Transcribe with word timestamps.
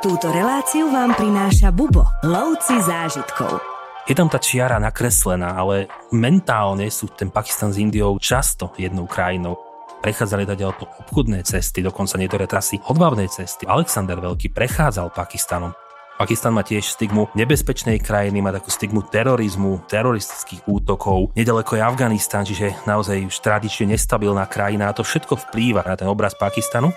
Túto 0.00 0.32
reláciu 0.32 0.88
vám 0.88 1.12
prináša 1.12 1.68
Bubo, 1.68 2.08
lovci 2.24 2.72
zážitkov. 2.80 3.60
Je 4.08 4.16
tam 4.16 4.32
tá 4.32 4.40
čiara 4.40 4.80
nakreslená, 4.80 5.52
ale 5.52 5.92
mentálne 6.08 6.88
sú 6.88 7.12
ten 7.12 7.28
Pakistan 7.28 7.68
s 7.68 7.76
Indiou 7.76 8.16
často 8.16 8.72
jednou 8.80 9.04
krajinou. 9.04 9.60
Prechádzali 10.00 10.48
teda 10.48 10.72
po 10.72 10.88
obchodné 11.04 11.44
cesty, 11.44 11.84
dokonca 11.84 12.16
niektoré 12.16 12.48
trasy 12.48 12.80
odbavnej 12.80 13.28
cesty. 13.28 13.68
Alexander 13.68 14.16
Veľký 14.16 14.48
prechádzal 14.56 15.12
Pakistanom. 15.12 15.76
Pakistan 16.16 16.56
má 16.56 16.64
tiež 16.64 16.96
stigmu 16.96 17.28
nebezpečnej 17.36 18.00
krajiny, 18.00 18.40
má 18.40 18.56
takú 18.56 18.72
stigmu 18.72 19.04
terorizmu, 19.04 19.84
teroristických 19.84 20.64
útokov. 20.64 21.28
Nedaleko 21.36 21.76
je 21.76 21.84
Afganistán, 21.84 22.48
čiže 22.48 22.72
naozaj 22.88 23.28
už 23.28 23.36
tradične 23.44 23.92
nestabilná 23.92 24.48
krajina 24.48 24.88
a 24.88 24.96
to 24.96 25.04
všetko 25.04 25.36
vplýva 25.52 25.84
na 25.84 25.92
ten 25.92 26.08
obraz 26.08 26.32
Pakistanu. 26.32 26.88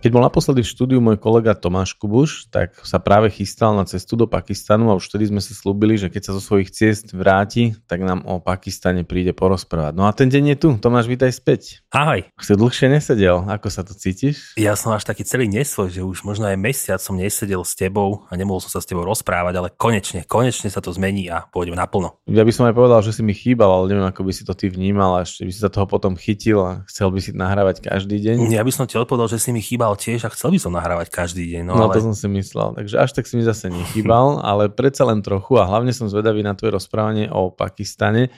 Keď 0.00 0.16
bol 0.16 0.24
naposledy 0.24 0.64
v 0.64 0.72
štúdiu 0.72 0.96
môj 0.96 1.20
kolega 1.20 1.52
Tomáš 1.52 1.92
Kubuš, 1.92 2.48
tak 2.48 2.72
sa 2.88 2.96
práve 2.96 3.28
chystal 3.28 3.76
na 3.76 3.84
cestu 3.84 4.16
do 4.16 4.24
Pakistanu 4.24 4.88
a 4.88 4.96
už 4.96 5.12
vtedy 5.12 5.28
sme 5.28 5.44
si 5.44 5.52
slúbili, 5.52 6.00
že 6.00 6.08
keď 6.08 6.22
sa 6.24 6.32
zo 6.32 6.40
svojich 6.40 6.72
ciest 6.72 7.12
vráti, 7.12 7.76
tak 7.84 8.00
nám 8.00 8.24
o 8.24 8.40
Pakistane 8.40 9.04
príde 9.04 9.36
porozprávať. 9.36 9.92
No 9.92 10.08
a 10.08 10.16
ten 10.16 10.32
deň 10.32 10.44
je 10.48 10.56
tu. 10.56 10.68
Tomáš, 10.80 11.04
vítaj 11.04 11.36
späť. 11.36 11.84
Ahoj. 11.92 12.24
Si 12.40 12.56
dlhšie 12.56 12.88
nesedel. 12.88 13.44
Ako 13.44 13.68
sa 13.68 13.84
to 13.84 13.92
cítiš? 13.92 14.56
Ja 14.56 14.72
som 14.72 14.96
až 14.96 15.04
taký 15.04 15.20
celý 15.20 15.52
nesvoj, 15.52 15.92
že 15.92 16.00
už 16.00 16.24
možno 16.24 16.48
aj 16.48 16.56
mesiac 16.56 16.96
som 16.96 17.20
nesedel 17.20 17.60
s 17.60 17.76
tebou 17.76 18.24
a 18.32 18.40
nemohol 18.40 18.64
som 18.64 18.72
sa 18.72 18.80
s 18.80 18.88
tebou 18.88 19.04
rozprávať, 19.04 19.52
ale 19.60 19.68
konečne, 19.68 20.24
konečne 20.24 20.72
sa 20.72 20.80
to 20.80 20.96
zmení 20.96 21.28
a 21.28 21.44
pôjdem 21.52 21.76
naplno. 21.76 22.16
Ja 22.24 22.48
by 22.48 22.52
som 22.56 22.64
aj 22.64 22.72
povedal, 22.72 23.04
že 23.04 23.12
si 23.12 23.20
mi 23.20 23.36
chýbal, 23.36 23.68
ale 23.68 23.92
neviem, 23.92 24.08
ako 24.08 24.24
by 24.24 24.32
si 24.32 24.48
to 24.48 24.56
ty 24.56 24.72
vnímal 24.72 25.20
a 25.20 25.28
ešte 25.28 25.44
by 25.44 25.52
si 25.52 25.60
sa 25.60 25.68
toho 25.68 25.84
potom 25.84 26.16
chytil 26.16 26.64
a 26.64 26.88
chcel 26.88 27.12
by 27.12 27.20
si 27.20 27.36
nahrávať 27.36 27.84
každý 27.84 28.16
deň. 28.16 28.48
Ja 28.48 28.64
by 28.64 28.72
som 28.72 28.88
ti 28.88 28.96
odpovedal, 28.96 29.28
že 29.28 29.36
si 29.36 29.52
mi 29.52 29.60
chýbal 29.60 29.89
chýbal 29.90 29.98
tiež 29.98 30.20
a 30.26 30.30
chcel 30.30 30.54
by 30.54 30.58
som 30.62 30.72
nahrávať 30.78 31.08
každý 31.10 31.50
deň. 31.50 31.62
No, 31.66 31.74
no 31.74 31.90
ale... 31.90 31.98
to 31.98 32.06
som 32.06 32.14
si 32.14 32.26
myslel, 32.30 32.78
takže 32.78 32.94
až 32.98 33.10
tak 33.10 33.26
si 33.26 33.34
mi 33.34 33.42
zase 33.42 33.66
nechýbal, 33.66 34.38
ale 34.50 34.70
predsa 34.70 35.02
len 35.02 35.18
trochu 35.22 35.58
a 35.58 35.66
hlavne 35.66 35.90
som 35.90 36.06
zvedavý 36.06 36.46
na 36.46 36.54
tvoje 36.54 36.78
rozprávanie 36.78 37.26
o 37.30 37.50
Pakistane. 37.50 38.30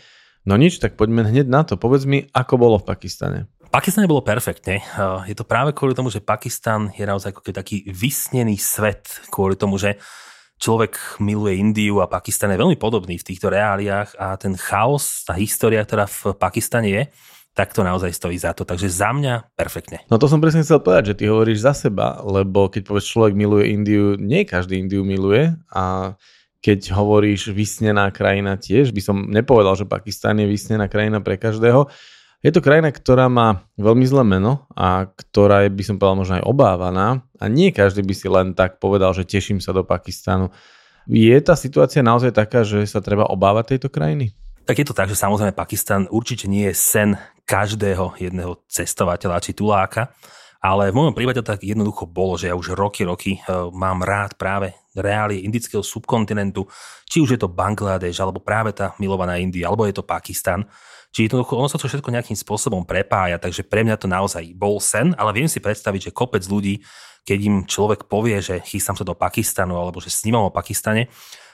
No 0.48 0.56
nič, 0.56 0.80
tak 0.80 0.96
poďme 0.96 1.28
hneď 1.28 1.46
na 1.46 1.62
to. 1.62 1.78
Povedz 1.78 2.08
mi, 2.08 2.26
ako 2.32 2.54
bolo 2.58 2.76
v 2.80 2.88
Pakistane. 2.88 3.38
Pakistane 3.70 4.10
bolo 4.10 4.24
perfektne. 4.26 4.84
Je 5.24 5.36
to 5.36 5.48
práve 5.48 5.72
kvôli 5.72 5.96
tomu, 5.96 6.12
že 6.12 6.20
Pakistan 6.20 6.92
je 6.92 7.04
naozaj 7.08 7.32
ako 7.32 7.40
taký 7.56 7.88
vysnený 7.88 8.58
svet, 8.60 9.22
kvôli 9.32 9.56
tomu, 9.56 9.80
že 9.80 9.96
človek 10.60 11.22
miluje 11.22 11.56
Indiu 11.56 12.02
a 12.02 12.10
Pakistan 12.10 12.52
je 12.52 12.60
veľmi 12.60 12.76
podobný 12.76 13.16
v 13.16 13.26
týchto 13.32 13.48
reáliách 13.48 14.18
a 14.18 14.36
ten 14.36 14.58
chaos, 14.58 15.24
tá 15.24 15.38
história, 15.38 15.80
ktorá 15.80 16.04
v 16.04 16.36
Pakistane 16.36 16.88
je, 16.90 17.02
tak 17.52 17.76
to 17.76 17.84
naozaj 17.84 18.12
stojí 18.16 18.40
za 18.40 18.56
to. 18.56 18.64
Takže 18.64 18.88
za 18.88 19.12
mňa 19.12 19.52
perfektne. 19.52 20.00
No 20.08 20.16
to 20.16 20.24
som 20.24 20.40
presne 20.40 20.64
chcel 20.64 20.80
povedať, 20.80 21.12
že 21.12 21.18
ty 21.20 21.24
hovoríš 21.28 21.60
za 21.60 21.76
seba, 21.76 22.20
lebo 22.24 22.72
keď 22.72 22.88
povieš 22.88 23.12
človek 23.12 23.36
miluje 23.36 23.76
Indiu, 23.76 24.16
nie 24.16 24.48
každý 24.48 24.80
Indiu 24.80 25.04
miluje 25.04 25.52
a 25.68 26.16
keď 26.62 26.94
hovoríš 26.94 27.50
vysnená 27.50 28.08
krajina 28.14 28.56
tiež, 28.56 28.94
by 28.94 29.02
som 29.02 29.16
nepovedal, 29.28 29.74
že 29.74 29.84
Pakistan 29.84 30.38
je 30.40 30.46
vysnená 30.46 30.86
krajina 30.86 31.18
pre 31.18 31.34
každého. 31.36 31.90
Je 32.42 32.50
to 32.50 32.62
krajina, 32.62 32.90
ktorá 32.90 33.26
má 33.26 33.66
veľmi 33.78 34.06
zlé 34.06 34.22
meno 34.26 34.66
a 34.74 35.10
ktorá 35.10 35.66
je, 35.66 35.70
by 35.74 35.82
som 35.82 35.94
povedal, 35.98 36.18
možno 36.18 36.34
aj 36.38 36.46
obávaná 36.46 37.22
a 37.38 37.44
nie 37.50 37.74
každý 37.74 38.02
by 38.02 38.14
si 38.14 38.26
len 38.30 38.54
tak 38.54 38.78
povedal, 38.78 39.10
že 39.14 39.26
teším 39.26 39.58
sa 39.58 39.74
do 39.74 39.82
Pakistanu. 39.82 40.54
Je 41.10 41.34
tá 41.42 41.58
situácia 41.58 42.02
naozaj 42.02 42.30
taká, 42.30 42.62
že 42.62 42.86
sa 42.86 43.02
treba 43.02 43.26
obávať 43.26 43.74
tejto 43.74 43.90
krajiny? 43.90 44.34
Tak 44.62 44.78
je 44.78 44.86
to 44.86 44.94
tak, 44.94 45.10
že 45.10 45.18
samozrejme 45.18 45.50
Pakistan 45.58 46.06
určite 46.06 46.46
nie 46.46 46.70
je 46.70 46.74
sen 46.78 47.18
každého 47.46 48.16
jedného 48.18 48.62
cestovateľa 48.70 49.42
či 49.42 49.52
tuláka, 49.52 50.14
ale 50.62 50.94
v 50.94 50.96
môjom 51.02 51.14
prípade 51.18 51.42
tak 51.42 51.66
jednoducho 51.66 52.06
bolo, 52.06 52.38
že 52.38 52.46
ja 52.46 52.54
už 52.54 52.78
roky, 52.78 53.02
roky 53.02 53.34
e, 53.34 53.40
mám 53.74 54.06
rád 54.06 54.38
práve 54.38 54.70
reálie 54.94 55.42
indického 55.42 55.82
subkontinentu, 55.82 56.62
či 57.02 57.18
už 57.18 57.34
je 57.34 57.40
to 57.42 57.50
Bangladeš, 57.50 58.22
alebo 58.22 58.38
práve 58.38 58.70
tá 58.70 58.94
milovaná 59.02 59.42
India, 59.42 59.66
alebo 59.66 59.82
je 59.90 59.98
to 59.98 60.06
Pakistan. 60.06 60.62
Čiže 61.10 61.34
jednoducho 61.34 61.58
ono 61.58 61.66
sa 61.66 61.82
to 61.82 61.90
všetko 61.90 62.14
nejakým 62.14 62.38
spôsobom 62.38 62.86
prepája, 62.86 63.42
takže 63.42 63.66
pre 63.66 63.82
mňa 63.82 63.98
to 63.98 64.06
naozaj 64.06 64.46
bol 64.54 64.78
sen, 64.78 65.10
ale 65.18 65.34
viem 65.34 65.50
si 65.50 65.58
predstaviť, 65.58 66.08
že 66.08 66.14
kopec 66.14 66.46
ľudí, 66.46 66.78
keď 67.26 67.38
im 67.42 67.56
človek 67.66 68.06
povie, 68.06 68.38
že 68.38 68.62
chystám 68.62 68.94
sa 68.94 69.02
do 69.02 69.18
Pakistanu, 69.18 69.74
alebo 69.74 69.98
že 69.98 70.14
snímam 70.14 70.46
o 70.46 70.54
Pakistane, 70.54 71.10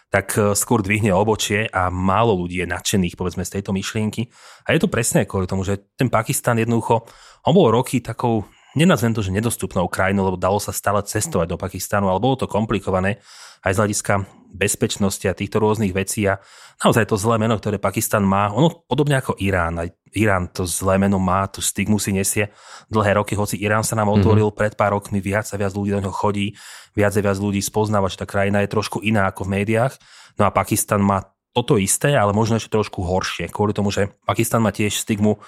tak 0.09 0.37
e, 0.37 0.57
skôr 0.57 0.81
dvihne 0.81 1.13
obočie 1.13 1.69
a 1.69 1.93
málo 1.93 2.37
ľudí 2.37 2.65
je 2.65 2.69
nadšených 2.69 3.17
povedzme 3.17 3.45
z 3.45 3.61
tejto 3.61 3.77
myšlienky. 3.77 4.29
A 4.65 4.73
je 4.73 4.81
to 4.81 4.89
presne 4.89 5.29
kvôli 5.29 5.45
tomu, 5.45 5.65
že 5.65 5.93
ten 5.97 6.09
Pakistan 6.09 6.57
jednoducho, 6.57 7.05
on 7.45 7.53
bol 7.53 7.69
roky 7.69 8.01
takou, 8.01 8.49
nenazvem 8.73 9.13
to, 9.13 9.21
že 9.21 9.33
nedostupnou 9.33 9.89
krajinou, 9.89 10.33
lebo 10.33 10.41
dalo 10.41 10.57
sa 10.57 10.73
stále 10.73 11.05
cestovať 11.05 11.47
do 11.49 11.61
Pakistanu, 11.61 12.09
ale 12.09 12.21
bolo 12.21 12.41
to 12.41 12.49
komplikované 12.49 13.21
aj 13.65 13.73
z 13.77 13.79
hľadiska 13.85 14.15
bezpečnosti 14.49 15.25
a 15.29 15.37
týchto 15.37 15.61
rôznych 15.61 15.93
vecí 15.93 16.25
a 16.25 16.41
naozaj 16.81 17.09
to 17.09 17.21
zlé 17.21 17.37
meno, 17.37 17.55
ktoré 17.61 17.77
Pakistan 17.77 18.25
má, 18.25 18.49
ono 18.49 18.85
podobne 18.89 19.21
ako 19.21 19.37
Irán, 19.39 19.79
aj 19.79 19.93
Irán 20.17 20.49
to 20.49 20.65
zlé 20.65 20.97
meno 20.97 21.21
má, 21.21 21.45
tú 21.47 21.61
stigmu 21.61 22.01
si 22.01 22.17
nesie 22.17 22.49
dlhé 22.89 23.21
roky, 23.21 23.37
hoci 23.37 23.61
Irán 23.61 23.85
sa 23.85 23.95
nám 23.95 24.09
mhm. 24.09 24.15
otvoril 24.21 24.49
mm-hmm. 24.51 24.61
pred 24.61 24.73
pár 24.75 24.97
rokmi, 24.97 25.21
viac 25.21 25.45
a 25.53 25.57
viac 25.61 25.73
ľudí 25.77 25.93
do 25.93 26.01
neho 26.01 26.15
chodí, 26.15 26.57
viac 26.97 27.13
a 27.15 27.21
viac 27.21 27.37
ľudí 27.37 27.61
spoznáva, 27.61 28.09
že 28.09 28.19
tá 28.19 28.27
krajina 28.27 28.65
je 28.65 28.73
trošku 28.73 29.05
iná 29.05 29.29
ako 29.29 29.45
v 29.47 29.63
médiách. 29.63 29.95
No 30.41 30.49
a 30.49 30.55
Pakistan 30.55 31.03
má 31.03 31.35
toto 31.53 31.75
isté, 31.81 32.15
ale 32.15 32.31
možno 32.31 32.57
ešte 32.57 32.71
trošku 32.71 33.03
horšie, 33.03 33.51
kvôli 33.51 33.75
tomu, 33.75 33.91
že 33.91 34.15
Pakistan 34.23 34.63
má 34.63 34.71
tiež 34.71 34.95
stigmu 34.95 35.43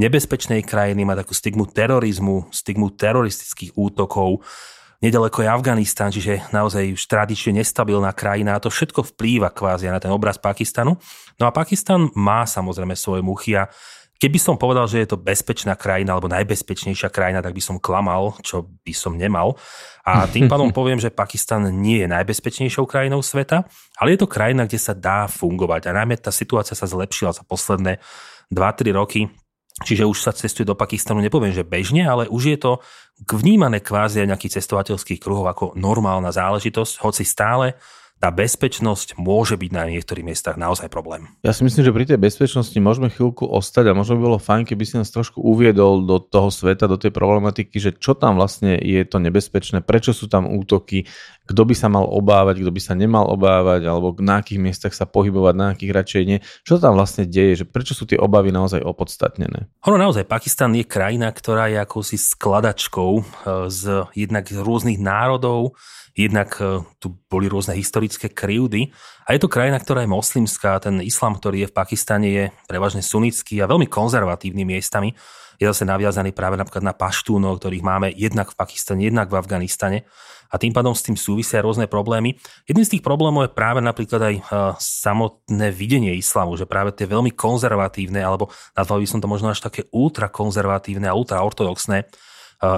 nebezpečnej 0.00 0.64
krajiny, 0.64 1.04
má 1.04 1.12
takú 1.12 1.36
stigmu 1.36 1.68
terorizmu, 1.68 2.48
stigmu 2.50 2.96
teroristických 2.96 3.76
útokov, 3.76 4.42
Nedaleko 5.02 5.42
je 5.42 5.50
Afganistán, 5.50 6.14
čiže 6.14 6.46
naozaj 6.54 6.94
už 6.94 7.10
tradične 7.10 7.58
nestabilná 7.58 8.14
krajina 8.14 8.54
a 8.54 8.62
to 8.62 8.70
všetko 8.70 9.02
vplýva 9.12 9.50
kvázi 9.50 9.90
na 9.90 9.98
ten 9.98 10.14
obraz 10.14 10.38
Pakistanu. 10.38 10.94
No 11.42 11.44
a 11.44 11.50
Pakistan 11.50 12.06
má 12.14 12.46
samozrejme 12.46 12.94
svoje 12.94 13.20
muchy 13.26 13.58
a 13.58 13.66
Keby 14.22 14.38
som 14.38 14.54
povedal, 14.54 14.86
že 14.86 15.02
je 15.02 15.10
to 15.10 15.18
bezpečná 15.18 15.74
krajina 15.74 16.14
alebo 16.14 16.30
najbezpečnejšia 16.30 17.10
krajina, 17.10 17.42
tak 17.42 17.58
by 17.58 17.58
som 17.58 17.82
klamal, 17.82 18.38
čo 18.38 18.70
by 18.86 18.94
som 18.94 19.18
nemal. 19.18 19.58
A 20.06 20.30
tým 20.30 20.46
pádom 20.46 20.70
poviem, 20.78 21.02
že 21.02 21.10
Pakistan 21.10 21.66
nie 21.82 21.98
je 21.98 22.06
najbezpečnejšou 22.06 22.86
krajinou 22.86 23.18
sveta, 23.18 23.66
ale 23.98 24.14
je 24.14 24.22
to 24.22 24.30
krajina, 24.30 24.70
kde 24.70 24.78
sa 24.78 24.94
dá 24.94 25.26
fungovať. 25.26 25.90
A 25.90 25.98
najmä 25.98 26.14
tá 26.22 26.30
situácia 26.30 26.78
sa 26.78 26.86
zlepšila 26.86 27.34
za 27.34 27.42
posledné 27.42 27.98
2-3 28.54 28.94
roky. 28.94 29.26
Čiže 29.82 30.08
už 30.08 30.18
sa 30.18 30.32
cestuje 30.32 30.64
do 30.64 30.78
Pakistanu, 30.78 31.20
nepoviem, 31.20 31.52
že 31.52 31.66
bežne, 31.66 32.06
ale 32.06 32.30
už 32.30 32.42
je 32.54 32.58
to 32.58 32.72
vnímané 33.28 33.82
kvázi 33.82 34.22
aj 34.22 34.30
nejakých 34.34 34.62
cestovateľských 34.62 35.20
kruhov 35.20 35.46
ako 35.50 35.64
normálna 35.78 36.30
záležitosť, 36.30 37.02
hoci 37.02 37.22
stále 37.26 37.78
tá 38.22 38.30
bezpečnosť 38.30 39.18
môže 39.18 39.58
byť 39.58 39.70
na 39.74 39.90
niektorých 39.90 40.22
miestach 40.22 40.54
naozaj 40.54 40.86
problém. 40.86 41.26
Ja 41.42 41.50
si 41.50 41.66
myslím, 41.66 41.82
že 41.82 41.90
pri 41.90 42.06
tej 42.06 42.22
bezpečnosti 42.22 42.78
môžeme 42.78 43.10
chvíľku 43.10 43.50
ostať 43.50 43.90
a 43.90 43.98
možno 43.98 44.14
by 44.14 44.22
bolo 44.22 44.38
fajn, 44.38 44.62
keby 44.62 44.84
si 44.86 44.94
nás 44.94 45.10
trošku 45.10 45.42
uviedol 45.42 46.06
do 46.06 46.22
toho 46.22 46.54
sveta, 46.54 46.86
do 46.86 47.02
tej 47.02 47.10
problematiky, 47.10 47.82
že 47.82 47.90
čo 47.98 48.14
tam 48.14 48.38
vlastne 48.38 48.78
je 48.78 49.02
to 49.02 49.18
nebezpečné, 49.18 49.82
prečo 49.82 50.14
sú 50.14 50.30
tam 50.30 50.46
útoky, 50.46 51.10
kto 51.48 51.62
by 51.66 51.74
sa 51.74 51.90
mal 51.90 52.06
obávať, 52.06 52.62
kto 52.62 52.70
by 52.70 52.80
sa 52.82 52.94
nemal 52.94 53.26
obávať, 53.30 53.86
alebo 53.86 54.14
na 54.22 54.38
akých 54.38 54.62
miestach 54.62 54.94
sa 54.94 55.04
pohybovať, 55.08 55.54
na 55.58 55.66
akých 55.74 55.92
radšej 55.92 56.22
nie. 56.26 56.38
Čo 56.62 56.78
tam 56.78 56.94
vlastne 56.94 57.26
deje, 57.26 57.62
že 57.62 57.68
prečo 57.68 57.92
sú 57.92 58.06
tie 58.06 58.20
obavy 58.20 58.54
naozaj 58.54 58.82
opodstatnené? 58.82 59.66
Ono 59.86 59.98
naozaj, 59.98 60.26
Pakistan 60.26 60.72
je 60.78 60.86
krajina, 60.86 61.30
ktorá 61.34 61.66
je 61.68 61.78
akousi 61.82 62.16
skladačkou 62.18 63.12
eh, 63.18 63.24
z 63.70 64.06
jednak 64.14 64.46
rôznych 64.50 65.02
národov, 65.02 65.74
Jednak 66.12 66.60
e, 66.60 66.84
tu 67.00 67.16
boli 67.32 67.48
rôzne 67.48 67.72
historické 67.72 68.28
krivdy 68.28 68.92
a 69.24 69.32
je 69.32 69.40
to 69.40 69.48
krajina, 69.48 69.80
ktorá 69.80 70.04
je 70.04 70.12
moslimská. 70.12 70.76
Ten 70.76 71.00
islam, 71.00 71.40
ktorý 71.40 71.64
je 71.64 71.70
v 71.72 71.76
Pakistane, 71.76 72.28
je 72.28 72.44
prevažne 72.68 73.00
sunnický 73.00 73.64
a 73.64 73.70
veľmi 73.70 73.88
konzervatívny 73.88 74.68
miestami. 74.68 75.16
Je 75.62 75.70
zase 75.70 75.86
naviazaný 75.86 76.34
práve 76.34 76.58
napríklad 76.58 76.82
na 76.82 76.90
paštúnov, 76.90 77.62
ktorých 77.62 77.86
máme 77.86 78.10
jednak 78.18 78.50
v 78.50 78.58
Pakistane, 78.58 79.06
jednak 79.06 79.30
v 79.30 79.38
Afganistane 79.38 79.98
a 80.50 80.58
tým 80.58 80.74
pádom 80.74 80.90
s 80.90 81.06
tým 81.06 81.14
súvisia 81.14 81.62
rôzne 81.62 81.86
problémy. 81.86 82.34
Jedným 82.66 82.82
z 82.82 82.98
tých 82.98 83.06
problémov 83.06 83.46
je 83.46 83.54
práve 83.54 83.78
napríklad 83.78 84.20
aj 84.20 84.34
e, 84.36 84.42
samotné 84.82 85.70
videnie 85.70 86.18
islamu, 86.18 86.58
že 86.58 86.66
práve 86.66 86.90
tie 86.90 87.06
veľmi 87.06 87.30
konzervatívne, 87.30 88.18
alebo 88.18 88.50
nazval 88.74 88.98
by 88.98 89.06
som 89.06 89.22
to 89.22 89.30
možno 89.30 89.54
až 89.54 89.62
také 89.62 89.86
ultrakonzervatívne 89.94 91.06
a 91.06 91.14
ultraortodoxné 91.14 92.10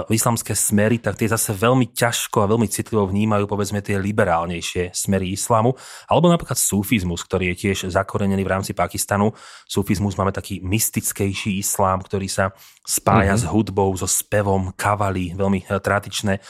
islamské 0.09 0.57
smery, 0.57 0.97
tak 0.97 1.13
tie 1.21 1.29
zase 1.29 1.53
veľmi 1.53 1.93
ťažko 1.93 2.41
a 2.41 2.49
veľmi 2.49 2.65
citlivo 2.65 3.05
vnímajú 3.05 3.45
povedzme 3.45 3.85
tie 3.85 4.01
liberálnejšie 4.01 4.89
smery 4.89 5.29
islamu, 5.37 5.77
alebo 6.09 6.25
napríklad 6.25 6.57
sufizmus, 6.57 7.21
ktorý 7.21 7.53
je 7.53 7.69
tiež 7.69 7.93
zakorenený 7.93 8.41
v 8.41 8.51
rámci 8.51 8.71
Pakistanu. 8.73 9.37
Sufizmus 9.69 10.17
máme 10.17 10.33
taký 10.33 10.57
mystickejší 10.65 11.61
islám, 11.61 12.01
ktorý 12.01 12.25
sa 12.25 12.49
spája 12.81 13.37
mm-hmm. 13.37 13.45
s 13.45 13.51
hudbou, 13.53 13.89
so 13.93 14.09
spevom, 14.09 14.73
kavali, 14.73 15.37
veľmi 15.37 15.69
eh, 15.69 15.77
tradičné 15.77 16.41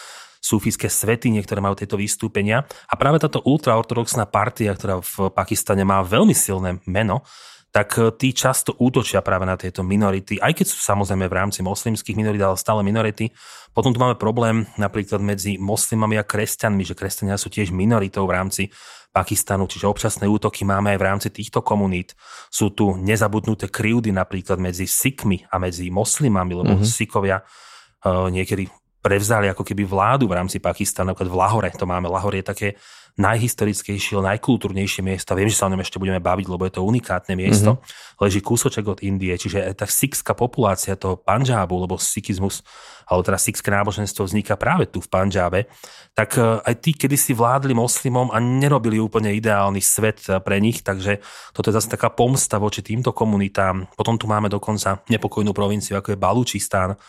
sufijské 0.45 0.87
svety, 0.87 1.33
niektoré 1.33 1.57
majú 1.57 1.73
tieto 1.73 1.97
vystúpenia. 1.97 2.69
A 2.85 2.93
práve 2.93 3.17
táto 3.17 3.41
ultraortodoxná 3.41 4.29
partia, 4.29 4.77
ktorá 4.77 5.01
v 5.01 5.33
Pakistane 5.33 5.81
má 5.81 6.05
veľmi 6.05 6.37
silné 6.37 6.77
meno, 6.85 7.25
tak 7.75 7.99
e, 7.99 8.15
tí 8.15 8.31
často 8.31 8.71
útočia 8.79 9.19
práve 9.19 9.43
na 9.43 9.59
tieto 9.59 9.83
minority, 9.83 10.39
aj 10.39 10.55
keď 10.55 10.65
sú 10.71 10.79
samozrejme 10.79 11.27
v 11.27 11.35
rámci 11.35 11.59
moslimských 11.59 12.15
minorít, 12.15 12.39
ale 12.39 12.55
stále 12.55 12.79
minority. 12.87 13.35
Potom 13.75 13.91
tu 13.91 13.99
máme 13.99 14.15
problém 14.15 14.63
napríklad 14.79 15.19
medzi 15.19 15.59
moslimami 15.59 16.15
a 16.15 16.23
kresťanmi, 16.23 16.87
že 16.87 16.95
kresťania 16.95 17.35
sú 17.35 17.51
tiež 17.51 17.75
minoritou 17.75 18.23
v 18.23 18.35
rámci 18.39 18.63
Pakistanu, 19.11 19.67
čiže 19.67 19.91
občasné 19.91 20.27
útoky 20.27 20.63
máme 20.63 20.95
aj 20.95 20.99
v 20.99 21.07
rámci 21.07 21.29
týchto 21.31 21.59
komunít. 21.59 22.15
Sú 22.47 22.71
tu 22.71 22.95
nezabudnuté 22.95 23.67
krivdy 23.67 24.15
napríklad 24.15 24.59
medzi 24.59 24.87
Sikmi 24.87 25.43
a 25.51 25.59
medzi 25.59 25.87
moslimami, 25.87 26.51
lebo 26.51 26.75
mm-hmm. 26.75 26.87
Sikovia 26.87 27.39
uh, 27.39 28.27
niekedy 28.27 28.67
prevzali 28.99 29.47
ako 29.47 29.63
keby 29.63 29.87
vládu 29.87 30.27
v 30.27 30.35
rámci 30.35 30.59
Pakistanu, 30.59 31.15
napríklad 31.15 31.31
v 31.31 31.39
Lahore 31.39 31.71
to 31.71 31.87
máme. 31.87 32.11
Lahore 32.11 32.43
je 32.43 32.47
také 32.51 32.67
najhistorickejšie, 33.15 34.19
najkultúrnejšie 34.19 34.99
miesto. 34.99 35.39
Viem, 35.39 35.47
že 35.47 35.55
sa 35.55 35.67
o 35.67 35.71
ňom 35.71 35.79
ešte 35.79 35.95
budeme 35.95 36.19
baviť, 36.19 36.47
lebo 36.51 36.67
je 36.67 36.73
to 36.75 36.83
unikátne 36.83 37.39
miesto. 37.39 37.79
Mm-hmm. 37.79 38.19
Leží 38.19 38.39
kúsoček 38.43 38.83
od 38.83 38.99
Indie, 39.07 39.31
čiže 39.39 39.63
tá 39.71 39.87
sikská 39.87 40.35
populácia 40.35 40.99
toho 40.99 41.15
Panžábu, 41.15 41.87
lebo 41.87 41.95
sikizmus, 41.95 42.59
alebo 43.07 43.23
teda 43.23 43.39
sikské 43.39 43.71
náboženstvo 43.71 44.27
vzniká 44.27 44.59
práve 44.59 44.91
tu 44.91 44.99
v 44.99 45.07
Panžábe, 45.07 45.71
tak 46.11 46.35
e, 46.35 46.59
aj 46.59 46.75
tí 46.83 46.91
kedysi 46.91 47.31
vládli 47.31 47.71
moslimom 47.71 48.35
a 48.35 48.37
nerobili 48.43 48.99
úplne 48.99 49.31
ideálny 49.31 49.79
svet 49.79 50.27
e, 50.27 50.43
pre 50.43 50.59
nich, 50.59 50.83
takže 50.83 51.23
toto 51.55 51.71
je 51.71 51.77
zase 51.79 51.87
taká 51.87 52.11
pomsta 52.11 52.59
voči 52.59 52.83
týmto 52.83 53.15
komunitám. 53.15 53.87
Potom 53.95 54.19
tu 54.19 54.27
máme 54.27 54.51
dokonca 54.51 54.99
nepokojnú 55.07 55.55
provinciu, 55.55 55.95
ako 55.95 56.11
je 56.11 56.19
Balučistán, 56.19 56.99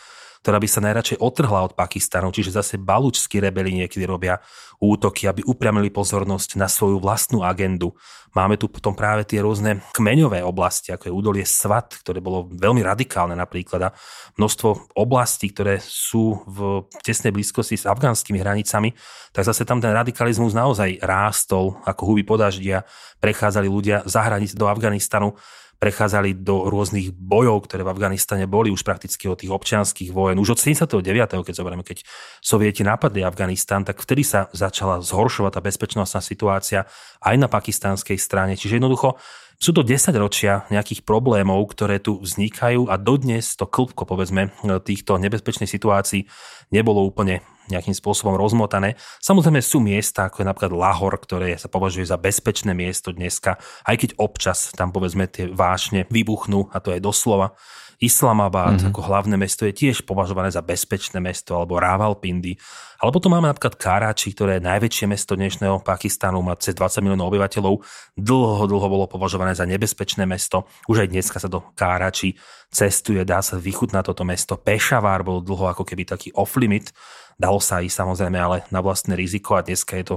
ktorá 0.47 0.63
by 0.63 0.69
sa 0.71 0.79
najradšej 0.79 1.19
otrhla 1.19 1.67
od 1.67 1.75
Pakistanu, 1.75 2.31
čiže 2.31 2.55
zase 2.55 2.79
balučskí 2.79 3.43
rebeli 3.43 3.83
niekedy 3.83 4.07
robia 4.07 4.39
útoky, 4.79 5.27
aby 5.27 5.43
upriamili 5.43 5.91
pozornosť 5.91 6.55
na 6.55 6.71
svoju 6.71 7.03
vlastnú 7.03 7.43
agendu. 7.43 7.99
Máme 8.31 8.55
tu 8.55 8.71
potom 8.71 8.95
práve 8.95 9.27
tie 9.27 9.43
rôzne 9.43 9.83
kmeňové 9.91 10.47
oblasti, 10.47 10.95
ako 10.95 11.11
je 11.11 11.17
údolie 11.19 11.43
Svat, 11.43 11.99
ktoré 11.99 12.23
bolo 12.23 12.47
veľmi 12.47 12.79
radikálne 12.79 13.35
napríklad 13.35 13.91
a 13.91 13.95
množstvo 14.39 14.95
oblastí, 14.95 15.51
ktoré 15.51 15.83
sú 15.83 16.39
v 16.47 16.87
tesnej 17.03 17.35
blízkosti 17.35 17.75
s 17.75 17.91
afgánskymi 17.91 18.39
hranicami, 18.39 18.95
tak 19.35 19.51
zase 19.51 19.67
tam 19.67 19.83
ten 19.83 19.91
radikalizmus 19.91 20.55
naozaj 20.55 21.03
rástol 21.03 21.83
ako 21.83 22.15
huby 22.15 22.23
podaždia, 22.23 22.87
prechádzali 23.19 23.67
ľudia 23.67 24.07
za 24.07 24.23
hranice 24.23 24.55
do 24.55 24.71
Afganistanu 24.71 25.35
prechádzali 25.77 26.41
do 26.41 26.67
rôznych 26.73 27.13
bojov, 27.13 27.69
ktoré 27.69 27.85
v 27.85 27.93
Afganistane 27.93 28.49
boli 28.49 28.73
už 28.73 28.81
prakticky 28.81 29.29
od 29.29 29.41
tých 29.41 29.53
občianských 29.53 30.11
vojen. 30.11 30.41
Už 30.41 30.57
od 30.57 30.61
79. 30.61 31.05
keď 31.45 31.55
zoberieme, 31.55 31.85
keď 31.85 32.03
sovieti 32.41 32.81
napadli 32.81 33.21
Afganistan, 33.23 33.85
tak 33.85 34.01
vtedy 34.01 34.25
sa 34.25 34.49
začala 34.57 35.05
zhoršovať 35.05 35.53
tá 35.57 35.61
bezpečnostná 35.61 36.21
situácia 36.25 36.89
aj 37.21 37.37
na 37.37 37.49
pakistanskej 37.49 38.17
strane. 38.17 38.57
Čiže 38.57 38.81
jednoducho 38.81 39.21
sú 39.57 39.73
to 39.73 39.81
10 39.81 40.13
ročia 40.21 40.69
nejakých 40.69 41.03
problémov, 41.03 41.65
ktoré 41.73 41.97
tu 41.97 42.21
vznikajú 42.21 42.93
a 42.93 43.01
dodnes 43.01 43.57
to 43.57 43.65
klbko, 43.65 44.05
povedzme, 44.05 44.53
týchto 44.85 45.17
nebezpečných 45.17 45.71
situácií 45.71 46.29
nebolo 46.69 47.01
úplne 47.03 47.41
nejakým 47.67 47.99
spôsobom 47.99 48.39
rozmotané. 48.39 48.95
Samozrejme 49.19 49.59
sú 49.59 49.83
miesta, 49.83 50.31
ako 50.31 50.43
je 50.43 50.49
napríklad 50.49 50.73
Lahor, 50.75 51.19
ktoré 51.19 51.59
sa 51.59 51.67
považuje 51.67 52.07
za 52.07 52.15
bezpečné 52.15 52.79
miesto 52.79 53.11
dneska, 53.11 53.59
aj 53.83 53.97
keď 54.07 54.11
občas 54.23 54.71
tam 54.71 54.95
povedzme 54.95 55.27
tie 55.27 55.51
vášne 55.51 56.07
vybuchnú, 56.07 56.71
a 56.71 56.79
to 56.79 56.95
je 56.95 57.03
doslova. 57.03 57.59
Islamabad 57.99 58.77
mm-hmm. 58.77 58.91
ako 58.93 59.01
hlavné 59.09 59.37
mesto 59.41 59.65
je 59.65 59.73
tiež 59.73 60.05
považované 60.05 60.53
za 60.53 60.61
bezpečné 60.61 61.17
mesto, 61.21 61.57
alebo 61.57 61.81
Rawalpindi. 61.81 62.57
Ale 63.01 63.13
potom 63.13 63.33
máme 63.33 63.49
napríklad 63.49 63.77
Karachi, 63.77 64.33
ktoré 64.33 64.57
je 64.57 64.69
najväčšie 64.69 65.07
mesto 65.09 65.37
dnešného 65.37 65.85
Pakistanu, 65.85 66.41
má 66.41 66.57
cez 66.57 66.73
20 66.73 67.05
miliónov 67.05 67.29
obyvateľov. 67.29 67.75
Dlho, 68.17 68.65
dlho 68.65 68.89
bolo 68.89 69.05
považované 69.09 69.53
za 69.53 69.69
nebezpečné 69.69 70.25
mesto. 70.25 70.65
Už 70.89 71.05
aj 71.05 71.13
dneska 71.13 71.37
sa 71.37 71.49
do 71.49 71.61
Karachi 71.77 72.37
cestuje, 72.73 73.21
dá 73.25 73.41
sa 73.45 73.61
vychutnať 73.61 74.05
toto 74.13 74.25
mesto. 74.25 74.57
Pešavar 74.57 75.25
bol 75.25 75.45
dlho 75.45 75.73
ako 75.73 75.85
keby 75.85 76.09
taký 76.09 76.33
off-limit. 76.37 76.93
Dalo 77.37 77.61
sa 77.61 77.85
ísť 77.85 78.01
samozrejme, 78.01 78.39
ale 78.41 78.57
na 78.73 78.81
vlastné 78.81 79.13
riziko 79.13 79.57
a 79.57 79.65
dneska 79.65 79.97
je 80.01 80.17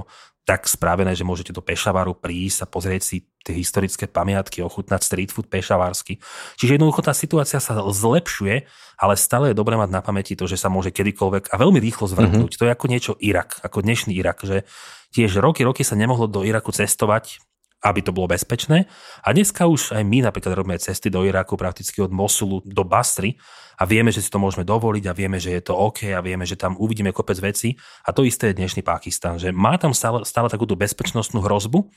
tak 0.50 0.66
spravené, 0.66 1.14
že 1.14 1.22
môžete 1.22 1.54
do 1.54 1.62
Pešavaru 1.62 2.18
prísť 2.18 2.66
a 2.66 2.70
pozrieť 2.70 3.02
si 3.06 3.22
tie 3.46 3.54
historické 3.54 4.10
pamiatky, 4.10 4.66
ochutnať 4.66 5.06
street 5.06 5.30
food 5.30 5.46
pešavársky. 5.46 6.18
Čiže 6.58 6.74
jednoducho 6.74 7.06
tá 7.06 7.14
situácia 7.14 7.62
sa 7.62 7.78
zlepšuje, 7.78 8.66
ale 8.98 9.14
stále 9.14 9.54
je 9.54 9.56
dobré 9.56 9.78
mať 9.78 9.94
na 9.94 10.02
pamäti 10.02 10.34
to, 10.34 10.50
že 10.50 10.58
sa 10.58 10.66
môže 10.66 10.90
kedykoľvek 10.90 11.54
a 11.54 11.56
veľmi 11.56 11.78
rýchlo 11.78 12.10
zvrhnúť. 12.10 12.50
Mm-hmm. 12.50 12.60
To 12.60 12.66
je 12.66 12.74
ako 12.74 12.86
niečo 12.90 13.12
Irak, 13.22 13.62
ako 13.62 13.78
dnešný 13.86 14.12
Irak, 14.18 14.42
že 14.42 14.66
tiež 15.14 15.38
roky, 15.38 15.62
roky 15.62 15.86
sa 15.86 15.94
nemohlo 15.94 16.26
do 16.26 16.42
Iraku 16.42 16.74
cestovať, 16.74 17.38
aby 17.80 18.00
to 18.04 18.12
bolo 18.12 18.28
bezpečné. 18.28 18.84
A 19.24 19.32
dneska 19.32 19.64
už 19.64 19.96
aj 19.96 20.04
my 20.04 20.24
napríklad 20.28 20.52
robíme 20.52 20.76
cesty 20.76 21.08
do 21.08 21.24
Iraku 21.24 21.56
prakticky 21.56 22.04
od 22.04 22.12
Mosulu 22.12 22.60
do 22.64 22.84
Basry 22.84 23.40
a 23.80 23.88
vieme, 23.88 24.12
že 24.12 24.20
si 24.20 24.28
to 24.28 24.36
môžeme 24.36 24.68
dovoliť 24.68 25.04
a 25.08 25.16
vieme, 25.16 25.40
že 25.40 25.56
je 25.56 25.62
to 25.64 25.72
OK 25.72 26.12
a 26.12 26.20
vieme, 26.20 26.44
že 26.44 26.60
tam 26.60 26.76
uvidíme 26.76 27.16
kopec 27.16 27.40
veci. 27.40 27.72
A 28.04 28.12
to 28.12 28.28
isté 28.28 28.52
je 28.52 28.60
dnešný 28.60 28.84
Pakistan, 28.84 29.40
že 29.40 29.48
má 29.56 29.80
tam 29.80 29.96
stále, 29.96 30.28
stále 30.28 30.52
takúto 30.52 30.76
bezpečnostnú 30.76 31.40
hrozbu, 31.40 31.88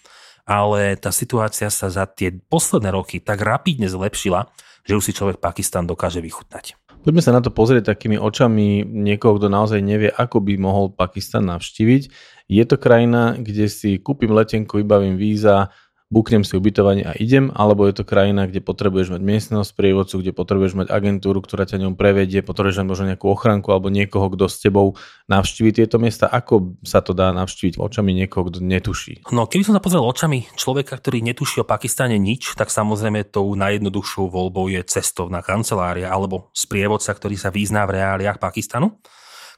ale 0.47 0.95
tá 0.95 1.12
situácia 1.12 1.68
sa 1.68 1.91
za 1.91 2.07
tie 2.07 2.31
posledné 2.31 2.95
roky 2.95 3.19
tak 3.19 3.44
rapidne 3.44 3.91
zlepšila, 3.91 4.47
že 4.88 4.95
už 4.95 5.03
si 5.03 5.15
človek 5.15 5.39
Pakistan 5.39 5.88
dokáže 5.88 6.24
vychutnať. 6.24 6.82
Poďme 7.03 7.19
sa 7.19 7.35
na 7.35 7.44
to 7.44 7.51
pozrieť 7.51 7.91
takými 7.91 8.15
očami 8.15 8.88
niekoho, 8.88 9.35
kto 9.35 9.51
naozaj 9.51 9.83
nevie, 9.83 10.07
ako 10.07 10.39
by 10.39 10.55
mohol 10.55 10.88
Pakistan 10.88 11.51
navštíviť. 11.51 12.07
Je 12.47 12.63
to 12.63 12.79
krajina, 12.79 13.35
kde 13.35 13.67
si 13.67 14.00
kúpim 14.00 14.31
letenku, 14.31 14.79
vybavím 14.79 15.19
víza, 15.19 15.75
buknem 16.13 16.45
si 16.45 16.54
ubytovanie 16.54 17.01
a 17.01 17.18
idem, 17.18 17.50
alebo 17.57 17.89
je 17.89 17.98
to 17.98 18.06
krajina, 18.06 18.45
kde 18.45 18.62
potrebuješ 18.62 19.18
mať 19.18 19.21
miestnosť 19.25 19.74
prievodcu, 19.74 20.21
kde 20.21 20.31
potrebuješ 20.38 20.74
mať 20.77 20.88
agentúru, 20.94 21.42
ktorá 21.42 21.65
ťa 21.65 21.81
ňom 21.81 21.98
prevedie, 21.98 22.45
potrebuješ 22.45 22.86
mať 22.86 22.88
možno 22.88 23.06
nejakú 23.10 23.25
ochranku 23.25 23.74
alebo 23.74 23.89
niekoho, 23.89 24.30
kto 24.30 24.45
s 24.45 24.62
tebou 24.62 24.94
navštívi 25.25 25.74
tieto 25.74 25.98
miesta. 25.98 26.30
Ako 26.30 26.77
sa 26.86 27.01
to 27.01 27.18
dá 27.18 27.33
navštíviť 27.33 27.81
očami 27.81 28.13
niekoho, 28.13 28.54
kto 28.54 28.62
netuší? 28.62 29.25
No, 29.33 29.50
keby 29.50 29.65
som 29.65 29.74
sa 29.74 29.81
pozrel 29.81 30.06
očami 30.06 30.45
človeka, 30.54 31.01
ktorý 31.01 31.25
netuší 31.25 31.65
o 31.65 31.68
Pakistane 31.68 32.21
nič, 32.21 32.54
tak 32.54 32.69
samozrejme 32.69 33.33
tou 33.33 33.50
najjednoduchšou 33.57 34.30
voľbou 34.30 34.69
je 34.69 34.86
cestovná 34.86 35.42
kancelária 35.42 36.13
alebo 36.13 36.54
sprievodca, 36.54 37.09
ktorý 37.09 37.42
sa 37.42 37.50
vyzná 37.50 37.89
v 37.89 37.98
reáliách 37.98 38.38
Pakistanu. 38.38 39.01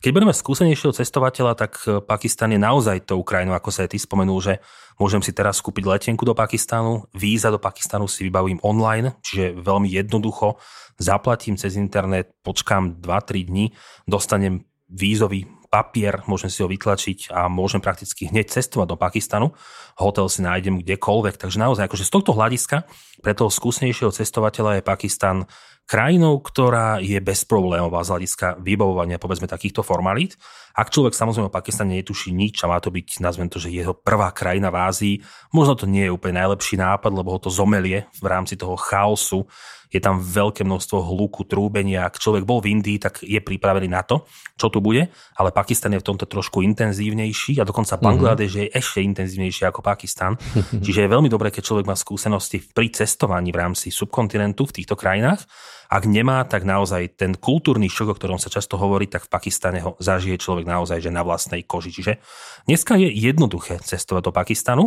Keď 0.06 0.14
budeme 0.14 0.38
skúsenejšieho 0.38 0.94
cestovateľa, 0.94 1.58
tak 1.58 1.82
e, 1.82 1.98
Pakistan 1.98 2.54
je 2.54 2.62
naozaj 2.62 3.10
tou 3.10 3.26
krajinou, 3.26 3.58
ako 3.58 3.74
sa 3.74 3.90
aj 3.90 3.90
ty 3.90 3.98
spomenul, 3.98 4.38
že 4.38 4.62
môžem 5.02 5.18
si 5.26 5.34
teraz 5.34 5.58
kúpiť 5.66 5.82
letenku 5.82 6.22
do 6.22 6.38
Pakistanu, 6.38 7.10
víza 7.18 7.50
do 7.50 7.58
Pakistanu 7.58 8.06
si 8.06 8.22
vybavím 8.30 8.62
online, 8.62 9.18
čiže 9.26 9.58
veľmi 9.58 9.90
jednoducho 9.90 10.62
zaplatím 11.02 11.58
cez 11.58 11.74
internet, 11.74 12.38
počkám 12.46 13.02
2-3 13.02 13.50
dní, 13.50 13.74
dostanem 14.06 14.70
vízový 14.86 15.50
papier, 15.74 16.22
môžem 16.30 16.54
si 16.54 16.62
ho 16.62 16.70
vytlačiť 16.70 17.34
a 17.34 17.50
môžem 17.50 17.82
prakticky 17.82 18.30
hneď 18.30 18.54
cestovať 18.54 18.88
do 18.94 19.02
Pakistanu. 19.02 19.58
Hotel 19.98 20.30
si 20.30 20.46
nájdem 20.46 20.86
kdekoľvek, 20.86 21.42
takže 21.42 21.58
naozaj 21.58 21.90
akože 21.90 22.06
z 22.06 22.14
tohto 22.14 22.32
hľadiska 22.38 22.86
pre 23.26 23.34
toho 23.34 23.50
skúsenejšieho 23.50 24.14
cestovateľa 24.14 24.80
je 24.80 24.84
Pakistan 24.86 25.50
krajinou, 25.86 26.42
ktorá 26.42 26.98
je 26.98 27.18
bezproblémová 27.22 28.02
z 28.02 28.10
hľadiska 28.12 28.48
vybavovania 28.58 29.22
povedzme 29.22 29.46
takýchto 29.46 29.86
formalít. 29.86 30.34
Ak 30.76 30.92
človek 30.92 31.16
samozrejme 31.16 31.48
o 31.48 31.54
Pakistane 31.54 31.96
netuší 31.96 32.36
nič 32.36 32.60
a 32.66 32.70
má 32.70 32.82
to 32.84 32.92
byť, 32.92 33.24
nazvem 33.24 33.48
to, 33.48 33.62
že 33.62 33.72
jeho 33.72 33.96
prvá 33.96 34.34
krajina 34.34 34.74
v 34.74 34.82
Ázii, 34.82 35.16
možno 35.56 35.78
to 35.78 35.86
nie 35.88 36.10
je 36.10 36.12
úplne 36.12 36.42
najlepší 36.42 36.76
nápad, 36.76 37.12
lebo 37.14 37.32
ho 37.32 37.40
to 37.40 37.54
zomelie 37.54 38.10
v 38.20 38.28
rámci 38.28 38.60
toho 38.60 38.76
chaosu 38.76 39.48
je 39.96 40.04
tam 40.04 40.20
veľké 40.20 40.68
množstvo 40.68 41.00
hluku, 41.08 41.48
trúbenia. 41.48 42.04
Ak 42.04 42.20
človek 42.20 42.44
bol 42.44 42.60
v 42.60 42.76
Indii, 42.76 43.00
tak 43.00 43.24
je 43.24 43.40
pripravený 43.40 43.88
na 43.88 44.04
to, 44.04 44.28
čo 44.60 44.68
tu 44.68 44.84
bude, 44.84 45.08
ale 45.40 45.56
Pakistan 45.56 45.96
je 45.96 46.04
v 46.04 46.08
tomto 46.12 46.28
trošku 46.28 46.60
intenzívnejší 46.60 47.64
a 47.64 47.68
dokonca 47.68 47.96
mhm. 47.96 48.04
Bangladeš 48.04 48.52
mm-hmm. 48.52 48.76
je 48.76 48.76
ešte 48.76 49.00
intenzívnejší 49.00 49.64
ako 49.72 49.80
Pakistan. 49.80 50.36
Čiže 50.86 51.08
je 51.08 51.14
veľmi 51.16 51.32
dobré, 51.32 51.48
keď 51.48 51.64
človek 51.64 51.88
má 51.88 51.96
skúsenosti 51.96 52.60
pri 52.60 52.92
cestovaní 52.92 53.56
v 53.56 53.64
rámci 53.64 53.88
subkontinentu 53.88 54.68
v 54.68 54.76
týchto 54.84 55.00
krajinách. 55.00 55.48
Ak 55.86 56.10
nemá, 56.10 56.42
tak 56.50 56.66
naozaj 56.66 57.14
ten 57.16 57.38
kultúrny 57.38 57.88
šok, 57.88 58.12
o 58.12 58.18
ktorom 58.18 58.42
sa 58.42 58.50
často 58.50 58.76
hovorí, 58.76 59.06
tak 59.06 59.30
v 59.30 59.32
Pakistane 59.32 59.80
ho 59.86 59.94
zažije 60.02 60.42
človek 60.42 60.66
naozaj 60.66 60.98
že 60.98 61.14
na 61.14 61.22
vlastnej 61.22 61.62
koži. 61.62 61.94
Čiže 61.94 62.18
dneska 62.66 62.98
je 62.98 63.08
jednoduché 63.14 63.78
cestovať 63.86 64.28
do 64.28 64.34
Pakistanu, 64.34 64.84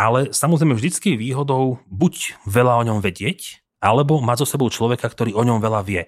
ale 0.00 0.32
samozrejme 0.32 0.72
vždycky 0.72 1.12
je 1.12 1.20
výhodou 1.20 1.84
buď 1.92 2.40
veľa 2.48 2.80
o 2.80 2.86
ňom 2.88 2.98
vedieť, 3.04 3.59
alebo 3.80 4.20
mať 4.20 4.44
so 4.44 4.56
sebou 4.56 4.68
človeka, 4.68 5.08
ktorý 5.08 5.32
o 5.34 5.42
ňom 5.42 5.58
veľa 5.58 5.80
vie. 5.82 6.04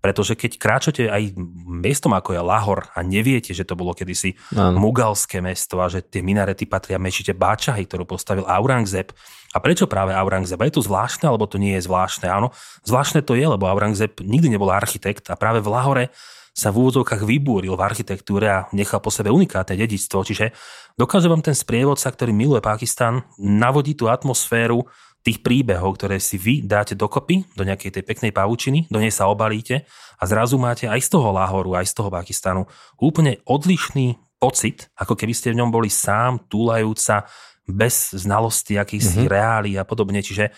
Pretože 0.00 0.32
keď 0.32 0.56
kráčate 0.56 1.12
aj 1.12 1.36
miestom 1.68 2.16
ako 2.16 2.32
je 2.32 2.40
Lahor 2.40 2.88
a 2.96 3.04
neviete, 3.04 3.52
že 3.52 3.68
to 3.68 3.76
bolo 3.76 3.92
kedysi 3.92 4.32
ano. 4.56 4.80
mugalské 4.80 5.44
mesto 5.44 5.76
a 5.76 5.92
že 5.92 6.00
tie 6.00 6.24
minarety 6.24 6.64
patria 6.64 6.96
mešite 6.96 7.36
Báčahy, 7.36 7.84
ktorú 7.84 8.08
postavil 8.08 8.48
Aurangzeb. 8.48 9.12
A 9.52 9.60
prečo 9.60 9.84
práve 9.84 10.16
Aurangzeb? 10.16 10.56
A 10.56 10.64
je 10.64 10.80
to 10.80 10.86
zvláštne, 10.88 11.28
alebo 11.28 11.44
to 11.44 11.60
nie 11.60 11.76
je 11.76 11.84
zvláštne? 11.84 12.32
Áno, 12.32 12.48
zvláštne 12.80 13.20
to 13.20 13.36
je, 13.36 13.44
lebo 13.44 13.68
Aurangzeb 13.68 14.16
nikdy 14.24 14.56
nebol 14.56 14.72
architekt 14.72 15.28
a 15.28 15.36
práve 15.36 15.60
v 15.60 15.68
Lahore 15.68 16.04
sa 16.50 16.74
v 16.74 16.82
úvodzovkách 16.82 17.22
vybúril 17.22 17.76
v 17.76 17.84
architektúre 17.84 18.46
a 18.50 18.66
nechal 18.74 18.98
po 18.98 19.12
sebe 19.12 19.30
unikátne 19.30 19.78
dedičstvo. 19.78 20.24
Čiže 20.26 20.50
dokáže 20.98 21.30
vám 21.30 21.44
ten 21.44 21.54
sprievodca, 21.54 22.10
ktorý 22.10 22.34
miluje 22.34 22.64
Pakistan, 22.64 23.22
navodí 23.38 23.94
tú 23.94 24.10
atmosféru 24.10 24.88
tých 25.20 25.44
príbehov, 25.44 26.00
ktoré 26.00 26.16
si 26.16 26.40
vy 26.40 26.64
dáte 26.64 26.96
dokopy 26.96 27.44
do 27.52 27.62
nejakej 27.64 28.00
tej 28.00 28.04
peknej 28.08 28.32
pavučiny, 28.32 28.88
do 28.88 28.96
nej 28.96 29.12
sa 29.12 29.28
obalíte 29.28 29.84
a 30.16 30.22
zrazu 30.24 30.56
máte 30.56 30.88
aj 30.88 31.00
z 31.04 31.08
toho 31.12 31.28
Lahoru, 31.32 31.76
aj 31.76 31.92
z 31.92 31.94
toho 31.96 32.08
Pakistanu 32.08 32.64
úplne 32.96 33.40
odlišný 33.44 34.16
pocit, 34.40 34.88
ako 34.96 35.12
keby 35.12 35.36
ste 35.36 35.52
v 35.52 35.60
ňom 35.60 35.68
boli 35.68 35.92
sám, 35.92 36.48
túlajúca, 36.48 37.28
bez 37.68 38.16
znalosti 38.16 38.80
akýchsi 38.80 39.24
mm-hmm. 39.24 39.34
reálí 39.36 39.72
a 39.76 39.84
podobne. 39.84 40.24
Čiže 40.24 40.50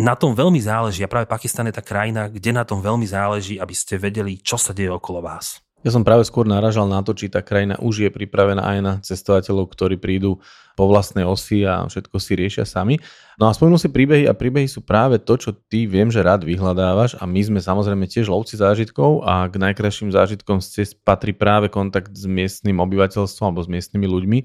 na 0.00 0.16
tom 0.16 0.32
veľmi 0.32 0.60
záleží 0.60 1.04
a 1.04 1.10
práve 1.10 1.28
Pakistan 1.28 1.68
je 1.68 1.76
tá 1.76 1.84
krajina, 1.84 2.28
kde 2.28 2.52
na 2.52 2.64
tom 2.64 2.80
veľmi 2.80 3.04
záleží, 3.04 3.56
aby 3.60 3.74
ste 3.76 4.00
vedeli, 4.00 4.40
čo 4.40 4.56
sa 4.56 4.72
deje 4.72 4.92
okolo 4.92 5.24
vás. 5.24 5.60
Ja 5.80 5.88
som 5.88 6.04
práve 6.04 6.28
skôr 6.28 6.44
naražal 6.44 6.84
na 6.84 7.00
to, 7.00 7.16
či 7.16 7.32
tá 7.32 7.40
krajina 7.40 7.80
už 7.80 8.04
je 8.04 8.10
pripravená 8.12 8.60
aj 8.60 8.78
na 8.84 8.92
cestovateľov, 9.00 9.72
ktorí 9.72 9.96
prídu 9.96 10.36
po 10.76 10.84
vlastnej 10.84 11.24
osi 11.24 11.64
a 11.64 11.88
všetko 11.88 12.20
si 12.20 12.36
riešia 12.36 12.68
sami. 12.68 13.00
No 13.40 13.48
a 13.48 13.56
spomenul 13.56 13.80
si 13.80 13.88
príbehy 13.88 14.28
a 14.28 14.36
príbehy 14.36 14.68
sú 14.68 14.84
práve 14.84 15.16
to, 15.16 15.40
čo 15.40 15.56
ty 15.56 15.88
viem, 15.88 16.12
že 16.12 16.20
rád 16.20 16.44
vyhľadávaš 16.44 17.16
a 17.16 17.24
my 17.24 17.40
sme 17.40 17.60
samozrejme 17.64 18.04
tiež 18.04 18.28
lovci 18.28 18.60
zážitkov 18.60 19.24
a 19.24 19.48
k 19.48 19.56
najkrajším 19.56 20.12
zážitkom 20.12 20.60
z 20.60 20.92
patrí 21.00 21.32
práve 21.32 21.72
kontakt 21.72 22.12
s 22.12 22.28
miestnym 22.28 22.76
obyvateľstvom 22.76 23.48
alebo 23.48 23.64
s 23.64 23.72
miestnymi 23.72 24.04
ľuďmi. 24.04 24.38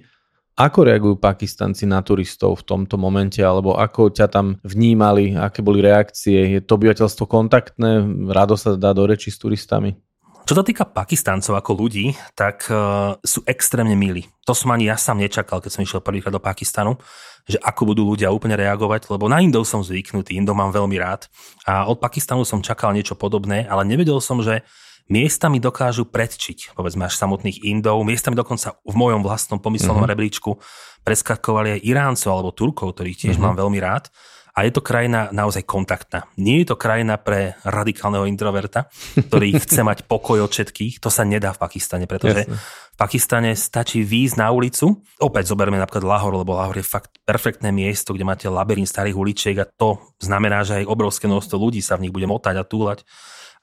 Ako 0.55 0.87
reagujú 0.87 1.19
Pakistanci 1.19 1.83
na 1.83 1.99
turistov 1.99 2.63
v 2.63 2.63
tomto 2.63 2.95
momente, 2.95 3.43
alebo 3.43 3.75
ako 3.75 4.07
ťa 4.07 4.31
tam 4.31 4.55
vnímali, 4.63 5.35
aké 5.35 5.59
boli 5.59 5.83
reakcie? 5.83 6.55
Je 6.55 6.63
to 6.63 6.79
obyvateľstvo 6.79 7.27
kontaktné, 7.27 8.07
rado 8.31 8.55
sa 8.55 8.79
dá 8.79 8.95
do 8.95 9.03
reči 9.03 9.35
s 9.35 9.35
turistami? 9.35 9.99
Čo 10.45 10.61
sa 10.61 10.61
týka 10.61 10.85
Pakistancov 10.85 11.57
ako 11.57 11.73
ľudí, 11.73 12.13
tak 12.37 12.69
uh, 12.69 13.17
sú 13.25 13.41
extrémne 13.49 13.97
milí. 13.97 14.29
To 14.45 14.53
som 14.53 14.69
ani 14.69 14.85
ja 14.85 14.93
sám 14.93 15.17
nečakal, 15.17 15.57
keď 15.57 15.71
som 15.73 15.81
išiel 15.81 16.05
prvýkrát 16.05 16.29
do 16.29 16.37
Pakistanu, 16.37 17.01
že 17.49 17.57
ako 17.65 17.89
budú 17.89 18.05
ľudia 18.05 18.29
úplne 18.29 18.53
reagovať, 18.53 19.09
lebo 19.09 19.25
na 19.25 19.41
Indov 19.41 19.65
som 19.65 19.81
zvyknutý, 19.81 20.37
Indov 20.37 20.53
mám 20.53 20.69
veľmi 20.69 21.01
rád 21.01 21.25
a 21.65 21.89
od 21.89 21.97
Pakistanu 21.97 22.45
som 22.45 22.61
čakal 22.61 22.93
niečo 22.93 23.17
podobné, 23.17 23.65
ale 23.65 23.89
nevedel 23.89 24.21
som, 24.21 24.37
že 24.45 24.61
miestami 25.09 25.57
dokážu 25.57 26.05
predčiť, 26.05 26.77
povedzme 26.77 27.09
až 27.09 27.17
samotných 27.17 27.65
Indov, 27.65 28.05
miestami 28.05 28.37
dokonca 28.37 28.77
v 28.85 28.93
mojom 28.93 29.25
vlastnom 29.25 29.57
pomyselnom 29.57 30.05
mm-hmm. 30.05 30.13
rebríčku 30.13 30.61
preskakovali 31.01 31.81
aj 31.81 31.85
Iráncov 31.89 32.29
alebo 32.29 32.53
Turkov, 32.53 32.93
ktorých 32.93 33.17
tiež 33.17 33.41
mm-hmm. 33.41 33.45
mám 33.49 33.57
veľmi 33.57 33.81
rád 33.81 34.13
a 34.55 34.63
je 34.63 34.71
to 34.71 34.79
krajina 34.79 35.27
naozaj 35.35 35.67
kontaktná. 35.67 36.31
Nie 36.39 36.63
je 36.63 36.71
to 36.71 36.79
krajina 36.79 37.19
pre 37.19 37.59
radikálneho 37.67 38.23
introverta, 38.23 38.87
ktorý 39.19 39.51
chce 39.67 39.83
mať 39.83 40.07
pokoj 40.07 40.47
od 40.47 40.51
všetkých. 40.55 41.03
To 41.03 41.11
sa 41.11 41.27
nedá 41.27 41.51
v 41.51 41.59
Pakistane, 41.59 42.07
pretože 42.07 42.47
Jasne. 42.47 42.55
v 42.95 42.97
Pakistane 42.97 43.51
stačí 43.51 44.07
výjsť 44.07 44.39
na 44.39 44.55
ulicu. 44.55 45.03
Opäť 45.19 45.51
zoberme 45.51 45.75
napríklad 45.75 46.07
Lahor, 46.07 46.31
lebo 46.39 46.55
Lahor 46.55 46.79
je 46.79 46.87
fakt 46.87 47.19
perfektné 47.27 47.75
miesto, 47.75 48.15
kde 48.15 48.23
máte 48.23 48.47
labyrint 48.47 48.87
starých 48.87 49.19
uličiek 49.19 49.59
a 49.59 49.67
to 49.67 49.99
znamená, 50.23 50.63
že 50.63 50.79
aj 50.79 50.87
obrovské 50.87 51.27
množstvo 51.27 51.59
ľudí 51.59 51.83
sa 51.83 51.99
v 51.99 52.07
nich 52.07 52.15
bude 52.15 52.25
motať 52.25 52.55
a 52.55 52.63
túlať. 52.63 53.03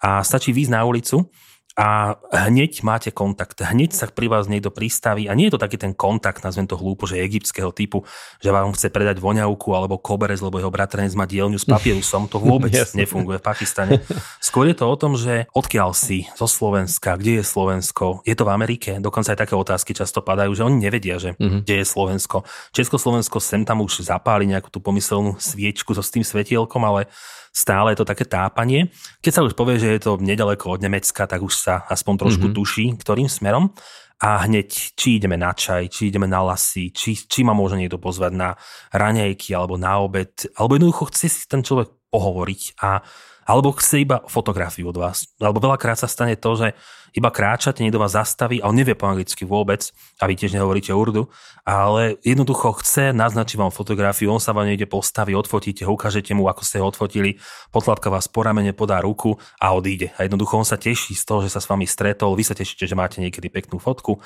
A 0.05 0.21
stačí 0.21 0.53
výjsť 0.53 0.77
na 0.77 0.85
ulicu 0.85 1.25
a 1.73 2.21
hneď 2.29 2.85
máte 2.85 3.09
kontakt, 3.09 3.57
hneď 3.57 3.97
sa 3.97 4.05
pri 4.05 4.29
vás 4.29 4.45
niekto 4.45 4.69
pristaví 4.69 5.25
a 5.25 5.33
nie 5.33 5.49
je 5.49 5.57
to 5.57 5.63
taký 5.65 5.81
ten 5.81 5.97
kontakt, 5.97 6.45
nazvem 6.45 6.69
to 6.69 6.77
hlúpo, 6.77 7.09
že 7.09 7.17
egyptského 7.17 7.73
typu, 7.73 8.05
že 8.45 8.53
vám 8.53 8.77
chce 8.77 8.93
predať 8.93 9.25
voňavku 9.25 9.73
alebo 9.73 9.97
koberec, 9.97 10.37
lebo 10.45 10.61
jeho 10.61 10.69
bratranec 10.69 11.17
má 11.17 11.25
dielňu 11.25 11.57
s 11.57 11.65
papierusom, 11.65 12.29
to 12.29 12.37
vôbec 12.37 12.77
nefunguje 13.01 13.41
v 13.41 13.45
Pakistane. 13.45 14.05
Skôr 14.37 14.69
je 14.69 14.77
to 14.77 14.85
o 14.85 14.97
tom, 15.01 15.17
že 15.17 15.49
odkiaľ 15.57 15.97
si, 15.97 16.29
zo 16.37 16.45
Slovenska, 16.45 17.17
kde 17.17 17.41
je 17.41 17.45
Slovensko, 17.45 18.21
je 18.29 18.37
to 18.37 18.45
v 18.45 18.53
Amerike, 18.53 19.01
dokonca 19.01 19.33
aj 19.33 19.41
také 19.49 19.57
otázky 19.57 19.97
často 19.97 20.21
padajú, 20.21 20.53
že 20.53 20.69
oni 20.69 20.77
nevedia, 20.77 21.17
že 21.17 21.41
mm-hmm. 21.41 21.65
kde 21.65 21.75
je 21.81 21.87
Slovensko. 21.89 22.45
Československo 22.77 23.41
sem 23.41 23.65
tam 23.65 23.81
už 23.81 24.05
zapáli 24.05 24.45
nejakú 24.45 24.69
tú 24.69 24.85
pomyselnú 24.85 25.41
sviečku 25.41 25.97
so 25.97 26.05
s 26.05 26.13
tým 26.13 26.25
svetielkom, 26.25 26.85
ale 26.85 27.09
stále 27.53 27.93
je 27.93 28.01
to 28.01 28.09
také 28.09 28.25
tápanie. 28.25 28.89
Keď 29.21 29.33
sa 29.33 29.45
už 29.45 29.53
povie, 29.53 29.77
že 29.77 29.93
je 29.95 30.01
to 30.01 30.17
nedaleko 30.19 30.75
od 30.75 30.81
Nemecka, 30.81 31.29
tak 31.29 31.45
už 31.45 31.55
sa 31.55 31.85
aspoň 31.87 32.15
trošku 32.27 32.51
mm-hmm. 32.51 32.59
tuší, 32.59 32.87
ktorým 32.97 33.29
smerom. 33.29 33.77
A 34.23 34.47
hneď, 34.47 34.95
či 34.95 35.19
ideme 35.19 35.35
na 35.35 35.51
čaj, 35.51 35.91
či 35.91 36.09
ideme 36.09 36.31
na 36.31 36.47
lasy, 36.47 36.95
či, 36.95 37.19
či 37.19 37.43
ma 37.43 37.53
môže 37.53 37.75
niekto 37.75 37.99
pozvať 37.99 38.33
na 38.33 38.55
raňajky 38.95 39.51
alebo 39.51 39.75
na 39.75 39.99
obed, 39.99 40.47
alebo 40.55 40.79
jednoducho 40.79 41.11
chce 41.11 41.27
si 41.27 41.43
ten 41.51 41.61
človek 41.67 41.91
pohovoriť 42.09 42.79
a 42.87 43.03
alebo 43.47 43.75
chce 43.75 44.03
iba 44.03 44.23
fotografiu 44.27 44.91
od 44.91 44.99
vás. 44.99 45.27
Alebo 45.43 45.63
veľakrát 45.63 45.99
sa 45.99 46.09
stane 46.11 46.39
to, 46.39 46.55
že 46.55 46.69
iba 47.13 47.29
kráčate, 47.29 47.85
niekto 47.85 48.01
vás 48.01 48.17
zastaví 48.17 48.65
a 48.65 48.73
on 48.73 48.77
nevie 48.77 48.97
po 48.97 49.05
anglicky 49.05 49.45
vôbec 49.45 49.93
a 50.17 50.25
vy 50.25 50.33
tiež 50.33 50.57
nehovoríte 50.57 50.97
urdu, 50.97 51.29
ale 51.61 52.17
jednoducho 52.25 52.81
chce, 52.81 53.13
naznačiť 53.13 53.61
vám 53.61 53.69
fotografiu, 53.69 54.33
on 54.33 54.41
sa 54.41 54.57
vám 54.57 54.65
niekde 54.65 54.89
postaví, 54.89 55.37
odfotíte 55.37 55.85
ho, 55.85 55.93
ukážete 55.93 56.33
mu, 56.33 56.49
ako 56.49 56.63
ste 56.65 56.81
ho 56.81 56.89
odfotili, 56.89 57.37
potladka 57.69 58.09
vás 58.09 58.33
po 58.33 58.41
ramene, 58.41 58.73
podá 58.73 59.05
ruku 59.05 59.37
a 59.61 59.77
odíde. 59.77 60.17
A 60.17 60.25
jednoducho 60.25 60.57
on 60.57 60.65
sa 60.65 60.81
teší 60.81 61.13
z 61.13 61.25
toho, 61.29 61.45
že 61.45 61.53
sa 61.53 61.61
s 61.61 61.69
vami 61.69 61.85
stretol, 61.85 62.33
vy 62.33 62.49
sa 62.49 62.57
tešíte, 62.57 62.89
že 62.89 62.97
máte 62.97 63.21
niekedy 63.21 63.53
peknú 63.53 63.77
fotku 63.77 64.25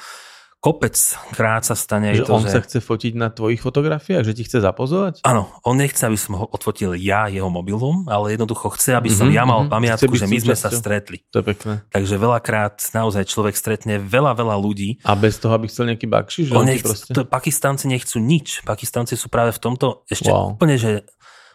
kopec 0.60 0.96
krát 1.36 1.62
sa 1.62 1.78
stane 1.78 2.10
že 2.16 2.26
to, 2.26 2.34
on 2.34 2.42
že... 2.42 2.50
sa 2.50 2.60
chce 2.64 2.82
fotiť 2.82 3.12
na 3.14 3.30
tvojich 3.30 3.62
fotografiách, 3.62 4.24
že 4.26 4.34
ti 4.34 4.42
chce 4.42 4.58
zapozovať? 4.64 5.22
Áno, 5.22 5.52
on 5.62 5.78
nechce, 5.78 6.02
aby 6.02 6.18
som 6.18 6.34
ho 6.42 6.46
odfotil 6.50 6.98
ja 6.98 7.30
jeho 7.30 7.46
mobilom, 7.46 8.08
ale 8.10 8.34
jednoducho 8.34 8.74
chce, 8.74 8.98
aby 8.98 9.12
som 9.12 9.30
mm-hmm, 9.30 9.38
ja 9.38 9.44
mal 9.46 9.60
mm-hmm. 9.64 9.76
pamiatku, 9.76 10.12
že 10.16 10.26
my 10.26 10.38
sme 10.42 10.56
sa 10.58 10.72
stretli. 10.72 11.22
To 11.30 11.40
je 11.40 11.44
pekné. 11.54 11.74
Takže 11.92 12.14
veľakrát 12.18 12.82
naozaj 12.90 13.30
človek 13.30 13.54
stretne 13.54 14.02
veľa, 14.02 14.34
veľa 14.34 14.56
ľudí. 14.58 14.98
A 15.06 15.14
bez 15.14 15.38
toho, 15.38 15.54
aby 15.54 15.70
chcel 15.70 15.92
nejaký 15.92 16.10
bakši? 16.10 16.40
Že 16.50 16.52
on 16.56 16.66
nechce, 16.66 16.82
proste... 16.82 17.12
to, 17.14 17.22
Pakistanci 17.22 17.86
nechcú 17.86 18.18
nič. 18.18 18.66
Pakistanci 18.66 19.14
sú 19.14 19.30
práve 19.30 19.54
v 19.54 19.60
tomto 19.62 20.02
ešte 20.10 20.32
wow. 20.32 20.56
úplne, 20.56 20.80
že 20.80 21.06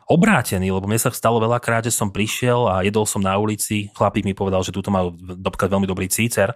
obrátený, 0.08 0.72
lebo 0.72 0.88
mne 0.88 1.00
sa 1.00 1.12
stalo 1.12 1.40
veľakrát, 1.40 1.88
že 1.88 1.94
som 1.96 2.12
prišiel 2.12 2.68
a 2.68 2.84
jedol 2.84 3.08
som 3.08 3.24
na 3.24 3.36
ulici, 3.40 3.88
chlapík 3.96 4.28
mi 4.28 4.36
povedal, 4.36 4.60
že 4.60 4.76
túto 4.76 4.92
majú 4.92 5.16
veľmi 5.16 5.88
dobrý 5.88 6.12
cícer 6.12 6.52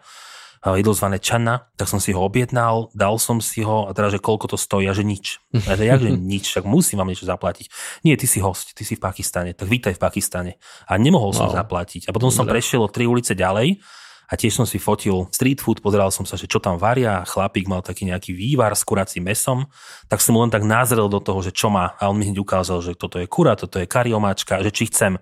jedlo 0.74 0.98
zvané 0.98 1.22
čana, 1.22 1.70
tak 1.78 1.86
som 1.86 2.02
si 2.02 2.10
ho 2.10 2.26
objednal, 2.26 2.90
dal 2.98 3.22
som 3.22 3.38
si 3.38 3.62
ho 3.62 3.86
a 3.86 3.94
teda, 3.94 4.18
že 4.18 4.20
koľko 4.24 4.50
to 4.50 4.58
stojí 4.58 4.90
a 4.90 4.98
že 4.98 5.06
nič. 5.06 5.38
A 5.70 5.78
že 5.78 5.86
jakže 5.86 6.10
nič, 6.10 6.58
tak 6.58 6.66
musím 6.66 6.98
vám 6.98 7.14
niečo 7.14 7.30
zaplatiť. 7.30 7.70
Nie, 8.02 8.18
ty 8.18 8.26
si 8.26 8.42
host, 8.42 8.74
ty 8.74 8.82
si 8.82 8.98
v 8.98 9.02
Pakistane, 9.06 9.54
tak 9.54 9.70
vítaj 9.70 9.94
v 9.94 10.02
Pakistane. 10.02 10.52
A 10.90 10.98
nemohol 10.98 11.38
som 11.38 11.54
wow. 11.54 11.62
zaplatiť. 11.62 12.10
A 12.10 12.12
potom 12.12 12.34
som 12.34 12.50
prešiel 12.50 12.82
o 12.82 12.90
tri 12.90 13.06
ulice 13.06 13.38
ďalej 13.38 13.78
a 14.26 14.34
tiež 14.34 14.58
som 14.58 14.66
si 14.66 14.82
fotil 14.82 15.30
street 15.30 15.62
food, 15.62 15.80
pozeral 15.82 16.10
som 16.10 16.26
sa, 16.26 16.38
že 16.38 16.50
čo 16.50 16.58
tam 16.58 16.82
varia, 16.82 17.26
chlapík 17.26 17.70
mal 17.70 17.86
taký 17.86 18.10
nejaký 18.10 18.34
vývar 18.34 18.74
s 18.74 18.82
kuracím 18.82 19.30
mesom, 19.30 19.70
tak 20.10 20.22
som 20.22 20.36
mu 20.36 20.44
len 20.46 20.54
tak 20.54 20.66
názrel 20.66 21.10
do 21.10 21.22
toho, 21.22 21.42
že 21.46 21.54
čo 21.54 21.70
má 21.70 21.94
a 21.98 22.10
on 22.10 22.18
mi 22.18 22.26
hneď 22.30 22.42
ukázal, 22.42 22.82
že 22.82 22.98
toto 22.98 23.22
je 23.22 23.30
kura, 23.30 23.54
toto 23.54 23.78
je 23.78 23.90
kariomáčka, 23.90 24.62
že 24.66 24.74
či 24.74 24.90
chcem 24.90 25.22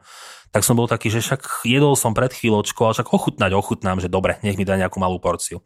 tak 0.53 0.62
som 0.62 0.77
bol 0.77 0.86
taký, 0.86 1.10
že 1.10 1.25
však 1.25 1.65
jedol 1.65 1.98
som 1.98 2.13
pred 2.13 2.29
chvíľočkou, 2.29 2.86
ale 2.86 2.93
však 2.93 3.10
ochutnať 3.10 3.57
ochutnám, 3.57 3.98
že 3.98 4.05
dobre, 4.05 4.38
nech 4.45 4.53
mi 4.53 4.62
dá 4.62 4.77
nejakú 4.77 5.01
malú 5.01 5.17
porciu. 5.17 5.65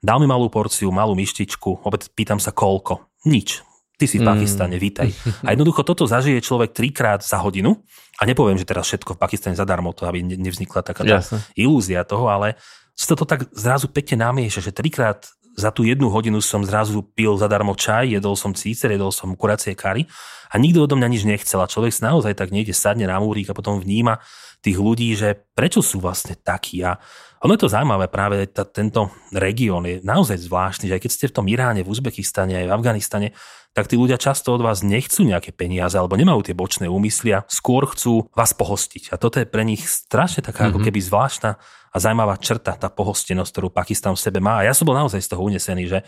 Dal 0.00 0.18
mi 0.18 0.26
malú 0.26 0.48
porciu, 0.48 0.88
malú 0.88 1.12
myštičku, 1.12 1.84
opäť 1.84 2.08
pýtam 2.16 2.40
sa 2.40 2.48
koľko. 2.48 3.04
Nič. 3.28 3.60
Ty 4.02 4.10
si 4.10 4.18
v 4.18 4.26
mm. 4.26 4.30
Pakistane, 4.34 4.76
mm. 4.76 4.82
vítaj. 4.82 5.08
A 5.46 5.54
jednoducho 5.54 5.86
toto 5.86 6.10
zažije 6.10 6.42
človek 6.42 6.74
trikrát 6.74 7.22
za 7.22 7.38
hodinu. 7.38 7.86
A 8.18 8.26
nepoviem, 8.26 8.58
že 8.58 8.66
teraz 8.66 8.90
všetko 8.90 9.14
v 9.14 9.18
Pakistane 9.22 9.54
zadarmo, 9.54 9.94
to 9.94 10.10
aby 10.10 10.26
nevznikla 10.26 10.82
taká 10.82 11.06
tá 11.06 11.22
ilúzia 11.54 12.02
toho, 12.02 12.26
ale 12.26 12.58
si 12.98 13.06
to 13.06 13.14
tak 13.22 13.46
zrazu 13.54 13.86
pekne 13.86 14.26
namieša, 14.26 14.58
že 14.58 14.74
trikrát 14.74 15.22
za 15.54 15.70
tú 15.70 15.86
jednu 15.86 16.10
hodinu 16.10 16.42
som 16.42 16.66
zrazu 16.66 17.04
pil 17.14 17.36
zadarmo 17.38 17.78
čaj, 17.78 18.10
jedol 18.10 18.34
som 18.34 18.56
cícer, 18.56 18.90
jedol 18.90 19.14
som 19.14 19.36
kuracie 19.36 19.76
kary 19.76 20.08
a 20.50 20.58
nikto 20.58 20.82
odo 20.82 20.98
mňa 20.98 21.08
nič 21.12 21.22
nechcel. 21.22 21.62
A 21.62 21.70
človek 21.70 21.94
sa 21.94 22.10
naozaj 22.10 22.34
tak 22.34 22.50
niekde 22.50 22.74
sadne 22.74 23.06
na 23.06 23.22
múrik 23.22 23.52
a 23.52 23.56
potom 23.56 23.78
vníma 23.78 24.18
tých 24.64 24.78
ľudí, 24.82 25.14
že 25.14 25.46
prečo 25.54 25.78
sú 25.78 26.02
vlastne 26.02 26.34
takí. 26.38 26.82
A 26.82 26.98
ono 27.42 27.58
je 27.58 27.66
to 27.66 27.72
zaujímavé, 27.74 28.06
práve 28.06 28.46
t- 28.46 28.70
tento 28.70 29.10
región 29.34 29.82
je 29.82 29.98
naozaj 30.06 30.38
zvláštny, 30.46 30.86
že 30.86 30.94
aj 30.94 31.02
keď 31.02 31.10
ste 31.10 31.26
v 31.28 31.36
tom 31.36 31.46
Iráne, 31.50 31.82
v 31.82 31.90
Uzbekistane, 31.90 32.54
aj 32.54 32.66
v 32.70 32.74
Afganistane, 32.78 33.28
tak 33.72 33.88
tí 33.88 33.96
ľudia 33.96 34.20
často 34.20 34.52
od 34.52 34.60
vás 34.60 34.84
nechcú 34.84 35.24
nejaké 35.24 35.52
peniaze 35.56 35.96
alebo 35.96 36.16
nemajú 36.16 36.44
tie 36.44 36.56
bočné 36.56 36.86
úmysly 36.92 37.32
a 37.32 37.44
skôr 37.48 37.88
chcú 37.88 38.28
vás 38.36 38.52
pohostiť. 38.52 39.12
A 39.12 39.16
toto 39.16 39.40
je 39.40 39.48
pre 39.48 39.64
nich 39.64 39.88
strašne 39.88 40.44
taká 40.44 40.68
mm-hmm. 40.68 40.76
ako 40.76 40.78
mhm. 40.80 40.86
keby 40.92 41.00
zvláštna 41.00 41.50
a 41.92 41.96
zaujímavá 42.00 42.40
črta, 42.40 42.72
tá 42.72 42.88
pohostenosť, 42.88 43.52
ktorú 43.52 43.68
Pakistan 43.68 44.16
v 44.16 44.24
sebe 44.24 44.40
má. 44.40 44.64
A 44.64 44.66
ja 44.68 44.72
som 44.72 44.88
bol 44.88 44.96
naozaj 44.96 45.20
z 45.20 45.36
toho 45.36 45.44
unesený, 45.44 45.92
že 45.92 45.98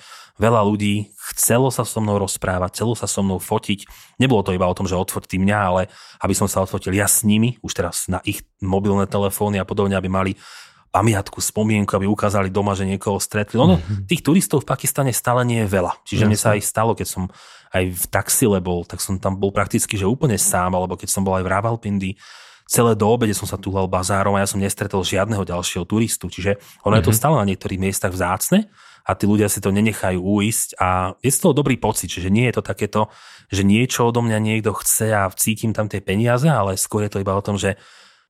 veľa 0.41 0.65
ľudí 0.65 1.13
chcelo 1.33 1.69
sa 1.69 1.85
so 1.85 2.01
mnou 2.01 2.17
rozprávať, 2.17 2.81
chcelo 2.81 2.97
sa 2.97 3.05
so 3.05 3.21
mnou 3.21 3.37
fotiť. 3.37 3.85
Nebolo 4.17 4.41
to 4.41 4.57
iba 4.57 4.65
o 4.65 4.73
tom, 4.73 4.89
že 4.89 4.97
odfotí 4.97 5.37
mňa, 5.37 5.59
ale 5.61 5.93
aby 6.25 6.33
som 6.33 6.49
sa 6.49 6.65
odfotil 6.65 6.97
ja 6.97 7.05
s 7.05 7.21
nimi, 7.21 7.61
už 7.61 7.77
teraz 7.77 8.09
na 8.09 8.25
ich 8.25 8.41
mobilné 8.65 9.05
telefóny 9.05 9.61
a 9.61 9.69
podobne, 9.69 10.01
aby 10.01 10.09
mali 10.09 10.33
pamiatku, 10.95 11.43
spomienku, 11.43 11.91
aby 11.99 12.07
ukázali 12.07 12.55
doma, 12.55 12.79
že 12.79 12.87
niekoho 12.87 13.19
stretli. 13.19 13.59
Ono, 13.59 13.83
mm-hmm. 13.83 14.07
tých 14.07 14.23
turistov 14.23 14.63
v 14.63 14.71
Pakistane 14.71 15.11
stále 15.11 15.43
nie 15.43 15.67
je 15.67 15.69
veľa. 15.75 15.99
Čiže 16.07 16.23
Jasne. 16.23 16.31
mne 16.31 16.39
sa 16.39 16.49
aj 16.55 16.63
stalo, 16.63 16.95
keď 16.95 17.09
som 17.11 17.23
aj 17.75 17.85
v 17.91 18.05
taxile 18.07 18.63
bol, 18.63 18.87
tak 18.87 19.03
som 19.03 19.19
tam 19.19 19.35
bol 19.35 19.51
prakticky, 19.51 19.99
že 19.99 20.07
úplne 20.07 20.39
sám, 20.39 20.79
alebo 20.79 20.95
keď 20.95 21.11
som 21.11 21.27
bol 21.27 21.35
aj 21.35 21.43
v 21.43 21.51
Ravalpindi, 21.51 22.11
celé 22.71 22.95
do 22.95 23.11
obede 23.11 23.35
som 23.35 23.51
sa 23.51 23.59
túlal 23.59 23.91
bazárom 23.91 24.39
a 24.39 24.47
ja 24.47 24.49
som 24.49 24.63
nestretol 24.63 25.03
žiadneho 25.03 25.43
ďalšieho 25.43 25.83
turistu. 25.83 26.31
Čiže 26.31 26.63
ono 26.87 26.95
mm-hmm. 26.95 26.97
je 27.03 27.05
to 27.05 27.13
mhm. 27.13 27.19
stále 27.19 27.37
na 27.43 27.49
niektorých 27.51 27.83
miestach 27.83 28.15
vzácne 28.15 28.71
a 29.05 29.11
tí 29.13 29.29
ľudia 29.29 29.53
si 29.53 29.61
to 29.61 29.69
nenechajú 29.69 30.17
uísť 30.17 30.81
a 30.81 31.13
je 31.21 31.29
z 31.29 31.39
toho 31.43 31.53
dobrý 31.53 31.77
pocit, 31.77 32.09
že 32.09 32.33
nie 32.33 32.49
je 32.49 32.57
to 32.57 32.63
takéto, 32.65 33.13
že 33.53 33.61
niečo 33.67 34.09
odo 34.09 34.25
mňa 34.25 34.39
niekto 34.41 34.73
chce 34.73 35.13
a 35.13 35.29
cítim 35.37 35.77
tam 35.77 35.93
tie 35.93 36.01
peniaze, 36.01 36.49
ale 36.49 36.81
skôr 36.81 37.05
je 37.05 37.13
to 37.13 37.21
iba 37.21 37.37
o 37.37 37.45
tom, 37.45 37.61
že 37.61 37.77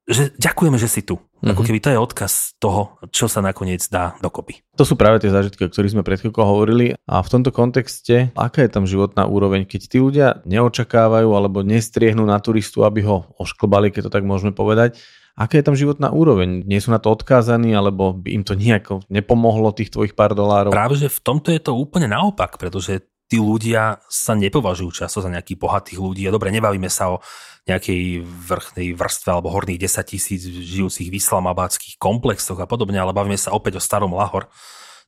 že 0.04 0.36
ďakujeme, 0.36 0.76
že 0.76 0.88
si 0.88 1.00
tu. 1.00 1.16
Mm-hmm. 1.16 1.50
Ako 1.52 1.60
mhm. 1.64 1.66
keby 1.68 1.78
to 1.80 1.92
je 1.92 1.98
odkaz 2.00 2.32
toho, 2.60 3.00
čo 3.08 3.28
sa 3.28 3.40
nakoniec 3.40 3.80
dá 3.88 4.16
dokopy. 4.20 4.60
To 4.76 4.84
sú 4.84 4.96
práve 4.96 5.20
tie 5.24 5.32
zážitky, 5.32 5.64
o 5.64 5.72
ktorých 5.72 5.94
sme 5.96 6.06
pred 6.06 6.20
chvíľkou 6.20 6.44
hovorili. 6.44 6.96
A 7.08 7.20
v 7.24 7.28
tomto 7.32 7.52
kontexte, 7.52 8.32
aká 8.36 8.64
je 8.64 8.70
tam 8.72 8.84
životná 8.84 9.24
úroveň, 9.24 9.64
keď 9.64 9.80
tí 9.88 9.98
ľudia 10.00 10.44
neočakávajú 10.44 11.28
alebo 11.32 11.64
nestriehnú 11.64 12.24
na 12.28 12.36
turistu, 12.40 12.84
aby 12.84 13.04
ho 13.04 13.28
ošklbali, 13.40 13.92
keď 13.92 14.08
to 14.08 14.14
tak 14.14 14.24
môžeme 14.24 14.52
povedať, 14.52 15.00
aká 15.34 15.58
je 15.58 15.66
tam 15.66 15.76
životná 15.76 16.14
úroveň? 16.14 16.62
Nie 16.64 16.78
sú 16.78 16.94
na 16.94 17.02
to 17.02 17.10
odkázaní, 17.10 17.74
alebo 17.74 18.14
by 18.14 18.28
im 18.30 18.44
to 18.46 18.54
nejako 18.54 19.02
nepomohlo, 19.10 19.74
tých 19.74 19.90
tvojich 19.90 20.14
pár 20.14 20.32
dolárov? 20.32 20.70
Práve, 20.70 20.96
že 20.96 21.10
v 21.10 21.20
tomto 21.20 21.50
je 21.50 21.60
to 21.60 21.74
úplne 21.74 22.08
naopak, 22.08 22.56
pretože 22.56 23.04
tí 23.28 23.40
ľudia 23.40 24.04
sa 24.06 24.36
nepovažujú 24.36 25.04
často 25.04 25.24
za 25.24 25.32
nejakých 25.32 25.58
bohatých 25.60 25.98
ľudí. 26.00 26.22
A 26.28 26.34
dobre, 26.34 26.52
nebavíme 26.52 26.88
sa 26.92 27.16
o 27.16 27.24
nejakej 27.64 28.20
vrchnej 28.22 28.92
vrstve 28.92 29.28
alebo 29.32 29.48
horných 29.48 29.88
10 29.88 30.04
tisíc 30.04 30.44
žijúcich 30.44 31.08
v 31.08 31.16
islamabadských 31.16 31.96
komplexoch 31.96 32.60
a 32.60 32.68
podobne, 32.68 33.00
ale 33.00 33.16
bavíme 33.16 33.40
sa 33.40 33.56
opäť 33.56 33.80
o 33.80 33.82
starom 33.82 34.12
Lahor. 34.12 34.52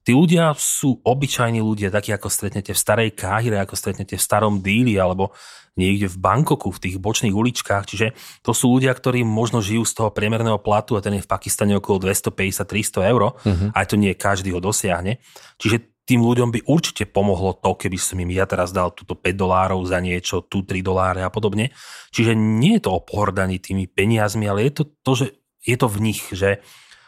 Tí 0.06 0.14
ľudia 0.14 0.54
sú 0.54 1.02
obyčajní 1.02 1.58
ľudia, 1.58 1.90
takí 1.90 2.14
ako 2.14 2.30
stretnete 2.30 2.70
v 2.70 2.78
starej 2.78 3.10
Káhire, 3.18 3.58
ako 3.58 3.74
stretnete 3.74 4.14
v 4.14 4.22
starom 4.22 4.62
Díli 4.62 4.94
alebo 4.96 5.34
niekde 5.74 6.06
v 6.08 6.16
Bankoku, 6.16 6.70
v 6.72 6.78
tých 6.78 6.96
bočných 6.96 7.34
uličkách. 7.34 7.84
Čiže 7.90 8.14
to 8.40 8.54
sú 8.54 8.70
ľudia, 8.70 8.94
ktorí 8.94 9.26
možno 9.26 9.58
žijú 9.58 9.82
z 9.82 9.92
toho 9.98 10.14
priemerného 10.14 10.62
platu 10.62 10.94
a 10.94 11.02
ten 11.02 11.18
je 11.18 11.26
v 11.26 11.28
Pakistane 11.28 11.74
okolo 11.76 12.06
250-300 12.06 13.12
eur, 13.12 13.34
uh-huh. 13.34 13.74
aj 13.74 13.84
to 13.90 13.98
nie 13.98 14.14
každý 14.14 14.54
ho 14.54 14.62
dosiahne. 14.62 15.18
Čiže 15.58 15.95
tým 16.06 16.22
ľuďom 16.22 16.54
by 16.54 16.60
určite 16.70 17.10
pomohlo 17.10 17.58
to, 17.58 17.74
keby 17.74 17.98
som 17.98 18.22
im 18.22 18.30
ja 18.30 18.46
teraz 18.46 18.70
dal 18.70 18.94
túto 18.94 19.18
5 19.18 19.26
dolárov 19.34 19.82
za 19.82 19.98
niečo, 19.98 20.46
tu 20.46 20.62
3 20.62 20.78
doláre 20.80 21.26
a 21.26 21.30
podobne. 21.34 21.74
Čiže 22.14 22.38
nie 22.38 22.78
je 22.78 22.86
to 22.86 22.94
o 22.94 23.02
pohrdaní 23.02 23.58
tými 23.58 23.90
peniazmi, 23.90 24.46
ale 24.46 24.70
je 24.70 24.72
to 24.80 24.82
to, 25.02 25.12
že 25.18 25.26
je 25.66 25.76
to 25.76 25.90
v 25.90 25.98
nich, 25.98 26.22
že 26.30 26.62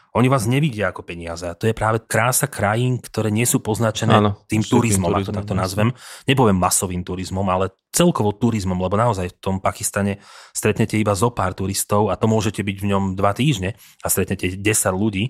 oni 0.09 0.25
vás 0.25 0.49
nevidia 0.49 0.89
ako 0.89 1.05
peniaze. 1.05 1.45
A 1.45 1.53
to 1.53 1.69
je 1.69 1.77
práve 1.77 2.01
krása 2.03 2.49
krajín, 2.49 2.97
ktoré 2.97 3.29
nie 3.29 3.45
sú 3.45 3.61
poznačené 3.61 4.19
Áno, 4.19 4.41
tým 4.49 4.65
turizmom, 4.65 5.13
ako 5.13 5.29
to 5.29 5.37
takto 5.37 5.55
nazvem. 5.55 5.93
Nepoviem 6.25 6.57
masovým 6.57 7.05
turizmom, 7.05 7.45
ale 7.45 7.71
celkovo 7.93 8.33
turizmom, 8.33 8.75
lebo 8.75 8.97
naozaj 8.97 9.31
v 9.31 9.37
tom 9.37 9.55
Pakistane 9.61 10.17
stretnete 10.51 10.97
iba 10.97 11.13
zo 11.13 11.29
pár 11.29 11.53
turistov 11.53 12.09
a 12.09 12.17
to 12.17 12.25
môžete 12.25 12.65
byť 12.65 12.77
v 12.81 12.89
ňom 12.89 13.03
dva 13.13 13.37
týždne 13.37 13.77
a 14.01 14.07
stretnete 14.09 14.57
10 14.57 14.65
ľudí 14.97 15.29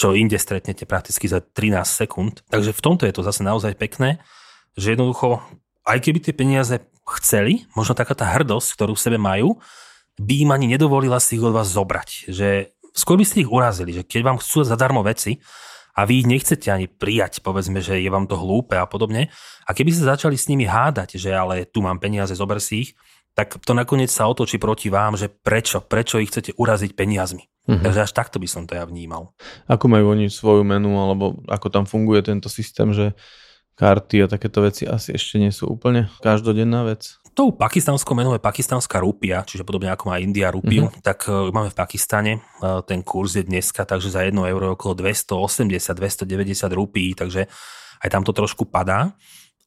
čo 0.00 0.16
inde 0.16 0.40
stretnete 0.40 0.88
prakticky 0.88 1.28
za 1.28 1.44
13 1.44 1.84
sekúnd. 1.84 2.40
Takže 2.48 2.72
v 2.72 2.80
tomto 2.80 3.04
je 3.04 3.12
to 3.12 3.20
zase 3.20 3.44
naozaj 3.44 3.76
pekné, 3.76 4.16
že 4.72 4.96
jednoducho, 4.96 5.44
aj 5.84 6.00
keby 6.00 6.24
tie 6.24 6.32
peniaze 6.32 6.80
chceli, 7.20 7.68
možno 7.76 7.92
taká 7.92 8.16
tá 8.16 8.24
hrdosť, 8.24 8.80
ktorú 8.80 8.96
v 8.96 9.04
sebe 9.04 9.18
majú, 9.20 9.60
by 10.16 10.48
im 10.48 10.50
ani 10.56 10.72
nedovolila 10.72 11.20
si 11.20 11.36
ich 11.36 11.44
od 11.44 11.52
vás 11.52 11.68
zobrať. 11.68 12.32
Že 12.32 12.72
skôr 12.96 13.20
by 13.20 13.28
ste 13.28 13.44
ich 13.44 13.52
urazili, 13.52 13.92
že 13.92 14.06
keď 14.08 14.20
vám 14.24 14.40
chcú 14.40 14.64
zadarmo 14.64 15.04
veci 15.04 15.36
a 15.92 16.08
vy 16.08 16.24
ich 16.24 16.30
nechcete 16.30 16.72
ani 16.72 16.88
prijať, 16.88 17.44
povedzme, 17.44 17.84
že 17.84 18.00
je 18.00 18.08
vám 18.08 18.24
to 18.24 18.40
hlúpe 18.40 18.80
a 18.80 18.88
podobne, 18.88 19.28
a 19.68 19.70
keby 19.76 19.92
ste 19.92 20.08
začali 20.08 20.40
s 20.40 20.48
nimi 20.48 20.64
hádať, 20.64 21.20
že 21.20 21.28
ale 21.28 21.68
tu 21.68 21.84
mám 21.84 22.00
peniaze, 22.00 22.32
zober 22.32 22.56
si 22.56 22.88
ich, 22.88 22.90
tak 23.40 23.56
to 23.64 23.72
nakoniec 23.72 24.12
sa 24.12 24.28
otočí 24.28 24.60
proti 24.60 24.92
vám, 24.92 25.16
že 25.16 25.32
prečo, 25.32 25.80
prečo 25.80 26.20
ich 26.20 26.28
chcete 26.28 26.52
uraziť 26.60 26.92
peniazmi. 26.92 27.48
Mm-hmm. 27.64 27.80
Takže 27.80 28.00
až 28.04 28.12
takto 28.12 28.36
by 28.36 28.44
som 28.44 28.68
to 28.68 28.76
ja 28.76 28.84
vnímal. 28.84 29.32
Ako 29.64 29.88
majú 29.88 30.12
oni 30.12 30.28
svoju 30.28 30.60
menu, 30.60 30.92
alebo 31.00 31.40
ako 31.48 31.72
tam 31.72 31.84
funguje 31.88 32.20
tento 32.20 32.52
systém, 32.52 32.92
že 32.92 33.16
karty 33.80 34.28
a 34.28 34.30
takéto 34.30 34.60
veci 34.60 34.84
asi 34.84 35.16
ešte 35.16 35.40
nie 35.40 35.48
sú 35.48 35.72
úplne 35.72 36.12
každodenná 36.20 36.84
vec? 36.84 37.16
Tou 37.32 37.48
pakistanskou 37.48 38.12
menou 38.12 38.36
je 38.36 38.42
pakistanská 38.42 39.00
rupia, 39.00 39.40
čiže 39.40 39.64
podobne 39.64 39.88
ako 39.88 40.12
má 40.12 40.20
India 40.20 40.52
rupiu, 40.52 40.92
mm-hmm. 40.92 41.00
tak 41.00 41.24
uh, 41.24 41.48
máme 41.48 41.72
v 41.72 41.78
Pakistane. 41.80 42.32
Uh, 42.60 42.84
ten 42.84 43.00
kurz 43.00 43.40
je 43.40 43.48
dneska, 43.48 43.88
takže 43.88 44.12
za 44.12 44.20
1 44.28 44.36
euro 44.36 44.76
okolo 44.76 45.00
280-290 45.00 46.28
rupí, 46.76 47.16
takže 47.16 47.48
aj 48.04 48.08
tam 48.12 48.20
to 48.20 48.36
trošku 48.36 48.68
padá. 48.68 49.16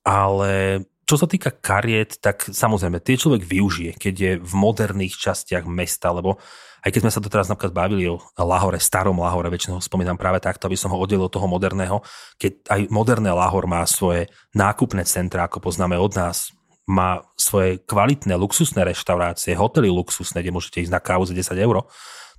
Ale 0.03 0.83
čo 1.03 1.15
sa 1.19 1.27
týka 1.27 1.51
kariet, 1.51 2.19
tak 2.23 2.47
samozrejme, 2.47 3.03
tie 3.03 3.19
človek 3.19 3.43
využije, 3.43 3.99
keď 3.99 4.13
je 4.15 4.31
v 4.39 4.53
moderných 4.55 5.19
častiach 5.19 5.67
mesta, 5.67 6.15
lebo 6.15 6.39
aj 6.83 6.91
keď 6.91 7.01
sme 7.07 7.13
sa 7.15 7.21
to 7.23 7.31
teraz 7.31 7.47
napríklad 7.47 7.75
bavili 7.75 8.07
o 8.11 8.19
Lahore, 8.39 8.75
starom 8.79 9.19
Lahore, 9.19 9.47
väčšinou 9.47 9.79
spomínam 9.79 10.19
práve 10.19 10.43
takto, 10.43 10.67
aby 10.67 10.75
som 10.75 10.91
ho 10.91 10.99
oddelil 10.99 11.27
od 11.27 11.31
toho 11.31 11.47
moderného, 11.47 12.03
keď 12.35 12.59
aj 12.67 12.81
moderné 12.91 13.31
Lahor 13.31 13.67
má 13.67 13.87
svoje 13.87 14.27
nákupné 14.51 15.07
centra, 15.07 15.47
ako 15.47 15.63
poznáme 15.63 15.95
od 15.95 16.11
nás, 16.15 16.51
má 16.83 17.23
svoje 17.39 17.79
kvalitné 17.87 18.35
luxusné 18.35 18.83
reštaurácie, 18.83 19.55
hotely 19.55 19.87
luxusné, 19.87 20.43
kde 20.43 20.55
môžete 20.55 20.83
ísť 20.83 20.91
na 20.91 20.99
kávu 20.99 21.23
za 21.23 21.31
10 21.31 21.55
eur, 21.55 21.87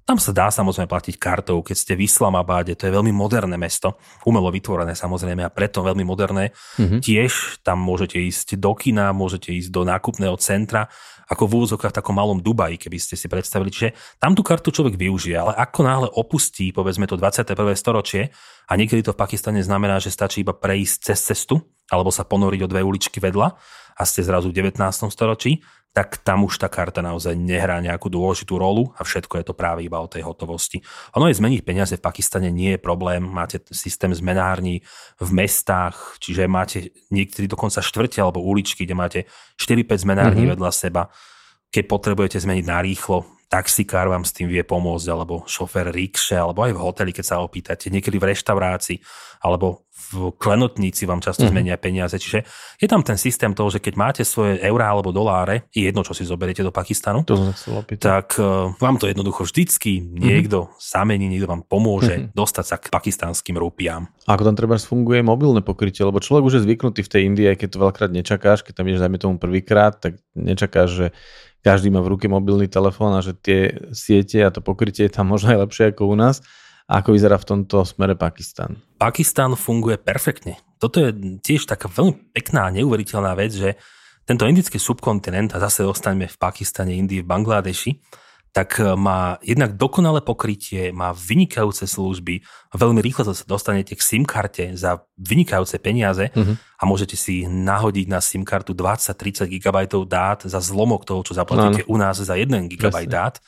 tam 0.05 0.21
sa 0.21 0.37
dá 0.37 0.53
samozrejme 0.53 0.85
platiť 0.85 1.17
kartou, 1.17 1.65
keď 1.65 1.77
ste 1.81 1.93
v 1.97 2.05
Islamabade, 2.05 2.77
to 2.77 2.85
je 2.85 2.93
veľmi 2.93 3.09
moderné 3.09 3.57
mesto, 3.57 3.97
umelo 4.29 4.53
vytvorené 4.53 4.93
samozrejme 4.93 5.41
a 5.41 5.51
preto 5.51 5.81
veľmi 5.81 6.05
moderné. 6.05 6.53
Mm-hmm. 6.77 7.01
Tiež 7.01 7.65
tam 7.65 7.81
môžete 7.81 8.21
ísť 8.21 8.61
do 8.61 8.77
kina, 8.77 9.17
môžete 9.17 9.57
ísť 9.57 9.73
do 9.73 9.83
nákupného 9.89 10.37
centra, 10.37 10.93
ako 11.25 11.49
v 11.49 11.57
úzokách 11.65 11.93
v 11.97 11.99
takom 12.05 12.17
malom 12.21 12.37
Dubaji, 12.37 12.77
keby 12.77 13.01
ste 13.01 13.17
si 13.17 13.33
predstavili. 13.33 13.73
Čiže 13.73 14.21
tam 14.21 14.37
tú 14.37 14.45
kartu 14.45 14.69
človek 14.69 15.01
využije, 15.01 15.37
ale 15.41 15.57
ako 15.57 15.81
náhle 15.81 16.09
opustí, 16.13 16.69
povedzme 16.69 17.09
to 17.09 17.17
21. 17.17 17.57
storočie, 17.73 18.29
a 18.69 18.73
niekedy 18.77 19.01
to 19.01 19.17
v 19.17 19.21
Pakistane 19.25 19.65
znamená, 19.65 20.01
že 20.01 20.13
stačí 20.13 20.45
iba 20.45 20.53
prejsť 20.53 20.97
cez 21.01 21.19
cestu, 21.33 21.65
alebo 21.89 22.13
sa 22.13 22.25
ponoriť 22.25 22.61
o 22.65 22.69
dve 22.69 22.81
uličky 22.85 23.21
vedľa 23.21 23.57
a 23.95 24.03
ste 24.03 24.25
zrazu 24.25 24.51
v 24.51 24.57
19. 24.61 24.81
storočí, 25.13 25.61
tak 25.95 26.19
tam 26.27 26.43
už 26.43 26.59
tá 26.59 26.67
karta 26.67 26.99
naozaj 27.07 27.39
nehrá 27.39 27.79
nejakú 27.79 28.11
dôležitú 28.11 28.59
rolu 28.59 28.91
a 28.99 29.07
všetko 29.07 29.39
je 29.39 29.45
to 29.47 29.55
práve 29.55 29.87
iba 29.87 30.03
o 30.03 30.11
tej 30.11 30.27
hotovosti. 30.27 30.83
Ono 31.15 31.31
je 31.31 31.39
zmeniť 31.39 31.63
peniaze 31.63 31.95
v 31.95 32.03
Pakistane 32.03 32.51
nie 32.51 32.75
je 32.75 32.83
problém, 32.83 33.23
máte 33.23 33.63
systém 33.71 34.11
zmenární 34.11 34.83
v 35.23 35.31
mestách, 35.31 36.19
čiže 36.19 36.51
máte 36.51 36.91
niektorí 37.15 37.47
dokonca 37.47 37.79
štvrte 37.79 38.19
alebo 38.19 38.43
uličky, 38.43 38.83
kde 38.83 38.99
máte 38.99 39.21
4-5 39.55 40.03
zmenární 40.03 40.51
mm-hmm. 40.51 40.55
vedľa 40.59 40.71
seba. 40.75 41.03
Keď 41.71 41.87
potrebujete 41.87 42.43
zmeniť 42.43 42.67
na 42.67 42.83
rýchlo, 42.83 43.34
taxikár 43.49 44.11
vám 44.11 44.25
s 44.25 44.33
tým 44.35 44.51
vie 44.51 44.63
pomôcť, 44.65 45.07
alebo 45.11 45.45
šofér 45.47 45.93
rikše, 45.93 46.37
alebo 46.37 46.65
aj 46.65 46.73
v 46.73 46.83
hoteli, 46.83 47.11
keď 47.15 47.25
sa 47.25 47.43
opýtate, 47.45 47.93
niekedy 47.93 48.17
v 48.19 48.35
reštaurácii, 48.35 48.99
alebo 49.45 49.85
v 49.95 50.35
klenotníci 50.37 51.07
vám 51.07 51.23
často 51.23 51.47
mm-hmm. 51.47 51.55
zmenia 51.55 51.77
peniaze. 51.79 52.19
Čiže 52.19 52.43
je 52.83 52.89
tam 52.91 53.07
ten 53.07 53.15
systém 53.15 53.55
toho, 53.55 53.71
že 53.71 53.79
keď 53.79 53.95
máte 53.95 54.23
svoje 54.27 54.59
eurá 54.59 54.91
alebo 54.91 55.15
doláre, 55.15 55.71
je 55.71 55.87
jedno, 55.87 56.03
čo 56.03 56.13
si 56.13 56.27
zoberiete 56.27 56.67
do 56.67 56.75
Pakistanu, 56.75 57.23
to 57.23 57.55
tak 58.03 58.35
uh, 58.43 58.75
vám 58.83 58.99
to 58.99 59.07
jednoducho 59.07 59.47
vždycky 59.47 60.03
mhm. 60.03 60.19
niekto 60.19 60.59
mm-hmm. 60.67 60.83
zamení, 60.83 61.25
niekto 61.31 61.47
vám 61.47 61.63
pomôže 61.63 62.15
mm-hmm. 62.15 62.35
dostať 62.35 62.65
sa 62.67 62.77
k 62.77 62.91
pakistanským 62.91 63.55
rupiám. 63.55 64.11
A 64.27 64.35
ako 64.35 64.51
tam 64.51 64.57
treba 64.59 64.77
funguje 64.77 65.23
mobilné 65.23 65.63
pokrytie, 65.63 66.03
lebo 66.03 66.19
človek 66.19 66.43
už 66.43 66.55
je 66.61 66.65
zvyknutý 66.67 67.01
v 67.07 67.13
tej 67.13 67.23
Indii, 67.31 67.55
keď 67.55 67.69
to 67.71 67.81
veľakrát 67.81 68.11
nečakáš, 68.11 68.67
keď 68.67 68.83
tam 68.83 68.89
ideš 68.91 69.01
zajme 69.05 69.19
tomu 69.23 69.37
prvýkrát, 69.39 69.97
tak 69.97 70.19
nečakáš, 70.35 70.89
že 70.91 71.07
každý 71.65 71.89
má 71.89 72.05
v 72.05 72.13
ruke 72.13 72.29
mobilný 72.29 72.69
telefón 72.69 73.17
a 73.17 73.25
že 73.25 73.33
tie 73.33 73.73
siete 73.97 74.45
a 74.45 74.53
to 74.53 74.61
pokrytie 74.61 75.09
je 75.09 75.17
tam 75.17 75.33
možno 75.33 75.57
aj 75.57 75.65
lepšie 75.65 75.85
ako 75.97 76.13
u 76.13 76.17
nás. 76.21 76.45
A 76.85 77.01
ako 77.01 77.17
vyzerá 77.17 77.41
v 77.41 77.49
tomto 77.49 77.89
smere 77.89 78.13
Pakistan? 78.13 78.77
Pakistan 79.01 79.57
funguje 79.57 79.97
perfektne. 79.97 80.61
Toto 80.77 81.01
je 81.01 81.41
tiež 81.41 81.65
taká 81.65 81.89
veľmi 81.89 82.37
pekná 82.37 82.69
a 82.69 82.75
neuveriteľná 82.77 83.33
vec, 83.41 83.57
že 83.57 83.81
tento 84.29 84.45
indický 84.45 84.77
subkontinent, 84.77 85.57
a 85.57 85.65
zase 85.65 85.89
ostaňme 85.89 86.29
v 86.29 86.37
Pakistane, 86.37 86.93
Indii, 86.93 87.25
v 87.25 87.29
Bangladeši, 87.29 87.91
tak 88.55 88.79
e, 88.79 88.95
má 88.95 89.43
jednak 89.43 89.75
dokonalé 89.75 90.23
pokrytie, 90.23 90.95
má 90.95 91.11
vynikajúce 91.11 91.91
služby, 91.91 92.39
veľmi 92.71 93.03
rýchlo 93.03 93.27
sa 93.27 93.35
dostanete 93.51 93.99
k 93.99 94.01
SIM 94.01 94.23
karte 94.23 94.79
za 94.79 95.03
vynikajúce 95.19 95.83
peniaze 95.83 96.31
uh-huh. 96.31 96.55
a 96.55 96.83
môžete 96.87 97.19
si 97.19 97.51
nahodiť 97.51 98.07
na 98.07 98.23
SIM 98.23 98.47
kartu 98.47 98.71
20-30 98.71 99.51
GB 99.51 99.79
dát 100.07 100.47
za 100.47 100.63
zlomok 100.63 101.03
toho, 101.03 101.27
čo 101.27 101.35
zaplatíte 101.35 101.83
no, 101.83 101.87
no. 101.91 101.93
u 101.93 101.97
nás 101.99 102.23
za 102.23 102.39
1 102.39 102.71
GB 102.71 103.11
dát. 103.11 103.43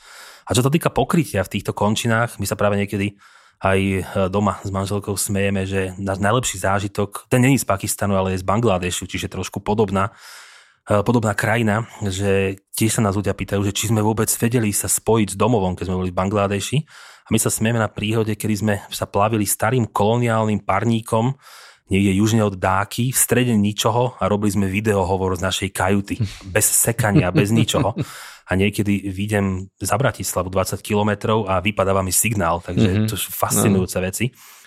A 0.47 0.51
čo 0.51 0.67
sa 0.67 0.71
týka 0.75 0.91
pokrytia 0.91 1.47
v 1.47 1.53
týchto 1.55 1.71
končinách, 1.71 2.43
my 2.43 2.47
sa 2.47 2.59
práve 2.59 2.75
niekedy 2.75 3.15
aj 3.63 3.79
e, 3.79 4.01
doma 4.27 4.59
s 4.59 4.75
manželkou 4.75 5.15
smejeme, 5.15 5.71
že 5.71 5.95
náš 6.03 6.19
najlepší 6.19 6.59
zážitok, 6.61 7.31
ten 7.31 7.47
není 7.47 7.63
z 7.63 7.65
Pakistanu, 7.65 8.19
ale 8.19 8.35
je 8.35 8.43
z 8.43 8.49
Bangladešu, 8.51 9.07
čiže 9.07 9.31
trošku 9.31 9.63
podobná 9.63 10.11
podobná 10.87 11.35
krajina, 11.35 11.91
že 11.99 12.63
tiež 12.79 12.99
sa 12.99 13.03
nás 13.03 13.19
ľudia 13.19 13.35
pýtajú, 13.35 13.63
že 13.67 13.75
či 13.75 13.91
sme 13.91 14.03
vôbec 14.03 14.31
vedeli 14.39 14.71
sa 14.71 14.87
spojiť 14.87 15.35
s 15.35 15.37
domovom, 15.37 15.75
keď 15.75 15.91
sme 15.91 15.99
boli 15.99 16.11
v 16.15 16.19
Bangladeši. 16.19 16.79
A 17.27 17.29
my 17.35 17.39
sa 17.43 17.51
smieme 17.51 17.83
na 17.83 17.91
príhode, 17.91 18.39
kedy 18.39 18.55
sme 18.55 18.75
sa 18.87 19.11
plavili 19.11 19.43
starým 19.43 19.91
koloniálnym 19.91 20.63
parníkom 20.63 21.35
niekde 21.87 22.13
južne 22.19 22.43
od 22.43 22.59
Dáky, 22.59 23.15
v 23.15 23.19
strede 23.19 23.55
ničoho 23.55 24.19
a 24.19 24.27
robili 24.27 24.51
sme 24.51 24.67
videohovor 24.67 25.39
z 25.39 25.43
našej 25.47 25.69
kajuty. 25.71 26.19
Bez 26.55 26.67
sekania, 26.67 27.31
bez 27.31 27.55
ničoho. 27.55 27.95
a 28.47 28.53
niekedy 28.55 29.11
vidím 29.11 29.71
za 29.79 29.99
Bratislavu 29.99 30.51
20 30.51 30.79
kilometrov 30.83 31.51
a 31.51 31.63
vypadáva 31.63 32.03
mi 32.03 32.15
signál, 32.15 32.63
takže 32.63 32.87
mm-hmm. 32.87 33.09
to 33.11 33.19
sú 33.19 33.31
fascinujúce 33.35 33.99
no. 33.99 34.05
veci. 34.07 34.27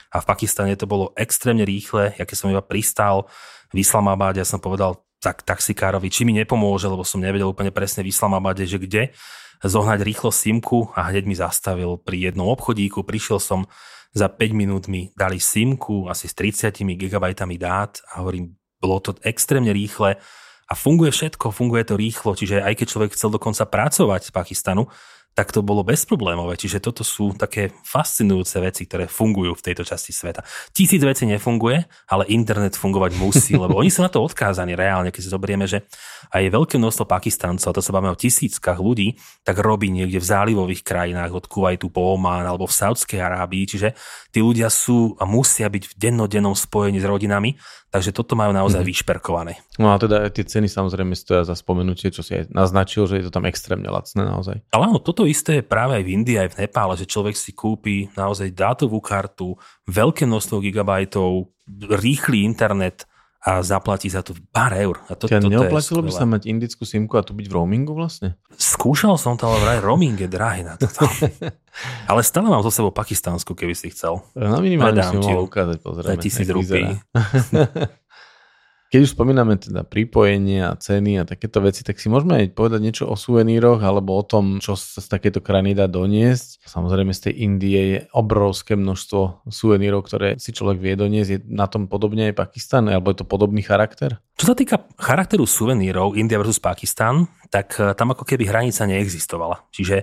A 0.10 0.24
v 0.24 0.26
Pakistane 0.26 0.74
to 0.76 0.90
bolo 0.90 1.14
extrémne 1.16 1.64
rýchle, 1.64 2.18
ja 2.18 2.24
keď 2.26 2.36
som 2.36 2.52
iba 2.52 2.64
pristal 2.66 3.30
v 3.70 3.84
Islamabade, 3.84 4.42
ja 4.42 4.48
som 4.48 4.58
povedal 4.58 4.98
tak 5.20 5.44
taxikárovi, 5.44 6.08
či 6.08 6.24
mi 6.24 6.32
nepomôže, 6.36 6.88
lebo 6.88 7.04
som 7.04 7.20
nevedel 7.20 7.52
úplne 7.52 7.76
presne 7.76 8.04
v 8.04 8.12
Islamabade, 8.12 8.64
že 8.64 8.80
kde 8.80 9.12
zohnať 9.60 10.00
rýchlo 10.04 10.32
simku 10.32 10.88
a 10.96 11.12
hneď 11.12 11.24
mi 11.28 11.36
zastavil 11.36 12.00
pri 12.00 12.32
jednom 12.32 12.48
obchodíku. 12.48 13.04
Prišiel 13.04 13.44
som, 13.44 13.68
za 14.16 14.32
5 14.32 14.56
minút 14.56 14.88
mi 14.88 15.12
dali 15.14 15.38
simku 15.38 16.08
asi 16.10 16.26
s 16.26 16.34
30 16.34 16.74
GB 16.82 17.26
dát 17.60 18.00
a 18.10 18.24
hovorím, 18.24 18.56
bolo 18.80 19.04
to 19.04 19.12
extrémne 19.28 19.70
rýchle 19.76 20.18
a 20.70 20.74
funguje 20.74 21.12
všetko, 21.12 21.52
funguje 21.52 21.84
to 21.84 22.00
rýchlo, 22.00 22.34
čiže 22.34 22.64
aj 22.64 22.74
keď 22.80 22.88
človek 22.88 23.12
chcel 23.14 23.30
dokonca 23.36 23.68
pracovať 23.68 24.22
z 24.30 24.32
Pakistanu, 24.32 24.88
tak 25.34 25.56
to 25.56 25.64
bolo 25.64 25.88
bezproblémové. 25.88 26.60
Čiže 26.60 26.84
toto 26.84 27.08
sú 27.08 27.32
také 27.38 27.72
fascinujúce 27.88 28.60
veci, 28.60 28.84
ktoré 28.84 29.08
fungujú 29.08 29.56
v 29.56 29.66
tejto 29.72 29.88
časti 29.88 30.12
sveta. 30.12 30.44
Tisíc 30.76 31.00
vecí 31.00 31.24
nefunguje, 31.24 31.88
ale 32.12 32.28
internet 32.28 32.76
fungovať 32.76 33.12
musí, 33.16 33.54
lebo 33.56 33.80
oni 33.80 33.88
sú 33.88 34.04
na 34.04 34.12
to 34.12 34.20
odkázaní 34.20 34.76
reálne, 34.76 35.16
keď 35.16 35.22
si 35.24 35.32
zoberieme, 35.32 35.66
že 35.70 35.88
aj 36.36 36.52
veľké 36.52 36.76
množstvo 36.76 37.08
Pakistancov, 37.08 37.72
to 37.72 37.82
sa 37.82 37.96
bavíme 37.96 38.12
o 38.12 38.20
tisíckach 38.20 38.78
ľudí, 38.78 39.16
tak 39.48 39.58
robí 39.64 39.88
niekde 39.88 40.20
v 40.20 40.30
zálivových 40.30 40.84
krajinách 40.84 41.32
od 41.32 41.46
Kuwaitu 41.48 41.88
po 41.88 42.20
Oman 42.20 42.44
alebo 42.44 42.68
v 42.68 42.76
Saudskej 42.76 43.24
Arábii, 43.24 43.64
čiže 43.70 43.96
tí 44.36 44.44
ľudia 44.44 44.68
sú 44.68 45.16
a 45.18 45.24
musia 45.24 45.72
byť 45.72 45.84
v 45.90 45.98
dennodennom 45.98 46.54
spojení 46.54 47.00
s 47.00 47.08
rodinami 47.08 47.56
Takže 47.90 48.14
toto 48.14 48.38
majú 48.38 48.54
naozaj 48.54 48.86
mm-hmm. 48.86 48.94
vyšperkované. 48.94 49.54
No 49.82 49.90
a 49.90 49.98
teda 49.98 50.30
tie 50.30 50.46
ceny 50.46 50.70
samozrejme 50.70 51.18
stoja 51.18 51.42
za 51.42 51.58
spomenutie, 51.58 52.14
čo 52.14 52.22
si 52.22 52.38
aj 52.38 52.54
naznačil, 52.54 53.10
že 53.10 53.18
je 53.18 53.26
to 53.26 53.34
tam 53.34 53.50
extrémne 53.50 53.90
lacné 53.90 54.30
naozaj. 54.30 54.62
Ale 54.70 54.94
áno, 54.94 55.02
toto 55.02 55.19
isté 55.26 55.60
je 55.60 55.64
práve 55.66 55.98
aj 56.00 56.04
v 56.04 56.12
Indii, 56.14 56.38
aj 56.40 56.50
v 56.54 56.58
Nepále, 56.64 56.94
že 57.00 57.10
človek 57.10 57.36
si 57.36 57.52
kúpi 57.52 58.08
naozaj 58.14 58.54
dátovú 58.54 59.02
kartu, 59.02 59.58
veľké 59.90 60.28
množstvo 60.28 60.62
gigabajtov, 60.64 61.50
rýchly 62.00 62.46
internet, 62.46 63.10
a 63.40 63.64
zaplatí 63.64 64.12
za 64.12 64.20
to 64.20 64.36
pár 64.52 64.76
eur. 64.76 65.00
A 65.08 65.16
to, 65.16 65.32
Ťa 65.32 65.40
neoplatilo 65.48 66.04
by 66.04 66.12
sa 66.12 66.28
mať 66.28 66.52
indickú 66.52 66.84
simku 66.84 67.16
a 67.16 67.24
tu 67.24 67.32
byť 67.32 67.48
v 67.48 67.54
roamingu 67.56 67.96
vlastne? 67.96 68.36
Skúšal 68.60 69.16
som 69.16 69.40
to, 69.40 69.48
ale 69.48 69.64
vraj 69.64 69.80
roaming 69.80 70.20
je 70.20 70.28
drahý 70.28 70.68
na 70.68 70.76
toto. 70.76 71.08
ale 72.12 72.20
stále 72.28 72.52
mám 72.52 72.60
zo 72.68 72.72
sebou 72.72 72.92
Pakistánsku, 72.92 73.56
keby 73.56 73.72
si 73.80 73.96
chcel. 73.96 74.20
Na 74.36 74.60
minimálne 74.60 75.00
si 75.08 75.16
mohol 75.16 75.48
ukázať, 75.48 75.80
pozrieme. 75.80 76.20
2000 76.20 76.52
rupí. 76.52 76.84
Keď 78.90 79.06
už 79.06 79.14
spomíname 79.14 79.54
teda 79.54 79.86
pripojenie 79.86 80.66
a 80.66 80.74
ceny 80.74 81.22
a 81.22 81.30
takéto 81.30 81.62
veci, 81.62 81.86
tak 81.86 82.02
si 82.02 82.10
môžeme 82.10 82.42
aj 82.42 82.58
povedať 82.58 82.82
niečo 82.82 83.06
o 83.06 83.14
suveníroch 83.14 83.86
alebo 83.86 84.18
o 84.18 84.26
tom, 84.26 84.58
čo 84.58 84.74
sa 84.74 84.98
z 84.98 85.06
takéto 85.06 85.46
krajiny 85.46 85.78
dá 85.78 85.86
doniesť. 85.86 86.66
Samozrejme 86.66 87.14
z 87.14 87.30
tej 87.30 87.34
Indie 87.46 87.82
je 87.86 88.00
obrovské 88.18 88.74
množstvo 88.74 89.46
suvenírov, 89.46 90.10
ktoré 90.10 90.42
si 90.42 90.58
človek 90.58 90.82
vie 90.82 90.98
doniesť. 90.98 91.30
Je 91.30 91.40
na 91.54 91.70
tom 91.70 91.86
podobne 91.86 92.34
aj 92.34 92.42
Pakistan, 92.42 92.90
alebo 92.90 93.14
je 93.14 93.22
to 93.22 93.30
podobný 93.30 93.62
charakter? 93.62 94.18
Čo 94.42 94.52
sa 94.52 94.56
týka 94.58 94.82
charakteru 94.98 95.46
suvenírov 95.46 96.18
India 96.18 96.42
versus 96.42 96.58
Pakistan, 96.58 97.30
tak 97.54 97.78
eh, 97.78 97.94
tam 97.94 98.18
ako 98.18 98.26
keby 98.26 98.50
hranica 98.50 98.90
neexistovala. 98.90 99.70
Čiže 99.70 100.02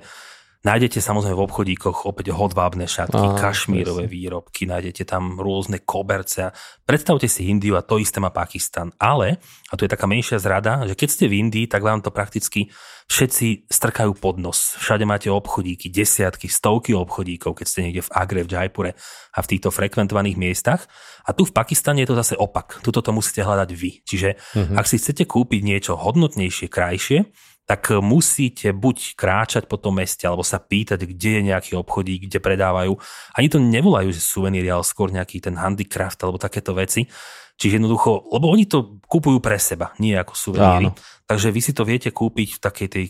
Nájdete 0.66 0.98
samozrejme 0.98 1.38
v 1.38 1.46
obchodíkoch 1.46 2.10
opäť 2.10 2.34
hodvábne 2.34 2.90
šatky, 2.90 3.22
Á, 3.22 3.38
kašmírové 3.38 4.10
presne. 4.10 4.14
výrobky, 4.18 4.66
nájdete 4.66 5.06
tam 5.06 5.38
rôzne 5.38 5.78
koberce. 5.86 6.50
Predstavte 6.82 7.30
si 7.30 7.46
Indiu 7.46 7.78
a 7.78 7.86
to 7.86 8.02
isté 8.02 8.18
má 8.18 8.34
Pakistan. 8.34 8.90
Ale, 8.98 9.38
a 9.70 9.72
tu 9.78 9.86
je 9.86 9.94
taká 9.94 10.10
menšia 10.10 10.42
zrada, 10.42 10.82
že 10.82 10.98
keď 10.98 11.08
ste 11.14 11.24
v 11.30 11.46
Indii, 11.46 11.70
tak 11.70 11.86
vám 11.86 12.02
to 12.02 12.10
prakticky 12.10 12.66
všetci 13.06 13.70
strkajú 13.70 14.18
pod 14.18 14.42
nos. 14.42 14.74
Všade 14.82 15.06
máte 15.06 15.30
obchodíky, 15.30 15.86
desiatky, 15.86 16.50
stovky 16.50 16.98
obchodíkov, 16.98 17.62
keď 17.62 17.66
ste 17.70 17.80
niekde 17.86 18.02
v 18.02 18.10
Agre, 18.10 18.42
v 18.42 18.50
Jaipure 18.50 18.92
a 19.30 19.38
v 19.38 19.50
týchto 19.54 19.70
frekventovaných 19.70 20.34
miestach. 20.34 20.90
A 21.22 21.30
tu 21.30 21.46
v 21.46 21.54
Pakistane 21.54 22.02
je 22.02 22.10
to 22.10 22.18
zase 22.18 22.34
opak. 22.34 22.82
Tuto 22.82 23.06
to 23.06 23.14
musíte 23.14 23.46
hľadať 23.46 23.70
vy. 23.70 24.02
Čiže 24.02 24.34
uh-huh. 24.34 24.74
ak 24.82 24.90
si 24.90 24.98
chcete 24.98 25.30
kúpiť 25.30 25.62
niečo 25.62 25.94
hodnotnejšie, 25.94 26.66
krajšie, 26.66 27.30
tak 27.66 27.90
musíte 27.98 28.70
buď 28.70 29.18
kráčať 29.18 29.66
po 29.66 29.74
tom 29.74 29.98
meste, 29.98 30.22
alebo 30.22 30.46
sa 30.46 30.62
pýtať, 30.62 31.02
kde 31.02 31.30
je 31.42 31.42
nejaký 31.50 31.72
obchodík, 31.74 32.30
kde 32.30 32.38
predávajú. 32.38 32.94
Ani 33.34 33.50
to 33.50 33.58
nevolajú, 33.58 34.14
že 34.14 34.22
suveníry, 34.22 34.70
ale 34.70 34.86
skôr 34.86 35.10
nejaký 35.10 35.42
ten 35.42 35.58
handicraft 35.58 36.22
alebo 36.22 36.38
takéto 36.38 36.78
veci. 36.78 37.10
Čiže 37.56 37.80
jednoducho, 37.80 38.28
lebo 38.36 38.52
oni 38.52 38.68
to 38.68 39.00
kupujú 39.08 39.40
pre 39.40 39.56
seba, 39.56 39.96
nie 39.96 40.12
ako 40.12 40.36
suveníry. 40.36 40.92
Áno. 40.92 40.98
Takže 41.26 41.50
vy 41.50 41.60
si 41.64 41.72
to 41.74 41.82
viete 41.82 42.12
kúpiť 42.14 42.48
v 42.54 42.62
takej 42.62 42.88
tej 42.92 43.04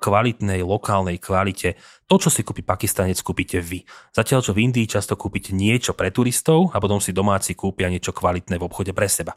kvalitnej, 0.00 0.64
lokálnej 0.64 1.20
kvalite. 1.20 1.76
To, 2.08 2.16
čo 2.16 2.32
si 2.32 2.40
kúpi 2.40 2.64
Pakistanec, 2.64 3.20
kúpite 3.20 3.60
vy. 3.60 3.84
Zatiaľ, 4.14 4.40
čo 4.40 4.56
v 4.56 4.64
Indii 4.64 4.88
často 4.88 5.20
kúpite 5.20 5.52
niečo 5.52 5.92
pre 5.92 6.08
turistov 6.08 6.72
a 6.72 6.80
potom 6.80 6.96
si 6.96 7.12
domáci 7.12 7.52
kúpia 7.52 7.92
niečo 7.92 8.16
kvalitné 8.16 8.56
v 8.56 8.64
obchode 8.64 8.96
pre 8.96 9.04
seba. 9.04 9.36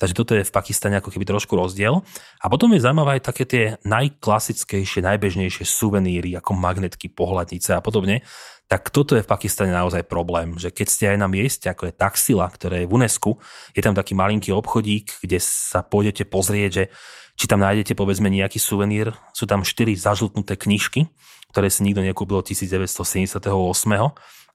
Takže 0.00 0.16
toto 0.16 0.34
je 0.34 0.42
v 0.42 0.50
Pakistane 0.50 0.98
ako 0.98 1.14
keby 1.14 1.28
trošku 1.28 1.54
rozdiel. 1.54 2.02
A 2.42 2.50
potom 2.50 2.74
je 2.74 2.82
zaujímavé 2.82 3.20
aj 3.20 3.30
také 3.30 3.44
tie 3.46 3.64
najklasickejšie, 3.86 5.04
najbežnejšie 5.04 5.62
suveníry, 5.62 6.34
ako 6.34 6.58
magnetky, 6.58 7.06
pohľadnice 7.12 7.78
a 7.78 7.84
podobne 7.84 8.26
tak 8.68 8.92
toto 8.92 9.16
je 9.16 9.24
v 9.24 9.32
Pakistane 9.32 9.72
naozaj 9.72 10.04
problém, 10.04 10.60
že 10.60 10.68
keď 10.68 10.86
ste 10.86 11.04
aj 11.08 11.18
na 11.18 11.28
mieste, 11.28 11.72
ako 11.72 11.88
je 11.88 11.96
Taxila, 11.96 12.44
ktoré 12.52 12.84
je 12.84 12.88
v 12.88 13.00
UNESCO, 13.00 13.40
je 13.72 13.80
tam 13.80 13.96
taký 13.96 14.12
malinký 14.12 14.52
obchodík, 14.52 15.24
kde 15.24 15.40
sa 15.40 15.80
pôjdete 15.80 16.28
pozrieť, 16.28 16.70
že 16.70 16.84
či 17.40 17.48
tam 17.48 17.64
nájdete 17.64 17.96
povedzme 17.96 18.28
nejaký 18.28 18.60
suvenír, 18.60 19.16
sú 19.32 19.48
tam 19.48 19.64
štyri 19.64 19.96
zažltnuté 19.96 20.60
knižky, 20.60 21.08
ktoré 21.48 21.72
si 21.72 21.80
nikto 21.80 22.04
nekúpil 22.04 22.36
od 22.36 22.44
1978 22.44 23.48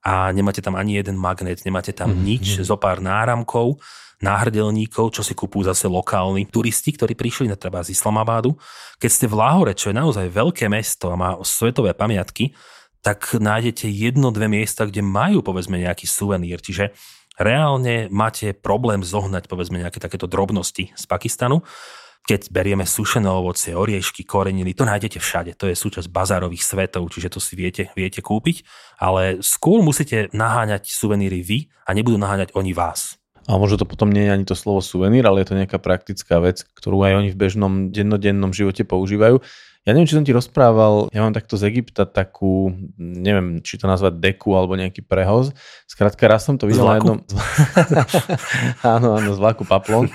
a 0.04 0.30
nemáte 0.30 0.62
tam 0.62 0.78
ani 0.78 1.02
jeden 1.02 1.18
magnet, 1.18 1.66
nemáte 1.66 1.90
tam 1.90 2.14
mm-hmm. 2.14 2.28
nič, 2.28 2.62
zo 2.62 2.76
pár 2.78 3.02
náramkov, 3.02 3.82
náhrdelníkov, 4.22 5.10
čo 5.10 5.26
si 5.26 5.34
kúpujú 5.34 5.66
zase 5.66 5.90
lokálni 5.90 6.46
turisti, 6.46 6.94
ktorí 6.94 7.18
prišli 7.18 7.50
na 7.50 7.58
treba 7.58 7.82
z 7.82 7.96
Islamabadu. 7.96 8.54
Keď 9.02 9.10
ste 9.10 9.26
v 9.26 9.34
Lahore, 9.42 9.72
čo 9.74 9.90
je 9.90 9.98
naozaj 9.98 10.30
veľké 10.30 10.70
mesto 10.70 11.10
a 11.10 11.18
má 11.18 11.34
svetové 11.42 11.96
pamiatky, 11.96 12.54
tak 13.04 13.36
nájdete 13.36 13.84
jedno, 13.92 14.32
dve 14.32 14.48
miesta, 14.48 14.88
kde 14.88 15.04
majú 15.04 15.44
povedzme 15.44 15.76
nejaký 15.76 16.08
suvenír. 16.08 16.64
Čiže 16.64 16.96
reálne 17.36 18.08
máte 18.08 18.56
problém 18.56 19.04
zohnať 19.04 19.44
povedzme 19.44 19.76
nejaké 19.76 20.00
takéto 20.00 20.24
drobnosti 20.24 20.88
z 20.88 21.04
Pakistanu. 21.04 21.60
Keď 22.24 22.48
berieme 22.48 22.88
sušené 22.88 23.28
ovocie, 23.28 23.76
oriešky, 23.76 24.24
koreniny, 24.24 24.72
to 24.72 24.88
nájdete 24.88 25.20
všade. 25.20 25.52
To 25.60 25.68
je 25.68 25.76
súčasť 25.76 26.08
bazárových 26.08 26.64
svetov, 26.64 27.12
čiže 27.12 27.36
to 27.36 27.40
si 27.44 27.52
viete, 27.52 27.92
viete 27.92 28.24
kúpiť. 28.24 28.64
Ale 28.96 29.44
skôr 29.44 29.84
musíte 29.84 30.32
naháňať 30.32 30.88
suveníry 30.88 31.44
vy 31.44 31.68
a 31.84 31.92
nebudú 31.92 32.16
naháňať 32.16 32.56
oni 32.56 32.72
vás. 32.72 33.20
A 33.44 33.60
možno 33.60 33.76
to 33.76 33.84
potom 33.84 34.08
nie 34.08 34.24
je 34.24 34.32
ani 34.32 34.48
to 34.48 34.56
slovo 34.56 34.80
suvenír, 34.80 35.28
ale 35.28 35.44
je 35.44 35.52
to 35.52 35.58
nejaká 35.60 35.76
praktická 35.76 36.40
vec, 36.40 36.64
ktorú 36.80 37.04
aj 37.04 37.12
oni 37.20 37.28
v 37.28 37.36
bežnom 37.36 37.92
dennodennom 37.92 38.56
živote 38.56 38.88
používajú. 38.88 39.44
Ja 39.84 39.92
neviem, 39.92 40.08
či 40.08 40.16
som 40.16 40.24
ti 40.24 40.32
rozprával, 40.32 41.12
ja 41.12 41.20
mám 41.20 41.36
takto 41.36 41.60
z 41.60 41.68
Egypta 41.68 42.08
takú, 42.08 42.72
neviem, 42.96 43.60
či 43.60 43.76
to 43.76 43.84
nazvať 43.84 44.16
deku 44.16 44.56
alebo 44.56 44.80
nejaký 44.80 45.04
prehoz. 45.04 45.52
Skrátka, 45.84 46.24
raz 46.24 46.48
som 46.48 46.56
to 46.56 46.64
videl 46.64 46.88
na 46.88 46.96
jednom... 46.96 47.20
áno, 48.96 49.20
áno, 49.20 49.30
z 49.36 49.38
vlaku 49.38 49.68
Paplon. 49.68 50.08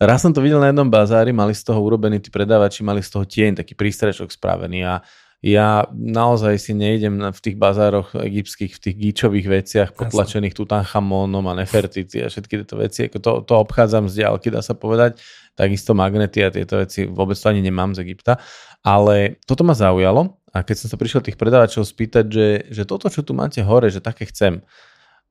Raz 0.00 0.24
som 0.24 0.32
to 0.32 0.40
videl 0.40 0.56
na 0.56 0.72
jednom 0.72 0.88
bazári, 0.88 1.36
mali 1.36 1.52
z 1.52 1.68
toho 1.68 1.84
urobený 1.84 2.16
tí 2.16 2.32
predávači, 2.32 2.80
mali 2.80 3.04
z 3.04 3.12
toho 3.12 3.28
tieň, 3.28 3.60
taký 3.60 3.76
prístrečok 3.76 4.32
spravený 4.32 4.88
a 4.88 5.04
ja 5.44 5.84
naozaj 5.92 6.56
si 6.56 6.72
nejdem 6.72 7.20
v 7.20 7.40
tých 7.44 7.60
bazároch 7.60 8.16
egyptských, 8.16 8.72
v 8.72 8.80
tých 8.80 8.96
gíčových 8.96 9.46
veciach 9.52 9.88
potlačených 9.92 10.56
Tutanchamónom 10.56 11.44
a 11.44 11.52
Nefertiti 11.52 12.24
a 12.24 12.32
všetky 12.32 12.64
tieto 12.64 12.80
veci. 12.80 13.12
Ako 13.12 13.20
to, 13.20 13.32
to 13.44 13.52
obchádzam 13.60 14.08
z 14.08 14.24
diálky, 14.24 14.48
dá 14.48 14.64
sa 14.64 14.72
povedať. 14.72 15.20
Takisto 15.52 15.92
magnety 15.92 16.40
a 16.40 16.48
tieto 16.48 16.80
veci 16.80 17.04
vôbec 17.04 17.36
to 17.36 17.52
ani 17.52 17.60
nemám 17.60 17.92
z 17.92 18.08
Egypta. 18.08 18.40
Ale 18.84 19.40
toto 19.48 19.64
ma 19.64 19.72
zaujalo 19.72 20.36
a 20.52 20.62
keď 20.62 20.84
som 20.84 20.88
sa 20.92 21.00
prišiel 21.00 21.24
tých 21.24 21.40
predávačov 21.40 21.88
spýtať, 21.88 22.24
že, 22.28 22.48
že 22.70 22.82
toto, 22.84 23.10
čo 23.10 23.24
tu 23.24 23.32
máte 23.32 23.64
hore, 23.64 23.88
že 23.88 24.04
také 24.04 24.28
chcem. 24.28 24.62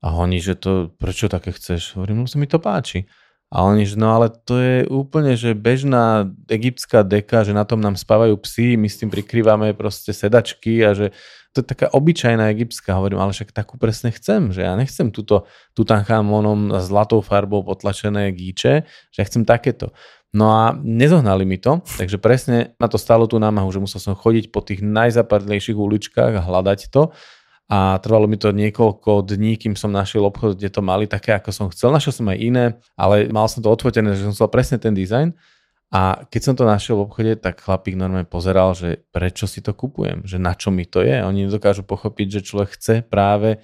A 0.04 0.12
oni, 0.20 0.44
že 0.44 0.60
to, 0.60 0.92
prečo 1.00 1.32
také 1.32 1.56
chceš? 1.56 1.96
Hovorím, 1.96 2.26
no 2.26 2.28
sa 2.28 2.36
mi 2.36 2.50
to 2.50 2.60
páči. 2.60 3.08
A 3.54 3.63
oni, 3.70 3.86
že 3.86 4.02
no 4.02 4.18
ale 4.18 4.34
to 4.34 4.58
je 4.58 4.78
úplne, 4.89 5.38
že 5.38 5.54
bežná 5.54 6.26
egyptská 6.50 7.06
deka, 7.06 7.46
že 7.46 7.54
na 7.54 7.62
tom 7.63 7.78
nám 7.78 7.94
spávajú 7.94 8.34
psi, 8.42 8.82
my 8.82 8.89
s 8.89 8.98
tým 8.98 9.13
prikrývame 9.13 9.78
proste 9.78 10.10
sedačky 10.10 10.82
a 10.82 10.98
že 10.98 11.13
to 11.54 11.62
je 11.62 11.70
taká 11.70 11.94
obyčajná 11.94 12.50
egyptská. 12.50 12.98
Hovorím, 12.98 13.22
ale 13.22 13.30
však 13.30 13.54
takú 13.54 13.78
presne 13.78 14.10
chcem, 14.10 14.50
že 14.50 14.66
ja 14.66 14.74
nechcem 14.74 15.13
túto 15.13 15.46
Tutanchamónom 15.78 16.82
zlatou 16.82 17.22
farbou 17.22 17.62
potlačené 17.62 18.34
gíče, 18.34 18.89
že 19.13 19.18
ja 19.22 19.26
chcem 19.30 19.46
takéto. 19.46 19.94
No 20.34 20.50
a 20.50 20.74
nezohnali 20.82 21.46
mi 21.46 21.62
to, 21.62 21.86
takže 21.86 22.17
presne 22.17 22.74
na 22.82 22.89
to 22.89 22.98
stalo 22.98 23.30
tú 23.30 23.38
námahu, 23.38 23.69
že 23.69 23.78
musel 23.78 24.02
som 24.02 24.17
chodiť 24.17 24.50
po 24.50 24.65
tých 24.65 24.82
najzapadlejších 24.82 25.78
uličkách 25.78 26.34
a 26.34 26.41
hľadať 26.41 26.89
to 26.89 27.13
a 27.69 28.02
trvalo 28.02 28.26
mi 28.26 28.41
to 28.41 28.50
niekoľko 28.50 29.30
dní, 29.30 29.62
kým 29.62 29.78
som 29.78 29.93
našiel 29.93 30.26
obchod, 30.26 30.58
kde 30.58 30.74
to 30.74 30.82
mali 30.82 31.06
také, 31.06 31.38
ako 31.38 31.50
som 31.54 31.67
chcel. 31.69 31.93
Našiel 31.93 32.13
som 32.17 32.28
aj 32.34 32.38
iné, 32.41 32.65
ale 32.98 33.30
mal 33.30 33.46
som 33.46 33.62
to 33.62 33.69
odfotené, 33.69 34.17
že 34.17 34.26
som 34.26 34.34
chcel 34.34 34.50
presne 34.52 34.78
ten 34.82 34.91
dizajn 34.91 35.38
A 35.93 36.26
keď 36.26 36.41
som 36.41 36.56
to 36.58 36.65
našiel 36.65 36.98
v 36.98 37.06
obchode, 37.06 37.34
tak 37.38 37.62
chlapík 37.62 37.93
normálne 37.93 38.26
pozeral, 38.26 38.74
že 38.74 39.06
prečo 39.13 39.46
si 39.46 39.62
to 39.62 39.78
kupujem, 39.78 40.26
že 40.26 40.41
na 40.41 40.58
čo 40.58 40.74
mi 40.74 40.89
to 40.89 41.06
je. 41.06 41.22
Oni 41.22 41.46
dokážu 41.46 41.86
pochopiť, 41.86 42.41
že 42.41 42.46
človek 42.50 42.69
chce 42.74 42.96
práve 43.06 43.62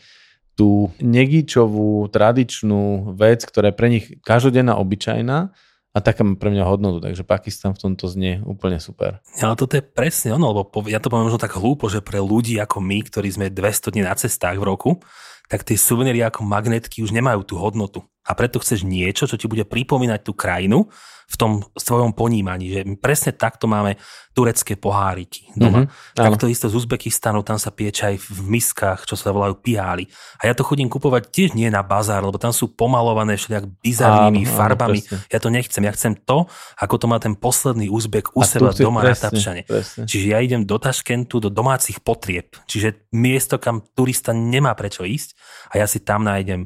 tú 0.54 0.94
negičovú, 1.02 2.06
tradičnú 2.14 3.18
vec, 3.18 3.42
ktorá 3.42 3.74
je 3.74 3.80
pre 3.82 3.88
nich 3.90 4.06
každodenná, 4.22 4.78
obyčajná, 4.78 5.50
a 5.90 5.98
taká 6.06 6.22
má 6.22 6.38
pre 6.38 6.54
mňa 6.54 6.70
hodnotu, 6.70 7.02
takže 7.02 7.26
Pakistan 7.26 7.74
v 7.74 7.82
tomto 7.90 8.06
znie 8.06 8.46
úplne 8.46 8.78
super. 8.78 9.18
Ale 9.42 9.58
toto 9.58 9.74
je 9.74 9.82
presne 9.82 10.38
ono, 10.38 10.54
lebo 10.54 10.70
ja 10.86 11.02
to 11.02 11.10
poviem 11.10 11.34
možno 11.34 11.42
tak 11.42 11.58
hlúpo, 11.58 11.90
že 11.90 12.06
pre 12.06 12.22
ľudí 12.22 12.62
ako 12.62 12.78
my, 12.78 13.02
ktorí 13.10 13.30
sme 13.34 13.50
200 13.50 13.98
dní 13.98 14.06
na 14.06 14.14
cestách 14.14 14.62
v 14.62 14.68
roku, 14.70 15.02
tak 15.50 15.66
tie 15.66 15.74
suveníry 15.74 16.22
ako 16.22 16.46
magnetky 16.46 17.02
už 17.02 17.10
nemajú 17.10 17.42
tú 17.42 17.58
hodnotu. 17.58 18.06
A 18.30 18.38
preto 18.38 18.62
chceš 18.62 18.86
niečo, 18.86 19.26
čo 19.26 19.42
ti 19.42 19.50
bude 19.50 19.66
pripomínať 19.66 20.22
tú 20.22 20.38
krajinu 20.38 20.86
v 21.30 21.36
tom 21.38 21.52
svojom 21.78 22.18
ponímaní, 22.18 22.66
že 22.74 22.82
presne 22.98 23.30
takto 23.38 23.70
máme 23.70 24.02
turecké 24.34 24.74
poháriky 24.74 25.54
doma. 25.54 25.86
Mm-hmm, 25.86 26.18
takto 26.18 26.50
isto 26.50 26.66
z 26.66 26.74
Uzbekistanu, 26.74 27.46
tam 27.46 27.62
sa 27.62 27.70
pieče 27.70 28.02
aj 28.10 28.16
v 28.18 28.40
miskách, 28.50 29.06
čo 29.06 29.14
sa 29.14 29.30
volajú 29.30 29.62
piály. 29.62 30.10
A 30.42 30.50
ja 30.50 30.58
to 30.58 30.66
chodím 30.66 30.90
kupovať 30.90 31.30
tiež 31.30 31.50
nie 31.54 31.70
na 31.70 31.86
bazár, 31.86 32.26
lebo 32.26 32.42
tam 32.42 32.50
sú 32.50 32.74
pomalované 32.74 33.38
všelijak 33.38 33.66
bizarnými 33.78 34.42
áno, 34.42 34.54
farbami. 34.58 35.00
Áno, 35.06 35.22
ja 35.30 35.38
to 35.38 35.50
nechcem, 35.54 35.86
ja 35.86 35.94
chcem 35.94 36.18
to, 36.18 36.50
ako 36.82 36.96
to 36.98 37.06
má 37.06 37.22
ten 37.22 37.38
posledný 37.38 37.94
Uzbek 37.94 38.34
u 38.34 38.42
seba 38.42 38.74
doma 38.74 39.06
presne, 39.06 39.14
na 39.14 39.22
Tapšane. 39.30 39.62
Presne. 39.70 40.02
Čiže 40.10 40.26
ja 40.34 40.42
idem 40.42 40.66
do 40.66 40.82
Taškentu, 40.82 41.46
do 41.46 41.54
domácich 41.54 42.02
potrieb. 42.02 42.58
Čiže 42.66 43.06
miesto, 43.14 43.62
kam 43.62 43.86
turista 43.94 44.34
nemá 44.34 44.74
prečo 44.74 45.06
ísť 45.06 45.38
a 45.78 45.78
ja 45.78 45.86
si 45.86 46.02
tam 46.02 46.26
nájdem 46.26 46.66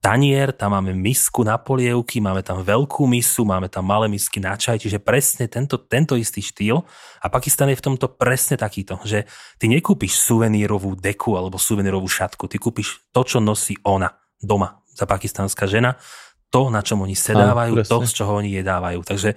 tanier, 0.00 0.56
tam 0.56 0.72
máme 0.72 0.96
misku 0.96 1.44
na 1.44 1.60
polievky, 1.60 2.24
máme 2.24 2.40
tam 2.40 2.64
veľkú 2.64 3.04
misu, 3.04 3.44
máme 3.44 3.68
tam 3.68 3.84
malé 3.84 4.08
misky 4.08 4.40
na 4.40 4.56
čaj, 4.56 4.80
čiže 4.80 4.96
presne 4.96 5.44
tento, 5.46 5.76
tento 5.76 6.16
istý 6.16 6.40
štýl. 6.40 6.80
A 7.20 7.28
Pakistan 7.28 7.68
je 7.68 7.76
v 7.76 7.84
tomto 7.84 8.08
presne 8.08 8.56
takýto, 8.56 8.96
že 9.04 9.28
ty 9.60 9.68
nekúpiš 9.68 10.16
suvenírovú 10.16 10.96
deku 10.96 11.36
alebo 11.36 11.60
suvenírovú 11.60 12.08
šatku, 12.08 12.48
ty 12.48 12.56
kúpiš 12.56 13.04
to, 13.12 13.20
čo 13.22 13.38
nosí 13.44 13.76
ona 13.84 14.16
doma, 14.40 14.80
za 14.96 15.04
pakistanská 15.04 15.68
žena, 15.68 16.00
to, 16.48 16.72
na 16.72 16.80
čom 16.80 17.04
oni 17.04 17.14
sedávajú, 17.14 17.72
Áno, 17.78 17.86
to, 17.86 17.96
z 18.08 18.12
čoho 18.16 18.32
oni 18.40 18.50
jedávajú. 18.56 19.04
Takže 19.04 19.36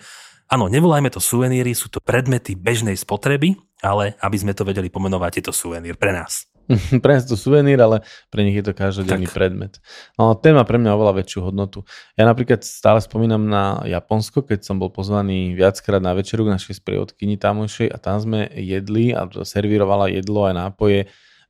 áno, 0.49 0.71
nevolajme 0.71 1.11
to 1.11 1.19
suveníry, 1.19 1.75
sú 1.75 1.91
to 1.91 1.99
predmety 2.01 2.55
bežnej 2.57 2.95
spotreby, 2.97 3.59
ale 3.83 4.15
aby 4.23 4.37
sme 4.39 4.55
to 4.55 4.63
vedeli 4.63 4.87
pomenovať, 4.87 5.31
je 5.39 5.43
to 5.45 5.53
suvenír 5.53 5.99
pre 5.99 6.15
nás. 6.15 6.47
pre 7.03 7.11
nás 7.15 7.27
to 7.27 7.35
suvenír, 7.35 7.79
ale 7.81 8.01
pre 8.31 8.43
nich 8.43 8.55
je 8.55 8.65
to 8.65 8.73
každodenný 8.73 9.27
tak. 9.27 9.35
predmet. 9.35 9.73
No, 10.15 10.33
téma 10.35 10.63
pre 10.63 10.79
mňa 10.79 10.95
oveľa 10.95 11.23
väčšiu 11.23 11.39
hodnotu. 11.51 11.83
Ja 12.15 12.23
napríklad 12.27 12.63
stále 12.63 13.03
spomínam 13.03 13.45
na 13.47 13.83
Japonsko, 13.83 14.43
keď 14.43 14.63
som 14.63 14.79
bol 14.79 14.89
pozvaný 14.89 15.53
viackrát 15.53 15.99
na 15.99 16.15
večeru 16.15 16.47
k 16.47 16.55
našej 16.55 16.79
sprievodkyni 16.79 17.35
tamojšej 17.35 17.91
a 17.91 17.97
tam 17.99 18.17
sme 18.23 18.47
jedli 18.51 19.11
a 19.11 19.27
servírovala 19.27 20.11
jedlo 20.11 20.47
aj 20.47 20.53
nápoje 20.55 20.99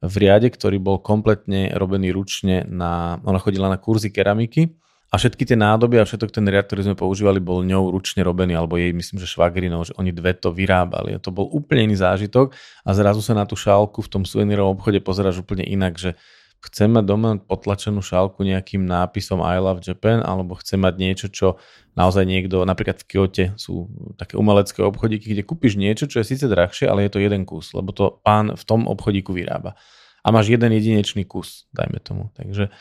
v 0.03 0.15
riade, 0.19 0.51
ktorý 0.51 0.83
bol 0.83 0.99
kompletne 0.99 1.71
robený 1.71 2.11
ručne 2.11 2.67
na, 2.67 3.23
ona 3.23 3.39
chodila 3.39 3.71
na 3.71 3.79
kurzy 3.79 4.11
keramiky 4.11 4.82
a 5.13 5.15
všetky 5.21 5.45
tie 5.45 5.53
nádoby 5.53 6.01
a 6.01 6.09
všetok 6.09 6.33
ten 6.33 6.41
riad, 6.49 6.65
ktorý 6.65 6.89
sme 6.89 6.95
používali, 6.97 7.37
bol 7.37 7.61
ňou 7.61 7.93
ručne 7.93 8.25
robený, 8.25 8.57
alebo 8.57 8.81
jej, 8.81 8.89
myslím, 8.89 9.21
že 9.21 9.29
švagrinou, 9.29 9.85
že 9.85 9.93
oni 10.01 10.09
dve 10.09 10.33
to 10.33 10.49
vyrábali. 10.49 11.13
A 11.13 11.21
to 11.21 11.29
bol 11.29 11.45
úplne 11.53 11.85
iný 11.85 12.01
zážitok 12.01 12.57
a 12.81 12.89
zrazu 12.97 13.21
sa 13.21 13.37
na 13.37 13.45
tú 13.45 13.53
šálku 13.53 14.01
v 14.01 14.09
tom 14.09 14.25
suvenírovom 14.25 14.73
obchode 14.73 14.97
pozeráš 15.05 15.45
úplne 15.45 15.69
inak, 15.69 16.01
že 16.01 16.17
chcem 16.65 16.89
mať 16.89 17.05
doma 17.05 17.37
potlačenú 17.37 18.01
šálku 18.01 18.41
nejakým 18.41 18.89
nápisom 18.89 19.45
I 19.45 19.61
love 19.61 19.85
Japan, 19.85 20.25
alebo 20.25 20.57
chcem 20.57 20.81
mať 20.81 20.95
niečo, 20.97 21.27
čo 21.29 21.47
naozaj 21.93 22.25
niekto, 22.25 22.65
napríklad 22.65 23.05
v 23.05 23.05
Kyote 23.05 23.45
sú 23.53 23.93
také 24.17 24.33
umelecké 24.33 24.81
obchodíky, 24.81 25.29
kde 25.29 25.45
kúpiš 25.45 25.77
niečo, 25.77 26.09
čo 26.09 26.25
je 26.25 26.29
síce 26.33 26.49
drahšie, 26.49 26.89
ale 26.89 27.05
je 27.05 27.13
to 27.13 27.21
jeden 27.21 27.45
kus, 27.45 27.69
lebo 27.77 27.93
to 27.93 28.17
pán 28.25 28.57
v 28.57 28.63
tom 28.65 28.89
obchodíku 28.89 29.29
vyrába. 29.29 29.77
A 30.23 30.31
máš 30.31 30.49
jeden 30.49 30.71
jedinečný 30.71 31.27
kus, 31.27 31.67
dajme 31.75 31.99
tomu. 31.99 32.31
Takže 32.33 32.71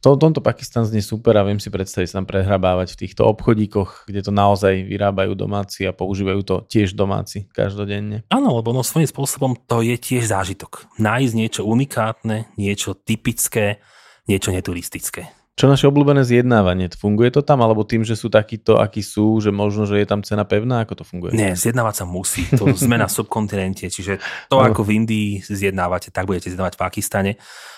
to, 0.00 0.16
tomto 0.16 0.40
Pakistan 0.40 0.88
znie 0.88 1.04
super 1.04 1.36
a 1.36 1.44
viem 1.44 1.60
si 1.60 1.68
predstaviť 1.68 2.08
sa 2.08 2.16
tam 2.20 2.26
prehrabávať 2.28 2.96
v 2.96 3.00
týchto 3.04 3.28
obchodíkoch, 3.28 4.08
kde 4.08 4.20
to 4.24 4.32
naozaj 4.32 4.80
vyrábajú 4.88 5.36
domáci 5.36 5.84
a 5.84 5.92
používajú 5.92 6.40
to 6.40 6.56
tiež 6.68 6.96
domáci 6.96 7.48
každodenne. 7.52 8.24
Áno, 8.32 8.56
lebo 8.56 8.72
no 8.72 8.80
svojím 8.80 9.08
spôsobom 9.08 9.52
to 9.68 9.84
je 9.84 10.00
tiež 10.00 10.32
zážitok. 10.32 10.88
Nájsť 10.96 11.32
niečo 11.36 11.62
unikátne, 11.68 12.48
niečo 12.56 12.96
typické, 12.96 13.84
niečo 14.24 14.56
neturistické. 14.56 15.39
Čo 15.60 15.68
naše 15.68 15.92
obľúbené 15.92 16.24
zjednávanie? 16.24 16.88
Funguje 16.96 17.28
to 17.28 17.44
tam, 17.44 17.60
alebo 17.60 17.84
tým, 17.84 18.00
že 18.00 18.16
sú 18.16 18.32
takíto, 18.32 18.80
akí 18.80 19.04
sú, 19.04 19.44
že 19.44 19.52
možno, 19.52 19.84
že 19.84 20.00
je 20.00 20.08
tam 20.08 20.24
cena 20.24 20.48
pevná? 20.48 20.80
Ako 20.88 20.96
to 20.96 21.04
funguje? 21.04 21.36
Nie, 21.36 21.52
zjednávať 21.52 22.00
sa 22.00 22.04
musí. 22.08 22.48
To 22.56 22.72
sme 22.88 22.96
na 22.96 23.12
subkontinente, 23.12 23.92
čiže 23.92 24.24
to 24.48 24.56
no. 24.56 24.64
ako 24.64 24.88
v 24.88 25.04
Indii 25.04 25.44
zjednávate, 25.44 26.08
tak 26.08 26.24
budete 26.24 26.48
zjednávať 26.48 26.80
v 26.80 26.80
Pakistane. 26.80 27.30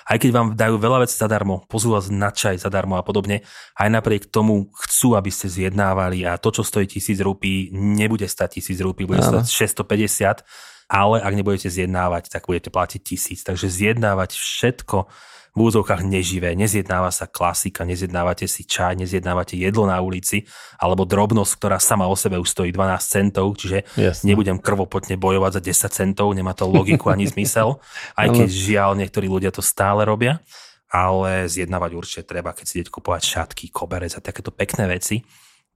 Aj 0.07 0.14
keď 0.14 0.31
vám 0.31 0.49
dajú 0.55 0.79
veľa 0.79 1.03
vecí 1.03 1.18
zadarmo, 1.18 1.66
pozú 1.66 1.90
vás 1.90 2.07
na 2.07 2.31
čaj 2.31 2.62
zadarmo 2.62 2.95
a 2.95 3.03
podobne, 3.03 3.42
aj 3.75 3.88
napriek 3.90 4.31
tomu 4.31 4.71
chcú, 4.87 5.18
aby 5.18 5.35
ste 5.35 5.51
zjednávali 5.51 6.23
a 6.23 6.38
to, 6.38 6.55
čo 6.55 6.62
stojí 6.62 6.87
tisíc 6.87 7.18
rupí, 7.18 7.75
nebude 7.75 8.31
stať 8.31 8.62
tisíc 8.62 8.79
rupí, 8.79 9.11
bude 9.11 9.27
stať 9.27 9.51
650 9.51 10.47
ale 10.92 11.25
ak 11.25 11.33
nebudete 11.33 11.73
zjednávať, 11.73 12.29
tak 12.29 12.45
budete 12.45 12.68
platiť 12.68 13.01
tisíc. 13.01 13.40
Takže 13.40 13.64
zjednávať 13.73 14.37
všetko, 14.37 15.09
v 15.53 15.59
úzovkách 15.69 16.01
neživé, 16.09 16.57
nezjednáva 16.57 17.12
sa 17.12 17.29
klasika, 17.29 17.85
nezjednávate 17.85 18.49
si 18.49 18.65
čaj, 18.65 18.97
nezjednávate 18.97 19.61
jedlo 19.61 19.85
na 19.85 20.01
ulici, 20.01 20.49
alebo 20.81 21.05
drobnosť, 21.05 21.53
ktorá 21.61 21.77
sama 21.77 22.09
o 22.09 22.17
sebe 22.17 22.41
už 22.41 22.49
stojí 22.49 22.73
12 22.73 22.97
centov, 23.05 23.53
čiže 23.61 23.85
Jasne. 24.01 24.25
nebudem 24.33 24.57
krvopotne 24.57 25.21
bojovať 25.21 25.61
za 25.61 25.93
10 25.93 25.93
centov, 25.93 26.33
nemá 26.33 26.57
to 26.57 26.65
logiku 26.65 27.12
ani 27.12 27.29
zmysel, 27.29 27.85
aj 28.21 28.29
keď 28.33 28.49
žiaľ 28.49 28.91
niektorí 28.97 29.29
ľudia 29.29 29.53
to 29.53 29.61
stále 29.61 30.01
robia, 30.09 30.41
ale 30.88 31.49
zjednávať 31.53 31.91
určite 31.93 32.23
treba, 32.25 32.57
keď 32.57 32.65
si 32.65 32.75
idete 32.81 32.93
kupovať 32.93 33.23
šatky, 33.25 33.69
koberec 33.69 34.17
a 34.17 34.25
takéto 34.25 34.53
pekné 34.53 34.88
veci, 34.88 35.21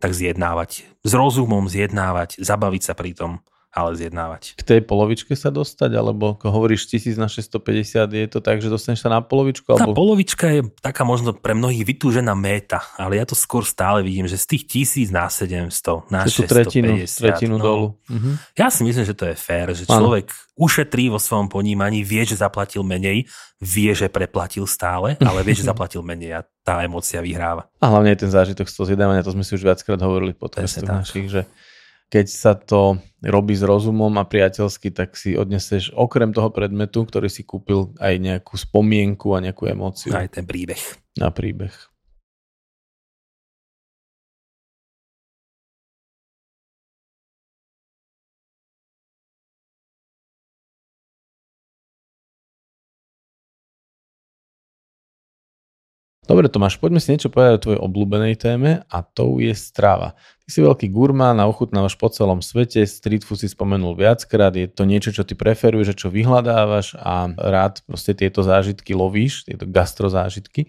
tak 0.01 0.13
zjednávať. 0.13 0.89
S 1.05 1.13
rozumom 1.13 1.69
zjednávať, 1.69 2.41
zabaviť 2.41 2.83
sa 2.85 2.93
pri 2.97 3.13
tom 3.17 3.33
ale 3.77 3.93
zjednávať. 3.93 4.57
K 4.57 4.63
tej 4.65 4.81
polovičke 4.89 5.37
sa 5.37 5.53
dostať, 5.53 5.93
alebo 5.93 6.41
ako 6.41 6.49
hovoríš 6.49 6.89
1000 6.89 7.21
na 7.21 7.29
650, 7.29 8.09
je 8.09 8.29
to 8.33 8.41
tak, 8.41 8.65
že 8.65 8.73
dostaneš 8.73 9.05
sa 9.05 9.13
na 9.13 9.21
polovičku? 9.21 9.69
Tá 9.69 9.85
alebo... 9.85 9.93
polovička 9.93 10.49
je 10.49 10.61
taká 10.81 11.05
možno 11.05 11.37
pre 11.37 11.53
mnohých 11.53 11.85
vytúžená 11.85 12.33
méta, 12.33 12.81
ale 12.97 13.21
ja 13.21 13.29
to 13.29 13.37
skôr 13.37 13.69
stále 13.69 14.01
vidím, 14.01 14.25
že 14.25 14.41
z 14.41 14.57
tých 14.57 14.89
1000 14.97 15.13
na 15.13 15.29
700, 15.29 16.09
na 16.09 16.25
650. 16.25 16.49
Tretinu, 16.49 16.93
tretinu 17.05 17.55
no, 17.61 17.65
dolu. 17.69 17.87
Uh-huh. 18.09 18.41
Ja 18.57 18.73
si 18.73 18.81
myslím, 18.81 19.05
že 19.05 19.13
to 19.13 19.29
je 19.29 19.37
fér, 19.37 19.77
že 19.77 19.85
človek 19.85 20.33
ano. 20.33 20.41
ušetrí 20.57 21.13
vo 21.13 21.21
svojom 21.21 21.53
ponímaní, 21.53 22.01
vie, 22.01 22.25
že 22.25 22.41
zaplatil 22.41 22.81
menej, 22.81 23.29
vie, 23.61 23.93
že 23.93 24.09
preplatil 24.09 24.65
stále, 24.65 25.21
ale 25.21 25.45
vie, 25.45 25.53
že 25.53 25.69
zaplatil 25.73 26.01
menej 26.01 26.41
a 26.41 26.49
tá 26.65 26.81
emocia 26.81 27.21
vyhráva. 27.21 27.69
A 27.77 27.93
hlavne 27.93 28.17
je 28.17 28.25
ten 28.25 28.33
zážitok 28.33 28.73
z 28.73 28.75
toho 28.75 28.89
zjedávania, 28.89 29.21
to 29.21 29.37
sme 29.37 29.45
si 29.45 29.53
už 29.53 29.69
viackrát 29.69 30.01
hovorili 30.01 30.33
podcastoch 30.33 30.89
našich, 30.89 31.29
že 31.29 31.45
keď 32.07 32.27
sa 32.31 32.53
to 32.55 33.03
robí 33.25 33.59
s 33.59 33.67
rozumom 33.67 34.15
a 34.21 34.25
priateľsky, 34.29 34.95
tak 34.95 35.19
si 35.19 35.35
odneseš 35.35 35.91
okrem 35.97 36.31
toho 36.31 36.55
predmetu, 36.55 37.03
ktorý 37.03 37.27
si 37.27 37.43
kúpil, 37.43 37.91
aj 37.99 38.15
nejakú 38.23 38.55
spomienku 38.55 39.35
a 39.35 39.43
nejakú 39.43 39.67
emóciu. 39.67 40.15
Aj 40.15 40.31
ten 40.31 40.47
príbeh. 40.47 40.79
Na 41.19 41.35
príbeh. 41.35 41.75
Dobre 56.27 56.51
Tomáš, 56.51 56.75
poďme 56.83 56.99
si 56.99 57.15
niečo 57.15 57.31
povedať 57.31 57.55
o 57.55 57.63
tvojej 57.63 57.81
obľúbenej 57.87 58.35
téme 58.35 58.83
a 58.91 58.99
to 59.07 59.39
je 59.39 59.55
strava. 59.55 60.19
Ty 60.43 60.49
si 60.51 60.59
veľký 60.59 60.91
gurmán 60.91 61.39
a 61.39 61.47
ochutnávaš 61.47 61.95
po 61.95 62.11
celom 62.11 62.43
svete, 62.43 62.83
street 62.83 63.23
food 63.23 63.39
si 63.39 63.47
spomenul 63.47 63.95
viackrát, 63.95 64.51
je 64.51 64.67
to 64.67 64.83
niečo, 64.83 65.15
čo 65.15 65.23
ty 65.23 65.39
preferuješ, 65.39 65.95
čo 65.95 66.11
vyhľadávaš 66.11 66.99
a 66.99 67.31
rád 67.31 67.79
proste 67.87 68.11
tieto 68.11 68.43
zážitky 68.43 68.91
lovíš, 68.91 69.47
tieto 69.47 69.71
gastrozážitky. 69.71 70.67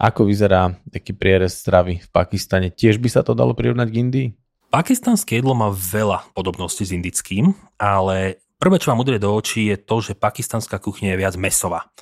Ako 0.00 0.24
vyzerá 0.24 0.80
taký 0.88 1.12
prierez 1.12 1.52
stravy 1.52 2.00
v 2.00 2.08
Pakistane? 2.08 2.72
Tiež 2.72 2.96
by 2.96 3.08
sa 3.12 3.20
to 3.20 3.36
dalo 3.36 3.52
prirovnať 3.52 3.88
k 3.92 3.98
Indii? 4.00 4.28
Pakistanské 4.72 5.36
jedlo 5.36 5.52
má 5.52 5.68
veľa 5.68 6.32
podobností 6.32 6.88
s 6.88 6.96
indickým, 6.96 7.52
ale 7.76 8.40
prvé, 8.56 8.80
čo 8.80 8.88
vám 8.88 9.04
udrie 9.04 9.20
do 9.20 9.36
očí, 9.36 9.68
je 9.68 9.76
to, 9.76 10.00
že 10.00 10.16
pakistanská 10.16 10.80
kuchyňa 10.80 11.12
je 11.12 11.20
viac 11.20 11.34
mesová. 11.36 11.92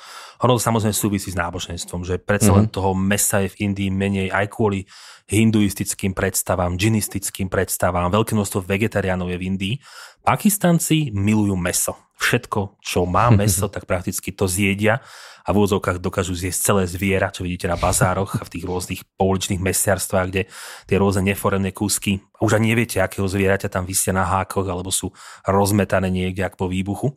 Ono 0.43 0.59
to 0.59 0.63
samozrejme 0.63 0.91
súvisí 0.91 1.31
s 1.31 1.39
náboženstvom, 1.39 2.03
že 2.03 2.19
predsa 2.19 2.51
len 2.51 2.67
mm-hmm. 2.67 2.77
toho 2.77 2.93
mesa 2.99 3.47
je 3.47 3.55
v 3.55 3.71
Indii 3.71 3.91
menej 3.95 4.29
aj 4.35 4.47
kvôli 4.51 4.83
hinduistickým 5.29 6.17
predstavám, 6.17 6.79
džinistickým 6.79 7.53
predstavám, 7.53 8.11
veľké 8.11 8.33
množstvo 8.35 8.65
vegetariánov 8.65 9.31
je 9.31 9.39
v 9.39 9.47
Indii, 9.47 9.75
Pakistanci 10.23 11.11
milujú 11.11 11.59
meso. 11.59 11.99
Všetko, 12.23 12.79
čo 12.79 13.03
má 13.03 13.35
meso, 13.41 13.67
tak 13.67 13.91
prakticky 13.91 14.31
to 14.31 14.47
zjedia 14.47 15.03
a 15.43 15.51
v 15.51 15.59
úvodzovkách 15.59 15.99
dokážu 15.99 16.39
zjesť 16.39 16.61
celé 16.63 16.83
zviera, 16.87 17.35
čo 17.35 17.43
vidíte 17.43 17.67
na 17.67 17.75
bazároch 17.75 18.39
a 18.39 18.47
v 18.47 18.53
tých 18.55 18.65
rôznych 18.67 19.03
pouličných 19.19 19.59
mesiarstvách, 19.59 20.27
kde 20.31 20.43
tie 20.87 20.97
rôzne 21.03 21.27
neforemné 21.27 21.75
kúsky, 21.75 22.23
už 22.39 22.59
ani 22.59 22.75
neviete, 22.75 23.03
akého 23.03 23.27
zvieraťa 23.27 23.67
tam 23.67 23.83
vysia 23.83 24.15
na 24.15 24.23
hákoch 24.23 24.67
alebo 24.71 24.95
sú 24.95 25.11
rozmetané 25.43 26.15
niekde 26.15 26.47
ako 26.47 26.57
po 26.63 26.67
výbuchu. 26.71 27.09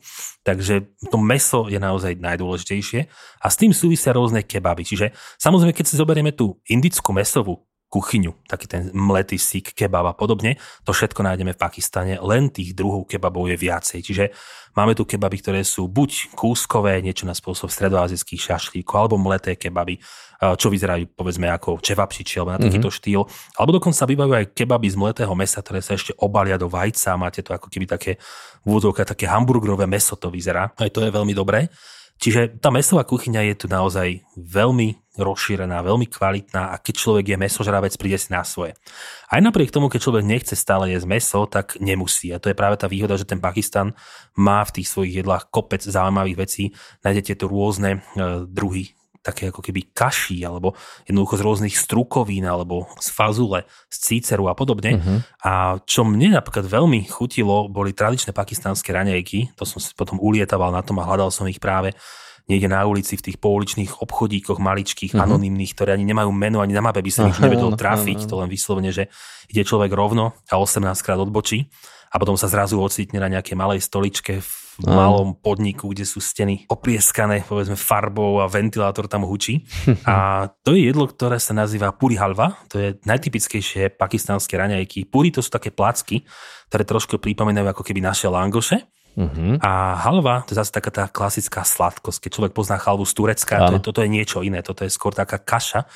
Takže 0.42 0.90
to 1.06 1.18
meso 1.22 1.70
je 1.70 1.78
naozaj 1.78 2.18
najdôležitejšie 2.18 3.00
a 3.42 3.46
s 3.46 3.56
tým 3.58 3.70
súvisia 3.70 4.10
rôzne 4.10 4.42
kebaby. 4.42 4.82
Čiže 4.82 5.14
samozrejme, 5.38 5.74
keď 5.74 5.86
si 5.86 5.94
zoberieme 5.94 6.34
tú 6.34 6.58
indickú 6.66 7.14
mesovú 7.14 7.62
kuchyňu, 7.96 8.44
taký 8.44 8.68
ten 8.68 8.92
mletý 8.92 9.40
sík, 9.40 9.72
kebab 9.72 10.04
a 10.04 10.12
podobne. 10.12 10.60
To 10.84 10.92
všetko 10.92 11.24
nájdeme 11.24 11.56
v 11.56 11.62
Pakistane, 11.64 12.20
len 12.20 12.52
tých 12.52 12.76
druhov 12.76 13.08
kebabov 13.08 13.48
je 13.48 13.56
viacej. 13.56 14.04
Čiže 14.04 14.24
máme 14.76 14.92
tu 14.92 15.08
kebaby, 15.08 15.40
ktoré 15.40 15.64
sú 15.64 15.88
buď 15.88 16.36
kúskové, 16.36 17.00
niečo 17.00 17.24
na 17.24 17.32
spôsob 17.32 17.72
stredoazijských 17.72 18.52
šašlíkov, 18.52 19.08
alebo 19.08 19.16
mleté 19.16 19.56
kebaby, 19.56 19.96
eh, 19.96 20.54
čo 20.60 20.68
vyzerajú 20.68 21.16
povedzme 21.16 21.48
ako 21.48 21.80
čevapčiči, 21.80 22.36
alebo 22.36 22.52
na 22.52 22.60
takýto 22.60 22.92
mm-hmm. 22.92 23.00
štýl. 23.00 23.20
Alebo 23.56 23.72
dokonca 23.80 24.04
bývajú 24.04 24.32
aj 24.36 24.46
kebaby 24.52 24.88
z 24.92 24.96
mletého 25.00 25.32
mesa, 25.32 25.64
ktoré 25.64 25.80
sa 25.80 25.96
ešte 25.96 26.12
obalia 26.20 26.60
do 26.60 26.68
vajca. 26.68 27.16
Máte 27.16 27.40
to 27.40 27.56
ako 27.56 27.72
keby 27.72 27.88
také 27.88 28.20
v 28.66 28.76
také 28.92 29.24
hamburgerové 29.24 29.88
meso 29.88 30.20
to 30.20 30.28
vyzerá. 30.28 30.68
Aj 30.76 30.90
to 30.92 31.00
je 31.00 31.08
veľmi 31.08 31.32
dobré. 31.32 31.72
Čiže 32.16 32.56
tá 32.64 32.72
mesová 32.72 33.04
kuchyňa 33.04 33.52
je 33.52 33.54
tu 33.60 33.66
naozaj 33.68 34.24
veľmi 34.40 34.96
rozšírená, 35.20 35.84
veľmi 35.84 36.08
kvalitná 36.08 36.72
a 36.72 36.80
keď 36.80 36.94
človek 36.96 37.26
je 37.32 37.40
mesožravec, 37.40 37.92
príde 37.96 38.16
si 38.16 38.32
na 38.32 38.44
svoje. 38.44 38.72
Aj 39.28 39.40
napriek 39.40 39.72
tomu, 39.72 39.92
keď 39.92 40.00
človek 40.00 40.24
nechce 40.24 40.56
stále 40.56 40.92
jesť 40.92 41.08
meso, 41.08 41.40
tak 41.44 41.76
nemusí. 41.76 42.32
A 42.32 42.40
to 42.40 42.48
je 42.48 42.56
práve 42.56 42.80
tá 42.80 42.88
výhoda, 42.88 43.20
že 43.20 43.28
ten 43.28 43.40
Pakistan 43.40 43.92
má 44.36 44.64
v 44.64 44.80
tých 44.80 44.88
svojich 44.88 45.24
jedlách 45.24 45.52
kopec 45.52 45.84
zaujímavých 45.84 46.40
vecí. 46.40 46.64
Nájdete 47.04 47.44
tu 47.44 47.52
rôzne 47.52 48.00
e, 48.16 48.48
druhy 48.48 48.95
také 49.26 49.50
ako 49.50 49.58
keby 49.58 49.90
kaší, 49.90 50.46
alebo 50.46 50.78
jednoducho 51.02 51.34
z 51.34 51.42
rôznych 51.42 51.74
strukovín, 51.74 52.46
alebo 52.46 52.86
z 53.02 53.10
fazule, 53.10 53.66
z 53.90 53.96
cíceru 53.98 54.46
a 54.46 54.54
podobne. 54.54 55.02
Uh-huh. 55.02 55.18
A 55.42 55.82
čo 55.82 56.06
mne 56.06 56.38
napríklad 56.38 56.70
veľmi 56.70 57.10
chutilo, 57.10 57.66
boli 57.66 57.90
tradičné 57.90 58.30
pakistanské 58.30 58.94
raňajky, 58.94 59.58
to 59.58 59.66
som 59.66 59.82
si 59.82 59.90
potom 59.98 60.22
ulietaval 60.22 60.70
na 60.70 60.86
tom 60.86 61.02
a 61.02 61.06
hľadal 61.06 61.34
som 61.34 61.50
ich 61.50 61.58
práve 61.58 61.90
niekde 62.46 62.70
na 62.70 62.86
ulici 62.86 63.18
v 63.18 63.26
tých 63.26 63.42
pouličných 63.42 63.98
obchodíkoch 63.98 64.62
maličkých, 64.62 65.18
uh-huh. 65.18 65.26
anonimných, 65.26 65.74
ktoré 65.74 65.98
ani 65.98 66.06
nemajú 66.06 66.30
meno, 66.30 66.62
ani 66.62 66.78
na 66.78 66.82
mape 66.86 67.02
by 67.02 67.10
sa 67.10 67.26
nič 67.26 67.42
nevedel 67.42 67.74
trafiť, 67.74 68.22
uh-huh. 68.22 68.30
to 68.30 68.34
len 68.38 68.46
vyslovene, 68.46 68.94
že 68.94 69.10
ide 69.50 69.66
človek 69.66 69.90
rovno 69.90 70.38
a 70.46 70.54
18 70.54 70.86
krát 71.02 71.18
odbočí 71.18 71.66
a 72.14 72.22
potom 72.22 72.38
sa 72.38 72.46
zrazu 72.46 72.78
ocitne 72.78 73.18
na 73.18 73.26
nejakej 73.26 73.58
malej 73.58 73.82
stoličke 73.82 74.38
v 74.38 74.65
v 74.76 74.92
malom 74.92 75.32
podniku, 75.32 75.88
kde 75.88 76.04
sú 76.04 76.20
steny 76.20 76.68
oprieskané, 76.68 77.48
povedzme, 77.48 77.80
farbou 77.80 78.44
a 78.44 78.46
ventilátor 78.50 79.08
tam 79.08 79.24
hučí. 79.24 79.64
A 80.04 80.48
to 80.60 80.76
je 80.76 80.92
jedlo, 80.92 81.08
ktoré 81.08 81.40
sa 81.40 81.56
nazýva 81.56 81.96
puri 81.96 82.20
halva. 82.20 82.60
To 82.68 82.76
je 82.76 82.88
najtypickejšie 83.08 83.96
pakistánske 83.96 84.52
raňajky. 84.52 85.08
Puri 85.08 85.32
to 85.32 85.40
sú 85.40 85.48
také 85.48 85.72
placky, 85.72 86.28
ktoré 86.68 86.84
trošku 86.84 87.16
pripomínajú 87.16 87.72
ako 87.72 87.82
keby 87.82 88.04
naše 88.04 88.28
langoše. 88.28 88.84
Uh-huh. 89.16 89.56
A 89.64 89.96
halva, 90.04 90.44
to 90.44 90.52
je 90.52 90.60
zase 90.60 90.76
taká 90.76 90.92
tá 90.92 91.04
klasická 91.08 91.64
sladkosť. 91.64 92.28
Keď 92.28 92.30
človek 92.36 92.52
pozná 92.52 92.76
halvu 92.76 93.08
z 93.08 93.16
Turecka, 93.16 93.64
to 93.64 93.80
je, 93.80 93.80
toto 93.80 94.04
je 94.04 94.12
niečo 94.12 94.44
iné. 94.44 94.60
Toto 94.60 94.84
je 94.84 94.92
skôr 94.92 95.16
taká 95.16 95.40
kaša, 95.40 95.88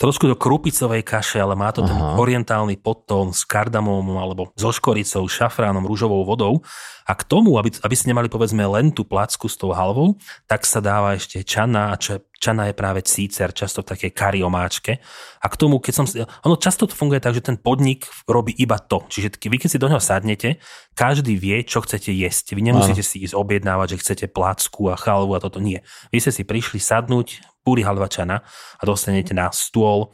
trošku 0.00 0.28
do 0.28 0.36
krupicovej 0.36 1.02
kaše, 1.04 1.40
ale 1.40 1.58
má 1.58 1.72
to 1.72 1.84
Aha. 1.84 1.88
ten 1.88 1.98
orientálny 2.20 2.78
podtón 2.80 3.34
s 3.36 3.44
kardamomom 3.44 4.16
alebo 4.16 4.50
so 4.56 4.72
škoricou, 4.72 5.26
šafránom, 5.28 5.84
rúžovou 5.84 6.24
vodou. 6.24 6.64
A 7.02 7.18
k 7.18 7.26
tomu, 7.26 7.58
aby, 7.58 7.74
aby 7.82 7.94
ste 7.98 8.14
nemali 8.14 8.30
povedzme 8.30 8.62
len 8.62 8.94
tú 8.94 9.02
placku 9.02 9.50
s 9.50 9.58
tou 9.58 9.74
halvou, 9.74 10.14
tak 10.46 10.62
sa 10.62 10.78
dáva 10.78 11.18
ešte 11.18 11.42
čana 11.42 11.90
a 11.90 11.98
čo, 11.98 12.22
čana 12.38 12.70
je 12.70 12.74
práve 12.78 13.02
cícer, 13.02 13.50
často 13.50 13.82
v 13.82 13.90
takej 13.90 14.10
kari 14.14 14.40
omáčke. 14.42 15.02
A 15.42 15.46
k 15.50 15.58
tomu, 15.58 15.82
keď 15.82 15.92
som... 15.98 16.06
Ono 16.46 16.54
často 16.58 16.86
to 16.86 16.94
funguje 16.94 17.18
tak, 17.18 17.34
že 17.34 17.42
ten 17.42 17.58
podnik 17.58 18.06
robí 18.30 18.54
iba 18.54 18.78
to. 18.78 19.02
Čiže 19.10 19.34
vy 19.34 19.56
keď 19.58 19.68
si 19.74 19.82
do 19.82 19.90
neho 19.90 19.98
sadnete, 19.98 20.62
každý 20.94 21.34
vie, 21.34 21.66
čo 21.66 21.82
chcete 21.82 22.14
jesť. 22.14 22.54
Vy 22.54 22.70
nemusíte 22.70 23.02
Aha. 23.02 23.10
si 23.10 23.22
ísť 23.26 23.34
objednávať, 23.34 23.98
že 23.98 24.00
chcete 24.02 24.24
placku 24.30 24.86
a 24.90 24.94
chalvu 24.94 25.34
a 25.34 25.42
toto. 25.42 25.58
Nie. 25.58 25.82
Vy 26.14 26.22
ste 26.22 26.30
si 26.30 26.42
prišli 26.46 26.78
sadnúť, 26.78 27.51
púry 27.62 27.86
halvačana 27.86 28.42
a 28.78 28.82
dostanete 28.82 29.32
na 29.32 29.48
stôl 29.54 30.10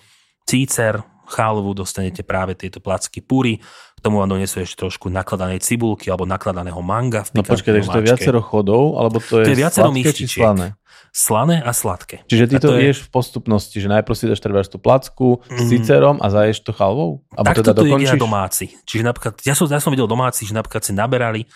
cícer, 0.49 1.01
chalvu, 1.29 1.77
dostanete 1.77 2.25
práve 2.25 2.57
tieto 2.57 2.81
placky 2.81 3.21
púry, 3.21 3.61
k 3.61 4.01
tomu 4.01 4.23
vám 4.23 4.31
donesú 4.33 4.65
ešte 4.65 4.87
trošku 4.87 5.13
nakladanej 5.13 5.61
cibulky 5.61 6.09
alebo 6.09 6.25
nakladaného 6.25 6.79
manga. 6.81 7.27
V 7.29 7.37
no 7.37 7.43
počkaj, 7.45 7.83
takže 7.83 7.91
to 7.93 8.01
je 8.01 8.07
viacero 8.09 8.41
chodov, 8.41 8.97
alebo 8.97 9.21
to 9.21 9.43
je, 9.43 9.45
to 9.45 9.53
je 9.53 9.59
viacero 9.59 9.91
sladké 9.93 10.11
či 10.15 10.25
slané? 10.25 10.67
Slané 11.09 11.57
a 11.65 11.73
sladké. 11.75 12.23
Čiže 12.31 12.45
ty 12.47 12.55
a 12.57 12.61
to, 12.63 12.69
to 12.71 12.75
je... 12.79 12.95
ješ 12.95 12.99
v 13.05 13.11
postupnosti, 13.11 13.75
že 13.75 13.89
najprv 13.91 14.15
si 14.15 14.25
dáš 14.31 14.41
treba 14.41 14.63
tú 14.63 14.79
placku 14.79 15.43
mm. 15.51 15.59
s 15.59 15.63
cicerom 15.67 16.17
a 16.23 16.27
zaješ 16.31 16.63
to 16.63 16.73
chalvou? 16.73 17.27
tak 17.35 17.59
teda 17.59 17.75
to 17.75 17.85
jedia 17.85 18.15
domáci. 18.15 18.71
Čiže 18.87 19.03
napríklad, 19.03 19.35
ja 19.43 19.59
som, 19.59 19.67
ja 19.67 19.83
som 19.83 19.91
videl 19.91 20.07
domáci, 20.07 20.47
že 20.47 20.55
napríklad 20.55 20.85
si 20.87 20.95
naberali 20.95 21.49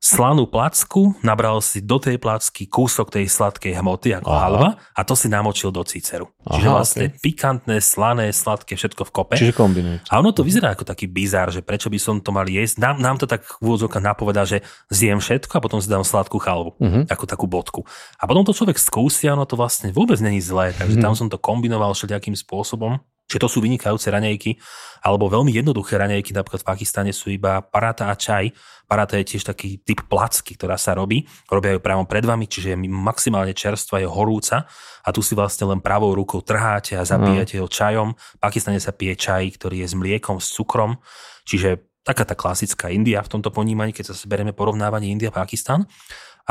slanú 0.00 0.48
placku, 0.48 1.12
nabral 1.20 1.60
si 1.60 1.84
do 1.84 2.00
tej 2.00 2.16
placky 2.16 2.64
kúsok 2.64 3.12
tej 3.12 3.28
sladkej 3.28 3.76
hmoty 3.76 4.16
ako 4.16 4.32
Aha. 4.32 4.40
halva 4.40 4.68
a 4.96 5.00
to 5.04 5.12
si 5.12 5.28
namočil 5.28 5.68
do 5.68 5.84
cíceru. 5.84 6.32
Aha, 6.48 6.56
Čiže 6.56 6.68
vlastne 6.72 7.06
okay. 7.12 7.20
pikantné, 7.20 7.76
slané, 7.84 8.32
sladké, 8.32 8.80
všetko 8.80 9.04
v 9.04 9.10
kope. 9.12 9.36
Čiže 9.36 9.52
kombinujete. 9.52 10.08
A 10.08 10.24
ono 10.24 10.32
to 10.32 10.40
vyzerá 10.40 10.72
ako 10.72 10.88
taký 10.88 11.04
bizár, 11.04 11.52
že 11.52 11.60
prečo 11.60 11.92
by 11.92 12.00
som 12.00 12.16
to 12.24 12.32
mal 12.32 12.48
jesť. 12.48 12.80
Nám, 12.80 12.96
nám 12.96 13.16
to 13.20 13.28
tak 13.28 13.44
v 13.60 13.76
napovedá, 14.00 14.48
že 14.48 14.64
zjem 14.88 15.20
všetko 15.20 15.60
a 15.60 15.64
potom 15.64 15.78
si 15.84 15.92
dám 15.92 16.02
sladkú 16.02 16.40
chalvu, 16.40 16.80
uh-huh. 16.80 17.04
ako 17.12 17.24
takú 17.28 17.44
bodku. 17.44 17.84
A 18.16 18.24
potom 18.24 18.40
to 18.40 18.56
človek 18.56 18.80
skúsi 18.80 19.28
a 19.28 19.36
ono 19.36 19.44
to 19.44 19.60
vlastne 19.60 19.92
vôbec 19.92 20.16
není 20.24 20.40
zlé, 20.40 20.72
takže 20.72 20.96
uh-huh. 20.96 21.04
tam 21.04 21.12
som 21.12 21.28
to 21.28 21.36
kombinoval 21.36 21.92
všelijakým 21.92 22.32
spôsobom. 22.32 22.96
Čiže 23.30 23.46
to 23.46 23.46
sú 23.46 23.58
vynikajúce 23.62 24.10
raňajky, 24.10 24.58
alebo 25.06 25.30
veľmi 25.30 25.54
jednoduché 25.54 25.94
raňajky, 26.02 26.34
napríklad 26.34 26.66
v 26.66 26.68
Pakistane 26.74 27.12
sú 27.14 27.30
iba 27.30 27.62
paráta 27.62 28.10
a 28.10 28.18
čaj. 28.18 28.50
Paráta 28.90 29.14
je 29.22 29.30
tiež 29.30 29.46
taký 29.46 29.78
typ 29.86 30.02
placky, 30.10 30.58
ktorá 30.58 30.74
sa 30.74 30.98
robí. 30.98 31.22
Robia 31.46 31.78
ju 31.78 31.80
práve 31.80 32.02
pred 32.10 32.26
vami, 32.26 32.50
čiže 32.50 32.74
je 32.74 32.78
maximálne 32.90 33.54
čerstva, 33.54 34.02
je 34.02 34.10
horúca 34.10 34.66
a 35.06 35.08
tu 35.14 35.22
si 35.22 35.38
vlastne 35.38 35.70
len 35.70 35.78
pravou 35.78 36.10
rukou 36.10 36.42
trháte 36.42 36.98
a 36.98 37.06
zabíjate 37.06 37.62
ho 37.62 37.70
čajom. 37.70 38.18
V 38.18 38.40
Pakistane 38.42 38.82
sa 38.82 38.90
pije 38.90 39.14
čaj, 39.14 39.62
ktorý 39.62 39.86
je 39.86 39.88
s 39.88 39.94
mliekom, 39.94 40.42
s 40.42 40.50
cukrom, 40.50 40.98
čiže 41.46 41.86
taká 42.02 42.26
tá 42.26 42.34
klasická 42.34 42.90
India 42.90 43.22
v 43.22 43.30
tomto 43.30 43.54
ponímaní, 43.54 43.94
keď 43.94 44.10
sa 44.10 44.26
berieme 44.26 44.50
porovnávanie 44.50 45.14
India-Pakistan 45.14 45.86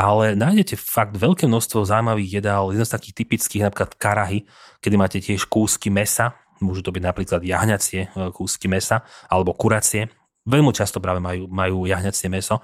ale 0.00 0.32
nájdete 0.32 0.80
fakt 0.80 1.20
veľké 1.20 1.44
množstvo 1.44 1.84
zaujímavých 1.84 2.40
jedál, 2.40 2.72
jeden 2.72 2.88
z 2.88 2.94
takých 2.96 3.14
typických, 3.20 3.68
napríklad 3.68 3.92
karahy, 4.00 4.48
kedy 4.80 4.96
máte 4.96 5.20
tiež 5.20 5.44
kúsky 5.44 5.92
mesa, 5.92 6.40
Môžu 6.60 6.84
to 6.84 6.92
byť 6.92 7.02
napríklad 7.02 7.40
jahňacie 7.40 8.00
e, 8.04 8.08
kúsky 8.36 8.68
mesa 8.68 9.02
alebo 9.32 9.56
kuracie. 9.56 10.12
Veľmi 10.44 10.72
často 10.76 11.00
práve 11.00 11.20
majú, 11.20 11.48
majú 11.48 11.88
jahňacie 11.88 12.28
meso. 12.28 12.60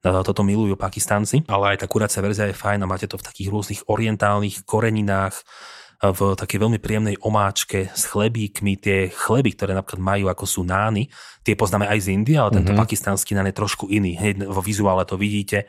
Toto 0.00 0.40
milujú 0.40 0.80
Pakistanci, 0.80 1.44
ale 1.44 1.76
aj 1.76 1.84
tá 1.84 1.86
kuracia 1.88 2.24
verzia 2.24 2.48
je 2.48 2.56
fajn 2.56 2.80
a 2.80 2.88
máte 2.88 3.04
to 3.04 3.20
v 3.20 3.26
takých 3.28 3.52
rôznych 3.52 3.80
orientálnych 3.84 4.64
koreninách, 4.64 5.36
e, 5.36 6.12
v 6.12 6.20
takej 6.36 6.58
veľmi 6.60 6.78
príjemnej 6.80 7.16
omáčke 7.20 7.92
s 7.92 8.08
chlebíkmi. 8.08 8.80
Tie 8.80 9.12
chleby, 9.12 9.56
ktoré 9.56 9.76
napríklad 9.76 10.00
majú 10.00 10.26
ako 10.32 10.44
sú 10.48 10.62
nány, 10.64 11.08
tie 11.44 11.56
poznáme 11.56 11.88
aj 11.88 12.08
z 12.08 12.16
Indie, 12.16 12.36
ale 12.40 12.56
tento 12.56 12.72
mm-hmm. 12.72 12.80
pakistanský 12.80 13.36
nán 13.36 13.48
je 13.48 13.56
trošku 13.56 13.88
iný. 13.92 14.16
Hej, 14.16 14.44
vo 14.48 14.60
vizuále 14.64 15.04
to 15.04 15.20
vidíte. 15.20 15.68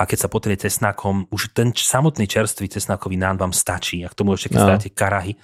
A 0.00 0.08
keď 0.08 0.18
sa 0.24 0.28
potrie 0.32 0.56
cesnakom, 0.56 1.28
už 1.28 1.52
ten 1.52 1.76
samotný 1.76 2.24
čerstvý 2.24 2.72
cesnakový 2.72 3.20
nán 3.20 3.36
vám 3.36 3.52
stačí. 3.52 4.00
A 4.00 4.08
k 4.08 4.16
tomu 4.16 4.32
ešte 4.32 4.56
keď 4.56 4.60
no. 4.64 4.68
dáte 4.72 4.88
karahy, 4.88 5.36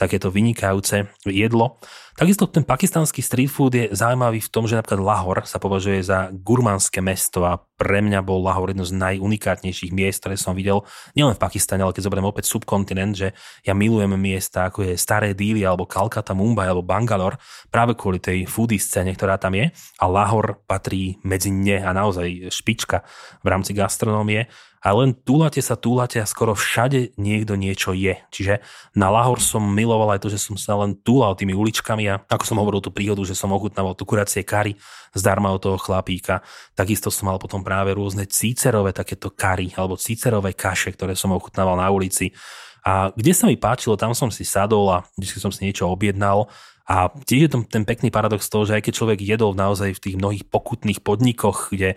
takéto 0.00 0.32
vynikajúce 0.32 1.12
jedlo. 1.28 1.76
Takisto 2.20 2.44
ten 2.44 2.68
pakistanský 2.68 3.24
street 3.24 3.48
food 3.48 3.72
je 3.72 3.88
zaujímavý 3.96 4.44
v 4.44 4.52
tom, 4.52 4.68
že 4.68 4.76
napríklad 4.76 5.00
Lahor 5.00 5.40
sa 5.48 5.56
považuje 5.56 6.04
za 6.04 6.28
gurmánske 6.28 7.00
mesto 7.00 7.48
a 7.48 7.56
pre 7.80 8.04
mňa 8.04 8.20
bol 8.20 8.44
Lahor 8.44 8.68
jedno 8.68 8.84
z 8.84 8.92
najunikátnejších 8.92 9.88
miest, 9.88 10.20
ktoré 10.20 10.36
som 10.36 10.52
videl 10.52 10.84
nielen 11.16 11.32
v 11.32 11.40
Pakistane, 11.40 11.80
ale 11.80 11.96
keď 11.96 12.04
zoberiem 12.04 12.28
opäť 12.28 12.52
subkontinent, 12.52 13.16
že 13.16 13.32
ja 13.64 13.72
milujem 13.72 14.20
miesta 14.20 14.68
ako 14.68 14.92
je 14.92 15.00
Staré 15.00 15.32
Díly 15.32 15.64
alebo 15.64 15.88
Kalkata, 15.88 16.36
Mumbai 16.36 16.68
alebo 16.68 16.84
Bangalore 16.84 17.40
práve 17.72 17.96
kvôli 17.96 18.20
tej 18.20 18.44
foodie 18.44 18.76
scéne, 18.76 19.16
ktorá 19.16 19.40
tam 19.40 19.56
je 19.56 19.72
a 19.72 20.04
Lahor 20.04 20.60
patrí 20.68 21.16
medzi 21.24 21.48
ne 21.48 21.80
a 21.80 21.88
naozaj 21.96 22.52
špička 22.52 23.00
v 23.40 23.46
rámci 23.48 23.72
gastronómie 23.72 24.44
a 24.80 24.96
len 24.96 25.12
túlate 25.12 25.60
sa, 25.60 25.76
túlate 25.76 26.24
a 26.24 26.28
skoro 26.28 26.56
všade 26.56 27.12
niekto 27.20 27.52
niečo 27.52 27.92
je. 27.92 28.16
Čiže 28.32 28.64
na 28.96 29.12
Lahor 29.12 29.36
som 29.36 29.60
miloval 29.60 30.16
aj 30.16 30.24
to, 30.24 30.32
že 30.32 30.40
som 30.40 30.56
sa 30.56 30.72
len 30.80 30.96
túlal 30.96 31.36
tými 31.36 31.52
uličkami 31.52 32.08
a 32.10 32.20
ako 32.20 32.44
som 32.44 32.58
hovoril 32.58 32.82
tú 32.82 32.90
príhodu, 32.90 33.22
že 33.22 33.38
som 33.38 33.54
ochutnával 33.54 33.94
tu 33.94 34.04
kuracie 34.04 34.42
kary 34.42 34.76
zdarma 35.14 35.54
od 35.54 35.62
toho 35.62 35.78
chlapíka. 35.78 36.42
Takisto 36.74 37.08
som 37.08 37.30
mal 37.30 37.38
potom 37.38 37.62
práve 37.62 37.94
rôzne 37.94 38.26
cícerové 38.26 38.90
takéto 38.90 39.30
kary 39.30 39.70
alebo 39.78 39.94
cícerové 39.94 40.52
kaše, 40.54 40.94
ktoré 40.94 41.14
som 41.14 41.30
ochutnával 41.30 41.78
na 41.78 41.88
ulici. 41.88 42.34
A 42.82 43.12
kde 43.12 43.32
sa 43.36 43.44
mi 43.46 43.60
páčilo, 43.60 43.94
tam 43.94 44.16
som 44.16 44.32
si 44.32 44.42
sadol 44.42 44.88
a 44.90 44.98
vždy 45.14 45.38
som 45.38 45.52
si 45.52 45.68
niečo 45.68 45.86
objednal 45.86 46.48
a 46.90 47.06
tiež 47.06 47.46
je 47.46 47.50
tam 47.54 47.62
ten 47.62 47.86
pekný 47.86 48.10
paradox 48.10 48.50
toho, 48.50 48.66
že 48.66 48.74
aj 48.74 48.82
keď 48.82 48.92
človek 48.98 49.18
jedol 49.22 49.54
naozaj 49.54 49.94
v 49.94 50.02
tých 50.02 50.16
mnohých 50.18 50.44
pokutných 50.50 50.98
podnikoch, 51.06 51.70
kde 51.70 51.94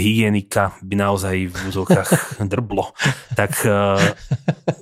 hygienika 0.00 0.74
by 0.80 0.94
naozaj 0.96 1.36
v 1.52 1.56
úzokách 1.68 2.10
drblo, 2.52 2.96
tak 3.36 3.52
uh, 3.68 4.00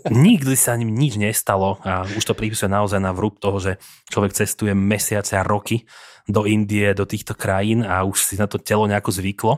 nikdy 0.08 0.54
sa 0.54 0.78
ním 0.78 0.94
nič 0.94 1.18
nestalo 1.18 1.82
a 1.82 2.06
už 2.06 2.22
to 2.22 2.38
prípisuje 2.38 2.70
naozaj 2.70 3.02
na 3.02 3.10
vrúb 3.10 3.36
toho, 3.42 3.58
že 3.58 3.82
človek 4.08 4.32
cestuje 4.32 4.72
mesiace 4.72 5.34
a 5.34 5.42
roky 5.42 5.84
do 6.28 6.44
Indie, 6.44 6.92
do 6.92 7.08
týchto 7.08 7.32
krajín 7.32 7.82
a 7.82 8.04
už 8.04 8.20
si 8.20 8.34
na 8.36 8.46
to 8.46 8.60
telo 8.60 8.84
nejako 8.84 9.10
zvyklo, 9.10 9.52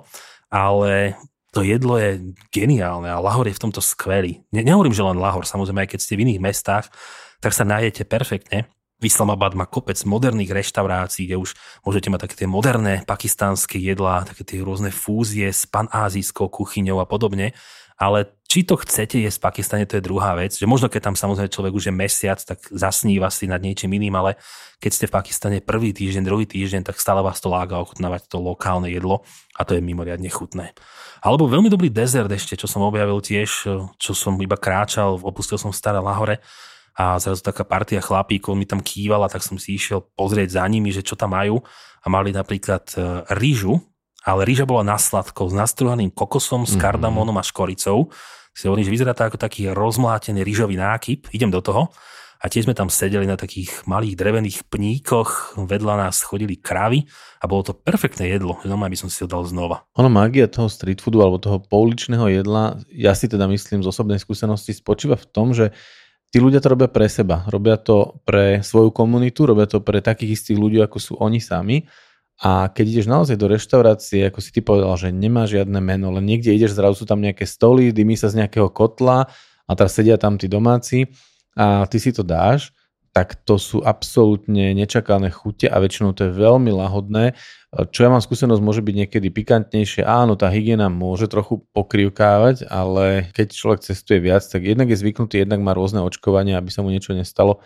ale 0.48 1.18
to 1.50 1.66
jedlo 1.66 1.98
je 1.98 2.34
geniálne 2.54 3.10
a 3.10 3.18
Lahor 3.18 3.50
je 3.50 3.58
v 3.58 3.62
tomto 3.66 3.82
skvelý. 3.82 4.46
Ne, 4.54 4.62
nehovorím, 4.62 4.94
že 4.94 5.02
len 5.02 5.18
Lahor, 5.18 5.42
samozrejme, 5.42 5.82
aj 5.82 5.90
keď 5.94 6.00
ste 6.00 6.14
v 6.14 6.22
iných 6.30 6.40
mestách, 6.42 6.86
tak 7.42 7.50
sa 7.50 7.66
nájete 7.66 8.06
perfektne. 8.06 8.70
Islamabad 9.00 9.56
má 9.56 9.64
kopec 9.64 9.96
moderných 10.04 10.52
reštaurácií, 10.52 11.24
kde 11.24 11.40
už 11.40 11.56
môžete 11.84 12.12
mať 12.12 12.20
také 12.28 12.44
tie 12.44 12.48
moderné 12.48 13.02
pakistánske 13.08 13.80
jedlá, 13.80 14.28
také 14.28 14.44
tie 14.44 14.60
rôzne 14.60 14.92
fúzie 14.92 15.48
s 15.48 15.64
panázijskou 15.64 16.52
kuchyňou 16.52 17.00
a 17.00 17.08
podobne. 17.08 17.56
Ale 18.00 18.32
či 18.48 18.64
to 18.64 18.80
chcete 18.80 19.20
jesť 19.20 19.38
v 19.38 19.46
Pakistane, 19.52 19.84
to 19.84 20.00
je 20.00 20.06
druhá 20.08 20.32
vec. 20.32 20.56
Že 20.56 20.64
možno 20.64 20.88
keď 20.88 21.12
tam 21.12 21.16
samozrejme 21.20 21.52
človek 21.52 21.72
už 21.76 21.92
je 21.92 21.94
mesiac, 21.94 22.40
tak 22.40 22.64
zasníva 22.72 23.28
si 23.28 23.44
nad 23.44 23.60
niečím 23.60 23.92
iným, 23.92 24.16
ale 24.16 24.40
keď 24.80 24.90
ste 24.96 25.06
v 25.06 25.14
Pakistane 25.20 25.58
prvý 25.60 25.92
týždeň, 25.92 26.24
druhý 26.24 26.48
týždeň, 26.48 26.88
tak 26.88 26.96
stále 26.96 27.20
vás 27.20 27.36
to 27.44 27.52
lága 27.52 27.76
ochutnávať 27.76 28.24
to 28.32 28.40
lokálne 28.40 28.88
jedlo 28.88 29.28
a 29.52 29.68
to 29.68 29.76
je 29.76 29.84
mimoriadne 29.84 30.32
chutné. 30.32 30.72
Alebo 31.20 31.44
veľmi 31.44 31.68
dobrý 31.68 31.92
dezert 31.92 32.32
ešte, 32.32 32.56
čo 32.56 32.64
som 32.64 32.80
objavil 32.80 33.20
tiež, 33.20 33.68
čo 34.00 34.12
som 34.16 34.32
iba 34.40 34.56
kráčal, 34.56 35.20
opustil 35.20 35.60
som 35.60 35.68
Staré 35.68 36.00
Lahore 36.00 36.40
a 37.00 37.16
zrazu 37.16 37.40
taká 37.40 37.64
partia 37.64 38.04
chlapíkov 38.04 38.52
mi 38.52 38.68
tam 38.68 38.84
kývala, 38.84 39.32
tak 39.32 39.40
som 39.40 39.56
si 39.56 39.80
išiel 39.80 40.04
pozrieť 40.12 40.60
za 40.60 40.64
nimi, 40.68 40.92
že 40.92 41.00
čo 41.00 41.16
tam 41.16 41.32
majú 41.32 41.64
a 42.04 42.06
mali 42.12 42.28
napríklad 42.28 42.84
e, 42.92 43.24
rýžu, 43.40 43.80
ale 44.28 44.44
rýža 44.44 44.68
bola 44.68 44.84
na 44.84 45.00
sladko 45.00 45.48
s 45.48 45.56
nastruhaným 45.56 46.12
kokosom, 46.12 46.68
s 46.68 46.76
mhm. 46.76 46.80
kardamónom 46.84 47.40
a 47.40 47.44
škoricou. 47.44 48.12
Si 48.52 48.68
hovorím, 48.68 48.84
že 48.84 48.92
vyzerá 48.92 49.16
to 49.16 49.24
ako 49.24 49.40
taký 49.40 49.72
rozmlátený 49.72 50.44
rýžový 50.44 50.76
nákyp. 50.76 51.32
Idem 51.32 51.48
do 51.48 51.64
toho. 51.64 51.88
A 52.40 52.48
tiež 52.48 52.64
sme 52.64 52.72
tam 52.72 52.88
sedeli 52.88 53.28
na 53.28 53.36
takých 53.36 53.84
malých 53.84 54.16
drevených 54.16 54.58
pníkoch, 54.72 55.60
vedľa 55.60 56.08
nás 56.08 56.24
chodili 56.24 56.56
kravy 56.56 57.04
a 57.36 57.44
bolo 57.44 57.68
to 57.68 57.76
perfektné 57.76 58.32
jedlo. 58.32 58.56
Normálne 58.64 58.96
by 58.96 59.00
som 59.04 59.12
si 59.12 59.20
ho 59.20 59.28
dal 59.28 59.44
znova. 59.44 59.84
Ono 60.00 60.08
magia 60.08 60.48
toho 60.48 60.72
street 60.72 61.04
foodu 61.04 61.20
alebo 61.20 61.36
toho 61.36 61.60
pouličného 61.60 62.32
jedla, 62.32 62.80
ja 62.88 63.12
si 63.12 63.28
teda 63.28 63.44
myslím 63.44 63.84
z 63.84 63.92
osobnej 63.92 64.16
skúsenosti, 64.16 64.72
spočíva 64.72 65.20
v 65.20 65.28
tom, 65.28 65.52
že 65.52 65.76
tí 66.30 66.38
ľudia 66.38 66.62
to 66.62 66.72
robia 66.72 66.86
pre 66.86 67.10
seba. 67.10 67.44
Robia 67.50 67.76
to 67.76 68.22
pre 68.22 68.62
svoju 68.62 68.94
komunitu, 68.94 69.44
robia 69.44 69.66
to 69.66 69.82
pre 69.82 69.98
takých 69.98 70.40
istých 70.40 70.58
ľudí, 70.58 70.78
ako 70.78 70.98
sú 70.98 71.12
oni 71.18 71.42
sami. 71.42 71.84
A 72.40 72.72
keď 72.72 72.84
ideš 72.88 73.06
naozaj 73.10 73.36
do 73.36 73.52
reštaurácie, 73.52 74.32
ako 74.32 74.40
si 74.40 74.48
ty 74.48 74.64
povedal, 74.64 74.96
že 74.96 75.12
nemá 75.12 75.44
žiadne 75.44 75.76
meno, 75.76 76.08
len 76.08 76.24
niekde 76.24 76.56
ideš, 76.56 76.72
zrazu 76.72 77.04
sú 77.04 77.06
tam 77.06 77.20
nejaké 77.20 77.44
stoly, 77.44 77.92
dymí 77.92 78.16
sa 78.16 78.32
z 78.32 78.40
nejakého 78.40 78.72
kotla 78.72 79.28
a 79.68 79.70
teraz 79.76 79.92
sedia 79.92 80.16
tam 80.16 80.40
tí 80.40 80.48
domáci 80.48 81.04
a 81.52 81.84
ty 81.84 82.00
si 82.00 82.16
to 82.16 82.24
dáš, 82.24 82.72
tak 83.10 83.42
to 83.42 83.58
sú 83.58 83.82
absolútne 83.82 84.70
nečakané 84.70 85.34
chute 85.34 85.66
a 85.66 85.82
väčšinou 85.82 86.14
to 86.14 86.30
je 86.30 86.32
veľmi 86.32 86.70
lahodné. 86.70 87.34
Čo 87.70 88.06
ja 88.06 88.10
mám 88.10 88.22
skúsenosť, 88.22 88.62
môže 88.62 88.82
byť 88.82 88.94
niekedy 89.06 89.28
pikantnejšie. 89.34 90.06
Áno, 90.06 90.38
tá 90.38 90.50
hygiena 90.50 90.86
môže 90.86 91.26
trochu 91.26 91.66
pokrivkávať, 91.74 92.70
ale 92.70 93.30
keď 93.34 93.50
človek 93.50 93.80
cestuje 93.82 94.22
viac, 94.22 94.46
tak 94.46 94.62
jednak 94.62 94.90
je 94.90 94.98
zvyknutý, 94.98 95.42
jednak 95.42 95.58
má 95.62 95.74
rôzne 95.74 96.02
očkovania, 96.02 96.58
aby 96.58 96.70
sa 96.70 96.82
mu 96.86 96.90
niečo 96.94 97.14
nestalo. 97.14 97.62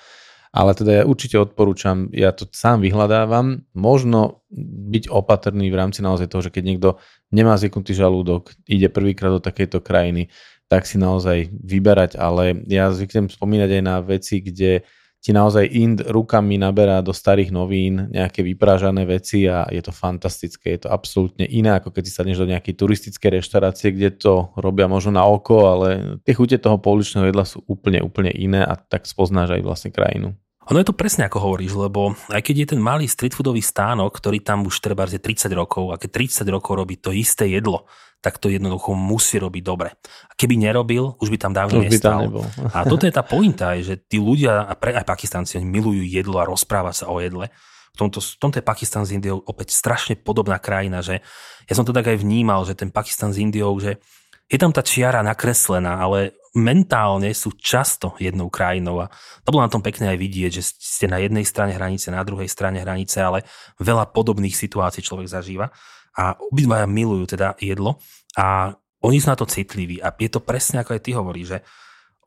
Ale 0.55 0.71
teda 0.71 1.03
ja 1.03 1.05
určite 1.05 1.35
odporúčam, 1.37 2.09
ja 2.15 2.31
to 2.31 2.47
sám 2.49 2.79
vyhľadávam, 2.81 3.67
možno 3.75 4.47
byť 4.93 5.11
opatrný 5.11 5.67
v 5.67 5.77
rámci 5.77 5.99
naozaj 5.99 6.31
toho, 6.31 6.47
že 6.47 6.55
keď 6.55 6.63
niekto 6.63 6.89
nemá 7.35 7.59
zvyknutý 7.59 7.91
žalúdok, 7.91 8.55
ide 8.71 8.87
prvýkrát 8.87 9.35
do 9.35 9.43
takejto 9.43 9.83
krajiny, 9.83 10.31
tak 10.71 10.87
si 10.87 10.97
naozaj 10.97 11.51
vyberať, 11.51 12.17
ale 12.17 12.65
ja 12.71 12.89
zvyknem 12.95 13.29
spomínať 13.29 13.71
aj 13.77 13.83
na 13.83 13.97
veci, 13.99 14.41
kde 14.41 14.87
ti 15.25 15.33
naozaj 15.33 15.65
Ind 15.73 16.05
rukami 16.05 16.61
naberá 16.61 17.01
do 17.01 17.17
starých 17.17 17.49
novín 17.49 18.13
nejaké 18.13 18.45
vyprážané 18.45 19.09
veci 19.09 19.49
a 19.49 19.65
je 19.73 19.81
to 19.81 19.89
fantastické, 19.89 20.77
je 20.77 20.85
to 20.85 20.93
absolútne 20.93 21.49
iné, 21.49 21.81
ako 21.81 21.97
keď 21.97 22.03
si 22.05 22.13
sadneš 22.13 22.45
do 22.45 22.51
nejakej 22.53 22.77
turistickej 22.77 23.41
reštaurácie, 23.41 23.97
kde 23.97 24.21
to 24.21 24.53
robia 24.61 24.85
možno 24.85 25.17
na 25.17 25.25
oko, 25.25 25.73
ale 25.73 26.21
tie 26.29 26.37
chute 26.37 26.61
toho 26.61 26.77
pouličného 26.77 27.33
jedla 27.33 27.49
sú 27.49 27.65
úplne, 27.65 28.05
úplne 28.05 28.37
iné 28.37 28.61
a 28.61 28.77
tak 28.77 29.09
spoznáš 29.09 29.57
aj 29.57 29.65
vlastne 29.65 29.91
krajinu. 29.97 30.37
Ono 30.69 30.81
je 30.81 30.89
to 30.89 30.97
presne 30.97 31.25
ako 31.25 31.41
hovoríš, 31.41 31.73
lebo 31.77 32.17
aj 32.29 32.41
keď 32.45 32.55
je 32.61 32.71
ten 32.77 32.81
malý 32.81 33.09
street 33.09 33.37
foodový 33.37 33.65
stánok, 33.65 34.13
ktorý 34.17 34.45
tam 34.45 34.69
už 34.69 34.81
treba 34.81 35.09
30 35.09 35.25
rokov 35.57 35.93
a 35.93 36.01
keď 36.01 36.25
30 36.25 36.45
rokov 36.53 36.73
robí 36.77 37.01
to 37.01 37.13
isté 37.13 37.49
jedlo, 37.49 37.89
tak 38.25 38.41
to 38.41 38.49
jednoducho 38.49 38.97
musí 38.97 39.37
robiť 39.37 39.61
dobre. 39.61 39.93
A 40.01 40.33
keby 40.33 40.57
nerobil, 40.57 41.13
už 41.21 41.29
by 41.29 41.37
tam 41.37 41.53
dávno 41.53 41.85
už 41.85 41.93
nestal. 41.93 42.25
By 42.25 42.41
tam 42.41 42.73
a 42.73 42.89
toto 42.89 43.05
je 43.05 43.13
tá 43.13 43.21
pointa, 43.21 43.77
že 43.85 44.01
tí 44.01 44.17
ľudia, 44.17 44.65
a 44.65 44.73
pre, 44.73 44.97
aj 44.97 45.05
Pakistanci, 45.05 45.61
milujú 45.61 46.01
jedlo 46.01 46.41
a 46.41 46.49
rozpráva 46.49 46.97
sa 46.97 47.13
o 47.13 47.21
jedle. 47.21 47.53
V 47.93 47.97
tomto, 48.01 48.25
v 48.25 48.41
tomto 48.41 48.57
je 48.59 48.65
Pakistan 48.65 49.05
s 49.05 49.13
Indiou 49.13 49.45
opäť 49.45 49.77
strašne 49.77 50.17
podobná 50.17 50.57
krajina, 50.57 51.05
že 51.05 51.21
ja 51.69 51.75
som 51.77 51.85
to 51.85 51.93
tak 51.93 52.09
aj 52.09 52.17
vnímal, 52.17 52.65
že 52.65 52.73
ten 52.73 52.89
Pakistan 52.89 53.31
s 53.31 53.39
Indiou, 53.39 53.77
že 53.77 54.01
je 54.49 54.59
tam 54.59 54.73
tá 54.73 54.81
čiara 54.81 55.21
nakreslená, 55.21 56.01
ale 56.01 56.35
mentálne 56.57 57.31
sú 57.37 57.55
často 57.55 58.15
jednou 58.19 58.51
krajinou 58.51 59.05
a 59.05 59.11
to 59.43 59.51
bolo 59.51 59.67
na 59.67 59.73
tom 59.73 59.83
pekné 59.83 60.15
aj 60.15 60.19
vidieť, 60.19 60.51
že 60.55 60.63
ste 60.75 61.07
na 61.11 61.19
jednej 61.19 61.43
strane 61.43 61.75
hranice, 61.75 62.15
na 62.15 62.23
druhej 62.23 62.47
strane 62.47 62.79
hranice, 62.83 63.19
ale 63.19 63.43
veľa 63.83 64.11
podobných 64.15 64.55
situácií 64.55 65.03
človek 65.03 65.31
zažíva 65.31 65.75
a 66.15 66.39
obidvaja 66.39 66.87
milujú 66.87 67.35
teda 67.35 67.59
jedlo 67.59 67.99
a 68.39 68.75
oni 69.05 69.19
sú 69.21 69.29
na 69.29 69.37
to 69.37 69.45
citliví 69.45 70.01
a 70.01 70.15
je 70.15 70.31
to 70.33 70.41
presne 70.41 70.81
ako 70.81 70.97
aj 70.97 71.03
ty 71.05 71.11
hovoríš, 71.13 71.47
že 71.47 71.59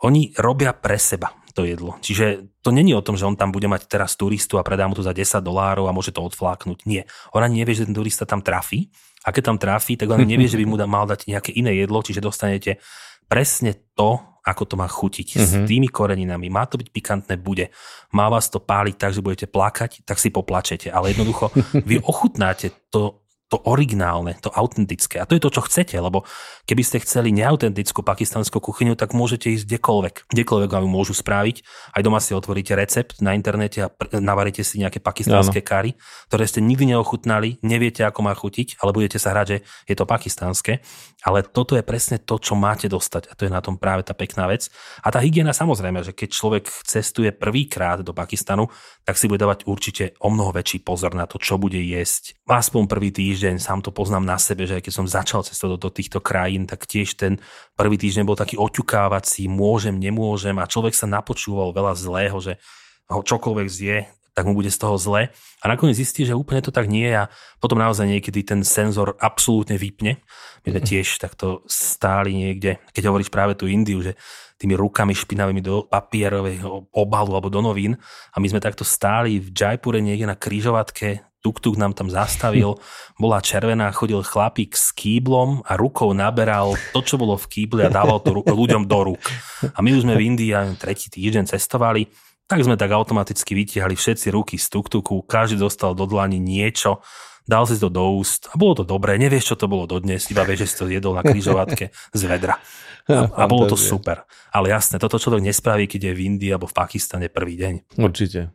oni 0.05 0.37
robia 0.37 0.77
pre 0.77 1.01
seba 1.01 1.33
to 1.57 1.65
jedlo. 1.65 1.97
Čiže 1.97 2.53
to 2.61 2.69
není 2.69 2.93
o 2.93 3.01
tom, 3.01 3.17
že 3.17 3.25
on 3.25 3.33
tam 3.33 3.49
bude 3.49 3.65
mať 3.65 3.89
teraz 3.89 4.13
turistu 4.13 4.61
a 4.61 4.67
predá 4.67 4.85
mu 4.85 4.93
to 4.93 5.01
za 5.01 5.09
10 5.09 5.41
dolárov 5.41 5.89
a 5.89 5.95
môže 5.95 6.13
to 6.13 6.21
odfláknuť. 6.21 6.85
Nie. 6.85 7.09
Ona 7.33 7.49
nevie, 7.49 7.73
že 7.73 7.89
ten 7.89 7.97
turista 7.97 8.29
tam 8.29 8.45
trafí 8.45 8.93
a 9.25 9.33
keď 9.33 9.43
tam 9.49 9.57
trafí, 9.57 9.97
tak 9.97 10.13
on 10.13 10.21
nevie, 10.21 10.45
že 10.45 10.61
by 10.61 10.65
mu 10.69 10.77
mal 10.85 11.09
dať 11.09 11.25
nejaké 11.25 11.49
iné 11.57 11.73
jedlo, 11.81 12.05
čiže 12.05 12.21
dostanete 12.21 12.77
presne 13.25 13.73
to, 13.97 14.21
ako 14.45 14.63
to 14.69 14.75
má 14.77 14.85
chutiť 14.85 15.27
uh-huh. 15.33 15.43
s 15.43 15.51
mhm. 15.57 15.65
tými 15.65 15.89
koreninami. 15.89 16.47
Má 16.47 16.69
to 16.69 16.77
byť 16.77 16.93
pikantné, 16.93 17.41
bude. 17.41 17.73
Má 18.13 18.29
vás 18.29 18.53
to 18.53 18.61
páliť 18.61 18.95
tak, 18.95 19.11
že 19.17 19.25
budete 19.25 19.47
plakať, 19.49 20.05
tak 20.05 20.21
si 20.21 20.29
poplačete. 20.29 20.93
Ale 20.93 21.11
jednoducho 21.11 21.49
vy 21.89 21.99
ochutnáte 22.05 22.69
to 22.93 23.26
to 23.47 23.63
originálne, 23.63 24.35
to 24.43 24.51
autentické. 24.51 25.23
A 25.23 25.27
to 25.27 25.39
je 25.39 25.43
to, 25.43 25.47
čo 25.47 25.63
chcete, 25.63 25.95
lebo 25.95 26.27
keby 26.67 26.83
ste 26.83 26.99
chceli 26.99 27.31
neautentickú 27.31 28.03
pakistanskú 28.03 28.59
kuchyňu, 28.59 28.99
tak 28.99 29.15
môžete 29.15 29.55
ísť 29.55 29.71
kdekoľvek. 29.71 30.15
Kdekoľvek 30.27 30.69
vám 30.71 30.83
ju 30.83 30.91
môžu 30.91 31.13
spraviť. 31.15 31.63
Aj 31.95 32.01
doma 32.03 32.19
si 32.19 32.35
otvoríte 32.35 32.75
recept 32.75 33.23
na 33.23 33.31
internete 33.31 33.87
a 33.87 33.91
navaríte 34.19 34.67
si 34.67 34.83
nejaké 34.83 34.99
pakistanské 34.99 35.63
kary, 35.63 35.95
ktoré 36.27 36.43
ste 36.43 36.59
nikdy 36.59 36.91
neochutnali, 36.91 37.63
neviete, 37.63 38.03
ako 38.03 38.19
má 38.27 38.35
chutiť, 38.35 38.83
ale 38.83 38.91
budete 38.91 39.15
sa 39.15 39.31
hrať, 39.31 39.47
že 39.47 39.57
je 39.87 39.95
to 39.95 40.03
pakistanské. 40.03 40.83
Ale 41.23 41.47
toto 41.47 41.79
je 41.79 41.87
presne 41.87 42.19
to, 42.19 42.35
čo 42.37 42.53
máte 42.59 42.91
dostať. 42.91 43.31
A 43.31 43.33
to 43.33 43.47
je 43.47 43.51
na 43.51 43.63
tom 43.63 43.79
práve 43.79 44.03
tá 44.03 44.11
pekná 44.11 44.45
vec. 44.51 44.67
A 45.01 45.09
tá 45.09 45.23
hygiena 45.23 45.55
samozrejme, 45.55 46.03
že 46.03 46.11
keď 46.11 46.29
človek 46.35 46.65
cestuje 46.83 47.31
prvýkrát 47.31 48.03
do 48.03 48.11
Pakistanu, 48.11 48.67
tak 49.07 49.15
si 49.15 49.31
bude 49.31 49.39
dávať 49.39 49.63
určite 49.65 50.19
o 50.19 50.27
mnoho 50.27 50.51
väčší 50.51 50.83
pozor 50.83 51.15
na 51.15 51.25
to, 51.25 51.39
čo 51.39 51.55
bude 51.55 51.79
jesť. 51.79 52.35
Aspoň 52.43 52.91
prvý 52.91 53.09
týždeň 53.15 53.36
týždeň, 53.37 53.61
sám 53.61 53.85
to 53.85 53.93
poznám 53.93 54.25
na 54.25 54.41
sebe, 54.41 54.65
že 54.65 54.81
keď 54.81 54.89
som 54.89 55.05
začal 55.05 55.45
cestovať 55.45 55.77
do, 55.77 55.85
do 55.85 55.89
týchto 55.93 56.17
krajín, 56.17 56.65
tak 56.65 56.89
tiež 56.89 57.13
ten 57.21 57.37
prvý 57.77 57.93
týždeň 57.93 58.25
bol 58.25 58.33
taký 58.33 58.57
oťukávací, 58.57 59.45
môžem, 59.45 59.93
nemôžem 59.93 60.57
a 60.57 60.65
človek 60.65 60.97
sa 60.97 61.05
napočúval 61.05 61.69
veľa 61.69 61.93
zlého, 61.93 62.33
že 62.41 62.57
ho 63.05 63.21
čokoľvek 63.21 63.67
zje, 63.69 64.09
tak 64.33 64.49
mu 64.49 64.57
bude 64.57 64.73
z 64.73 64.81
toho 64.81 64.97
zle. 64.97 65.29
A 65.61 65.65
nakoniec 65.69 66.01
zistí, 66.01 66.25
že 66.25 66.33
úplne 66.33 66.65
to 66.65 66.73
tak 66.73 66.89
nie 66.89 67.05
je 67.05 67.29
a 67.29 67.29
potom 67.61 67.77
naozaj 67.77 68.09
niekedy 68.09 68.41
ten 68.41 68.65
senzor 68.65 69.13
absolútne 69.21 69.77
vypne. 69.77 70.17
My 70.65 70.73
sme 70.73 70.81
tiež 70.81 71.21
takto 71.21 71.61
stáli 71.69 72.33
niekde, 72.33 72.81
keď 72.97 73.13
hovoríš 73.13 73.29
práve 73.29 73.53
tú 73.53 73.69
Indiu, 73.69 74.01
že 74.01 74.17
tými 74.57 74.73
rukami 74.73 75.13
špinavými 75.13 75.61
do 75.61 75.85
papierového 75.85 76.89
obalu 76.89 77.37
alebo 77.37 77.53
do 77.53 77.61
novín 77.61 78.01
a 78.33 78.41
my 78.41 78.49
sme 78.49 78.57
takto 78.57 78.81
stáli 78.81 79.37
v 79.37 79.53
Jaipure 79.53 80.01
niekde 80.01 80.25
na 80.25 80.33
kryžovatke 80.33 81.26
tuk-tuk 81.47 81.79
nám 81.79 81.95
tam 81.95 82.11
zastavil, 82.11 82.75
bola 83.23 83.39
červená, 83.39 83.87
chodil 83.95 84.19
chlapík 84.19 84.75
s 84.75 84.91
kýblom 84.91 85.63
a 85.63 85.79
rukou 85.79 86.11
naberal 86.11 86.75
to, 86.91 86.99
čo 86.99 87.15
bolo 87.15 87.39
v 87.39 87.47
kýble 87.47 87.87
a 87.87 87.89
dával 87.89 88.19
to 88.19 88.35
ľuďom 88.61 88.83
do 88.83 89.15
rúk. 89.15 89.23
A 89.71 89.79
my 89.79 89.95
už 89.95 90.03
sme 90.03 90.19
v 90.19 90.35
Indii 90.35 90.51
aj 90.51 90.83
tretí 90.83 91.07
týždeň 91.07 91.47
cestovali, 91.47 92.11
tak 92.47 92.63
sme 92.63 92.75
tak 92.75 92.91
automaticky 92.91 93.55
vytiahli 93.55 93.95
všetci 93.95 94.27
ruky 94.31 94.59
z 94.59 94.67
tuk-tuku, 94.67 95.23
každý 95.23 95.59
dostal 95.59 95.95
do 95.95 96.03
dlani 96.03 96.39
niečo, 96.39 96.99
dal 97.47 97.63
si 97.63 97.79
to 97.79 97.87
do 97.87 98.19
úst 98.19 98.51
a 98.51 98.59
bolo 98.59 98.83
to 98.83 98.83
dobré, 98.83 99.15
nevieš, 99.15 99.55
čo 99.55 99.59
to 99.59 99.71
bolo 99.71 99.87
dodnes, 99.87 100.27
iba 100.27 100.43
vieš, 100.43 100.67
že 100.67 100.67
si 100.67 100.75
to 100.75 100.85
jedol 100.91 101.15
na 101.15 101.23
kryžovatke 101.23 101.95
z 102.11 102.21
vedra. 102.27 102.59
A, 103.07 103.23
a 103.23 103.43
bolo 103.47 103.71
to 103.71 103.79
super. 103.95 104.27
Ale 104.51 104.71
jasné, 104.71 104.99
toto 104.99 105.15
človek 105.15 105.39
nespraví, 105.39 105.87
keď 105.87 106.11
je 106.11 106.13
v 106.13 106.23
Indii 106.27 106.51
alebo 106.51 106.67
v 106.67 106.75
Pakistane 106.75 107.31
prvý 107.31 107.55
deň. 107.55 107.99
Určite. 107.99 108.51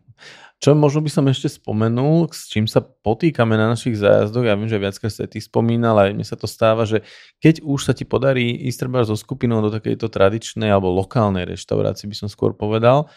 Čo 0.63 0.79
možno 0.79 1.03
by 1.03 1.11
som 1.11 1.27
ešte 1.27 1.51
spomenul, 1.51 2.31
s 2.31 2.47
čím 2.47 2.71
sa 2.71 2.79
potýkame 2.87 3.59
na 3.59 3.75
našich 3.75 3.99
zájazdoch, 3.99 4.47
ja 4.47 4.55
viem, 4.55 4.71
že 4.71 4.79
viackrát 4.79 5.11
sa 5.11 5.27
ty 5.27 5.43
spomínal, 5.43 5.99
aj 5.99 6.15
mne 6.15 6.23
sa 6.23 6.39
to 6.39 6.47
stáva, 6.47 6.87
že 6.87 7.03
keď 7.43 7.67
už 7.67 7.91
sa 7.91 7.91
ti 7.91 8.07
podarí 8.07 8.55
ísť 8.71 8.87
treba 8.87 9.03
so 9.03 9.19
skupinou 9.19 9.59
do 9.59 9.75
takejto 9.75 10.07
tradičnej 10.07 10.71
alebo 10.71 10.95
lokálnej 10.95 11.51
reštaurácie, 11.51 12.07
by 12.07 12.15
som 12.15 12.29
skôr 12.31 12.55
povedal, 12.55 13.11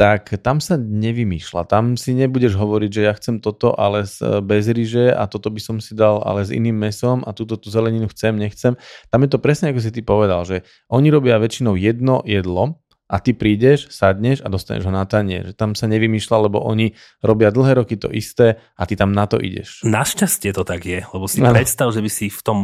tak 0.00 0.32
tam 0.40 0.64
sa 0.64 0.80
nevymýšľa. 0.80 1.68
Tam 1.68 2.00
si 2.00 2.16
nebudeš 2.16 2.56
hovoriť, 2.56 2.88
že 2.88 3.02
ja 3.04 3.12
chcem 3.12 3.36
toto, 3.44 3.76
ale 3.76 4.08
bez 4.40 4.64
ryže 4.72 5.12
a 5.12 5.28
toto 5.28 5.52
by 5.52 5.60
som 5.60 5.76
si 5.84 5.92
dal, 5.92 6.24
ale 6.24 6.48
s 6.48 6.54
iným 6.54 6.78
mesom 6.78 7.20
a 7.28 7.36
túto 7.36 7.60
tú 7.60 7.68
zeleninu 7.68 8.08
chcem, 8.08 8.32
nechcem. 8.32 8.80
Tam 9.12 9.20
je 9.20 9.28
to 9.28 9.36
presne, 9.36 9.68
ako 9.68 9.84
si 9.84 9.92
ty 9.92 10.00
povedal, 10.00 10.40
že 10.48 10.64
oni 10.88 11.12
robia 11.12 11.36
väčšinou 11.36 11.76
jedno 11.76 12.24
jedlo, 12.24 12.80
a 13.08 13.16
ty 13.24 13.32
prídeš, 13.32 13.88
sadneš 13.88 14.44
a 14.44 14.52
dostaneš 14.52 14.84
ho 14.84 14.92
na 14.92 15.08
tanier. 15.08 15.56
Tam 15.56 15.72
sa 15.72 15.88
nevymýšľa, 15.88 16.44
lebo 16.44 16.60
oni 16.60 16.92
robia 17.24 17.48
dlhé 17.48 17.80
roky 17.80 17.96
to 17.96 18.12
isté 18.12 18.60
a 18.76 18.84
ty 18.84 19.00
tam 19.00 19.16
na 19.16 19.24
to 19.24 19.40
ideš. 19.40 19.80
Našťastie 19.80 20.52
to 20.52 20.60
tak 20.60 20.84
je, 20.84 21.00
lebo 21.00 21.24
si 21.24 21.40
no. 21.40 21.48
predstav, 21.48 21.88
že 21.88 22.04
by 22.04 22.10
si 22.12 22.28
v 22.28 22.40
tom 22.44 22.58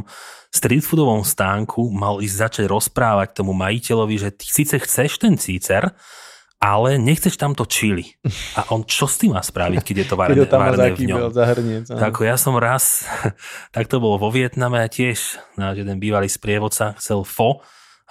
street 0.52 0.84
foodovom 0.84 1.24
stánku 1.24 1.88
mal 1.88 2.20
ísť 2.20 2.36
začať 2.36 2.64
rozprávať 2.68 3.40
tomu 3.40 3.56
majiteľovi, 3.56 4.16
že 4.20 4.30
ty 4.36 4.44
síce 4.44 4.76
chceš 4.84 5.16
ten 5.16 5.40
cícer, 5.40 5.96
ale 6.60 7.00
nechceš 7.00 7.40
tam 7.40 7.56
to 7.56 7.64
čili. 7.64 8.16
A 8.60 8.68
on 8.72 8.84
čo 8.84 9.08
s 9.08 9.16
tým 9.20 9.32
má 9.32 9.40
spraviť, 9.40 9.80
keď 9.80 9.96
je 9.96 10.06
to 10.12 10.16
varené, 10.20 10.44
varené 10.44 10.92
v 10.92 11.08
ňom? 11.08 11.32
Zahrniec, 11.32 11.88
tak 11.88 12.20
ja 12.20 12.36
som 12.36 12.60
raz, 12.60 13.08
tak 13.74 13.88
to 13.88 13.96
bolo 13.96 14.20
vo 14.20 14.28
Vietname 14.28 14.84
a 14.84 14.92
tiež 14.92 15.40
náš 15.56 15.80
jeden 15.80 15.96
bývalý 15.96 16.28
sprievodca 16.28 16.92
chcel 17.00 17.24
fo 17.24 17.64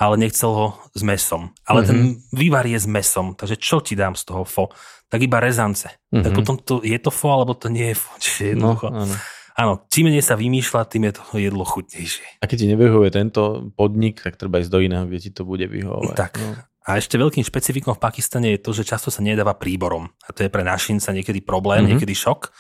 ale 0.04 0.20
nechcel 0.20 0.52
ho 0.52 0.68
s 0.92 1.00
mesom. 1.00 1.56
Ale 1.64 1.84
mm-hmm. 1.84 1.88
ten 1.88 1.98
mhm. 2.04 2.16
vývar 2.36 2.68
je 2.68 2.76
s 2.76 2.88
mesom, 2.88 3.40
takže 3.40 3.56
čo 3.56 3.80
ti 3.80 3.96
dám 3.96 4.20
z 4.20 4.28
toho 4.28 4.44
fo? 4.44 4.68
Tak 5.08 5.24
iba 5.24 5.40
rezance. 5.40 5.88
Mm-hmm. 6.12 6.24
Tak 6.28 6.32
mhm. 6.36 6.38
potom 6.44 6.56
to, 6.60 6.74
je 6.84 7.00
to 7.00 7.12
fo, 7.14 7.32
alebo 7.32 7.56
to 7.56 7.72
nie 7.72 7.96
je 7.96 7.98
fo. 7.98 8.12
Čiže 8.24 8.42
jednoducho. 8.58 8.88
No, 8.92 9.08
áno. 9.08 9.16
áno, 9.56 9.74
čím 9.88 10.12
menej 10.12 10.28
sa 10.28 10.36
vymýšľa, 10.36 10.92
tým 10.92 11.08
je 11.08 11.14
to 11.16 11.24
jedlo 11.40 11.64
chutnejšie. 11.64 12.44
A 12.44 12.52
keď 12.52 12.58
ti 12.60 12.68
nevyhovuje 12.68 13.10
tento 13.16 13.72
podnik, 13.80 14.20
tak 14.20 14.36
treba 14.36 14.60
ísť 14.60 14.72
do 14.74 14.84
iného, 14.84 15.08
kde 15.08 15.20
ti 15.24 15.32
to 15.32 15.48
bude 15.48 15.64
vyhovovať. 15.64 16.18
Tak. 16.20 16.34
No. 16.44 16.52
A 16.84 17.00
ešte 17.00 17.16
veľkým 17.16 17.48
špecifikom 17.48 17.96
v 17.96 18.04
Pakistane 18.04 18.52
je 18.52 18.60
to, 18.60 18.76
že 18.76 18.84
často 18.84 19.08
sa 19.08 19.24
nedáva 19.24 19.56
príborom. 19.56 20.12
A 20.28 20.36
to 20.36 20.44
je 20.44 20.52
pre 20.52 20.68
našinca 20.68 21.16
niekedy 21.16 21.40
problém, 21.40 21.80
mm-hmm. 21.80 21.96
niekedy 21.96 22.12
šok, 22.12 22.52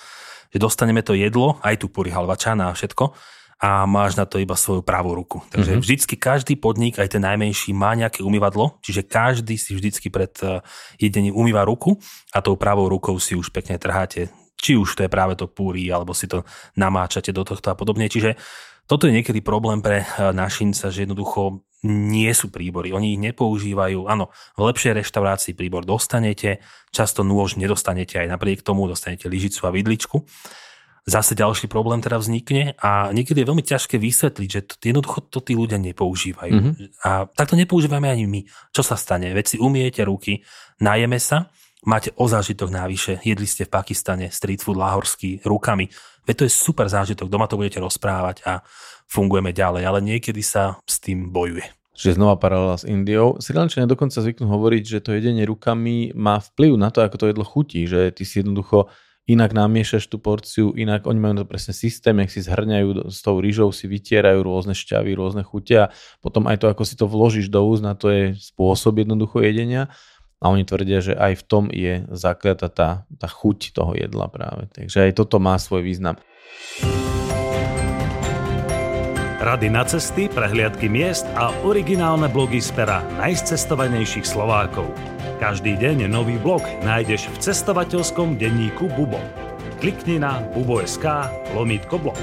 že 0.55 0.63
dostaneme 0.63 1.03
to 1.03 1.11
jedlo, 1.11 1.59
aj 1.59 1.83
tu 1.83 1.91
puri 1.91 2.07
halvačana 2.07 2.71
a 2.71 2.75
všetko, 2.77 3.11
a 3.63 3.87
máš 3.87 4.19
na 4.19 4.27
to 4.27 4.43
iba 4.43 4.59
svoju 4.59 4.83
pravú 4.83 5.15
ruku. 5.15 5.39
Takže 5.47 5.79
mm-hmm. 5.79 5.83
vždycky 5.87 6.19
každý 6.19 6.59
podnik, 6.59 6.99
aj 6.99 7.15
ten 7.15 7.23
najmenší, 7.23 7.71
má 7.71 7.95
nejaké 7.95 8.19
umývadlo, 8.19 8.75
čiže 8.83 9.07
každý 9.07 9.55
si 9.55 9.71
vždycky 9.71 10.11
pred 10.11 10.35
eh, 10.43 10.59
jedením 10.99 11.31
umýva 11.31 11.63
ruku 11.63 11.95
a 12.35 12.43
tou 12.43 12.59
pravou 12.59 12.91
rukou 12.91 13.15
si 13.23 13.39
už 13.39 13.55
pekne 13.55 13.79
trháte, 13.79 14.27
či 14.59 14.75
už 14.75 14.99
to 14.99 15.07
je 15.07 15.09
práve 15.09 15.39
to 15.39 15.47
púri, 15.47 15.87
alebo 15.87 16.11
si 16.11 16.27
to 16.27 16.43
namáčate 16.75 17.31
do 17.31 17.47
tohto 17.47 17.71
a 17.71 17.79
podobne. 17.79 18.11
Čiže 18.11 18.35
toto 18.83 19.07
je 19.07 19.15
niekedy 19.15 19.39
problém 19.39 19.79
pre 19.79 20.03
eh, 20.03 20.35
našinca, 20.35 20.91
že 20.91 21.07
jednoducho 21.07 21.63
nie 21.87 22.31
sú 22.35 22.51
príbory. 22.51 22.91
Oni 22.91 23.15
ich 23.15 23.23
nepoužívajú. 23.23 24.11
Áno, 24.11 24.27
v 24.59 24.71
lepšej 24.71 24.99
reštaurácii 24.99 25.55
príbor 25.55 25.87
dostanete, 25.87 26.59
často 26.91 27.23
nôž 27.23 27.55
nedostanete 27.55 28.19
aj 28.19 28.27
napriek 28.27 28.59
tomu, 28.59 28.91
dostanete 28.91 29.31
lyžicu 29.31 29.63
a 29.67 29.71
vidličku 29.71 30.27
zase 31.03 31.35
ďalší 31.35 31.67
problém 31.67 31.99
teda 31.99 32.15
vznikne 32.15 32.79
a 32.79 33.11
niekedy 33.11 33.43
je 33.43 33.49
veľmi 33.51 33.63
ťažké 33.63 33.99
vysvetliť, 33.99 34.49
že 34.49 34.61
to, 34.63 34.73
jednoducho 34.79 35.19
to 35.27 35.43
tí 35.43 35.53
ľudia 35.53 35.75
nepoužívajú. 35.75 36.53
Mm-hmm. 36.55 37.03
A 37.03 37.27
takto 37.27 37.59
nepoužívame 37.59 38.07
ani 38.07 38.23
my. 38.23 38.41
Čo 38.71 38.87
sa 38.87 38.95
stane? 38.95 39.27
Veď 39.35 39.45
si 39.55 39.57
umiete 39.59 40.07
ruky, 40.07 40.47
najeme 40.79 41.19
sa, 41.19 41.51
máte 41.83 42.15
o 42.15 42.25
zážitok 42.31 42.71
návyše, 42.71 43.19
jedli 43.19 43.43
ste 43.43 43.67
v 43.67 43.73
Pakistane 43.75 44.31
street 44.31 44.63
food 44.63 44.79
lahorský 44.79 45.43
rukami, 45.43 45.91
veď 46.23 46.35
to 46.39 46.43
je 46.47 46.51
super 46.55 46.87
zážitok, 46.87 47.27
doma 47.27 47.51
to 47.51 47.59
budete 47.59 47.83
rozprávať 47.83 48.47
a 48.47 48.63
fungujeme 49.11 49.51
ďalej, 49.51 49.83
ale 49.83 49.99
niekedy 49.99 50.39
sa 50.39 50.79
s 50.87 51.03
tým 51.03 51.35
bojuje. 51.35 51.67
Čiže 51.93 52.17
znova 52.17 52.41
paralela 52.41 52.73
s 52.73 52.89
Indiou. 52.89 53.37
Srilančania 53.37 53.85
dokonca 53.85 54.17
zvyknú 54.17 54.49
hovoriť, 54.49 54.83
že 54.97 55.03
to 55.05 55.13
jedenie 55.13 55.45
rukami 55.45 56.09
má 56.17 56.41
vplyv 56.41 56.73
na 56.73 56.89
to, 56.89 57.05
ako 57.05 57.21
to 57.21 57.29
jedlo 57.29 57.45
chutí, 57.45 57.85
že 57.85 58.09
ty 58.09 58.25
si 58.25 58.41
jednoducho 58.41 58.89
inak 59.23 59.55
namiešaš 59.55 60.11
tú 60.11 60.19
porciu, 60.19 60.75
inak 60.75 61.07
oni 61.07 61.19
majú 61.19 61.33
to 61.43 61.45
presne 61.47 61.71
systém, 61.71 62.19
jak 62.19 62.31
si 62.31 62.43
zhrňajú 62.43 63.07
s 63.07 63.23
tou 63.23 63.39
rýžou, 63.39 63.71
si 63.71 63.87
vytierajú 63.87 64.43
rôzne 64.43 64.75
šťavy, 64.75 65.15
rôzne 65.15 65.47
chute 65.47 65.87
a 65.87 65.91
potom 66.19 66.47
aj 66.51 66.59
to, 66.59 66.67
ako 66.67 66.83
si 66.83 66.95
to 66.99 67.07
vložíš 67.07 67.47
do 67.47 67.63
úst, 67.63 67.83
na 67.83 67.95
to 67.95 68.11
je 68.11 68.35
spôsob 68.35 68.99
jednoducho 68.99 69.39
jedenia. 69.39 69.87
A 70.43 70.51
oni 70.51 70.67
tvrdia, 70.67 70.99
že 70.99 71.15
aj 71.15 71.39
v 71.39 71.43
tom 71.47 71.63
je 71.71 72.03
zakliata 72.11 72.67
tá, 72.67 73.07
tá 73.07 73.27
chuť 73.31 73.71
toho 73.71 73.95
jedla 73.95 74.27
práve. 74.27 74.67
Takže 74.75 75.07
aj 75.07 75.15
toto 75.15 75.39
má 75.39 75.55
svoj 75.55 75.87
význam. 75.87 76.19
Rady 79.39 79.71
na 79.71 79.87
cesty, 79.87 80.27
prehliadky 80.27 80.91
miest 80.91 81.23
a 81.39 81.55
originálne 81.63 82.27
blogy 82.27 82.59
z 82.59 82.75
pera 82.75 82.99
najcestovanejších 83.23 84.27
Slovákov. 84.27 85.12
Každý 85.43 85.75
deň 85.75 86.07
nový 86.07 86.39
blog 86.39 86.63
nájdeš 86.87 87.27
v 87.27 87.51
cestovateľskom 87.51 88.39
denníku 88.39 88.87
Bubo. 88.95 89.19
Klikni 89.83 90.15
na 90.15 90.39
bubo.sk 90.55 91.03
lomítko 91.51 91.99
blog. 91.99 92.15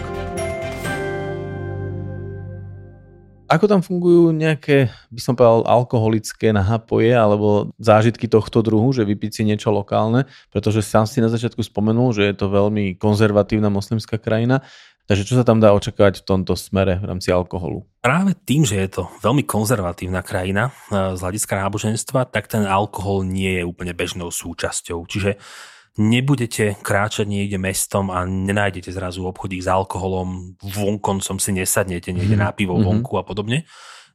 Ako 3.44 3.68
tam 3.68 3.84
fungujú 3.84 4.32
nejaké, 4.32 4.88
by 5.12 5.20
som 5.20 5.36
povedal, 5.36 5.68
alkoholické 5.68 6.48
nahapoje 6.48 7.12
alebo 7.12 7.76
zážitky 7.76 8.24
tohto 8.24 8.64
druhu, 8.64 8.94
že 8.96 9.04
vypiť 9.04 9.30
si 9.36 9.42
niečo 9.44 9.68
lokálne, 9.68 10.24
pretože 10.48 10.80
sám 10.80 11.04
si 11.04 11.20
na 11.20 11.28
začiatku 11.28 11.60
spomenul, 11.60 12.16
že 12.16 12.24
je 12.24 12.34
to 12.40 12.48
veľmi 12.48 12.96
konzervatívna 12.96 13.68
moslimská 13.68 14.16
krajina. 14.16 14.64
Takže 15.10 15.26
čo 15.26 15.34
sa 15.34 15.42
tam 15.42 15.58
dá 15.58 15.74
očakávať 15.74 16.22
v 16.22 16.26
tomto 16.30 16.54
smere 16.54 17.02
v 17.02 17.10
rámci 17.10 17.34
alkoholu? 17.34 17.82
Práve 17.98 18.38
tým, 18.46 18.62
že 18.62 18.78
je 18.78 18.88
to 18.94 19.02
veľmi 19.26 19.42
konzervatívna 19.42 20.22
krajina 20.22 20.70
e, 20.70 21.18
z 21.18 21.18
hľadiska 21.18 21.58
náboženstva, 21.66 22.30
tak 22.30 22.46
ten 22.46 22.62
alkohol 22.62 23.26
nie 23.26 23.58
je 23.58 23.66
úplne 23.66 23.90
bežnou 23.90 24.30
súčasťou. 24.30 25.02
Čiže 25.10 25.34
nebudete 25.98 26.78
kráčať 26.78 27.26
niekde 27.26 27.58
mestom 27.58 28.14
a 28.14 28.22
nenájdete 28.22 28.94
zrazu 28.94 29.26
obchodík 29.26 29.66
s 29.66 29.68
alkoholom, 29.74 30.54
vonkoncom 30.62 31.42
si 31.42 31.50
nesadnete 31.58 32.14
niekde 32.14 32.38
mm-hmm. 32.38 32.46
na 32.46 32.54
pivo 32.54 32.78
mhm. 32.78 32.84
vonku 32.86 33.18
a 33.18 33.26
podobne. 33.26 33.66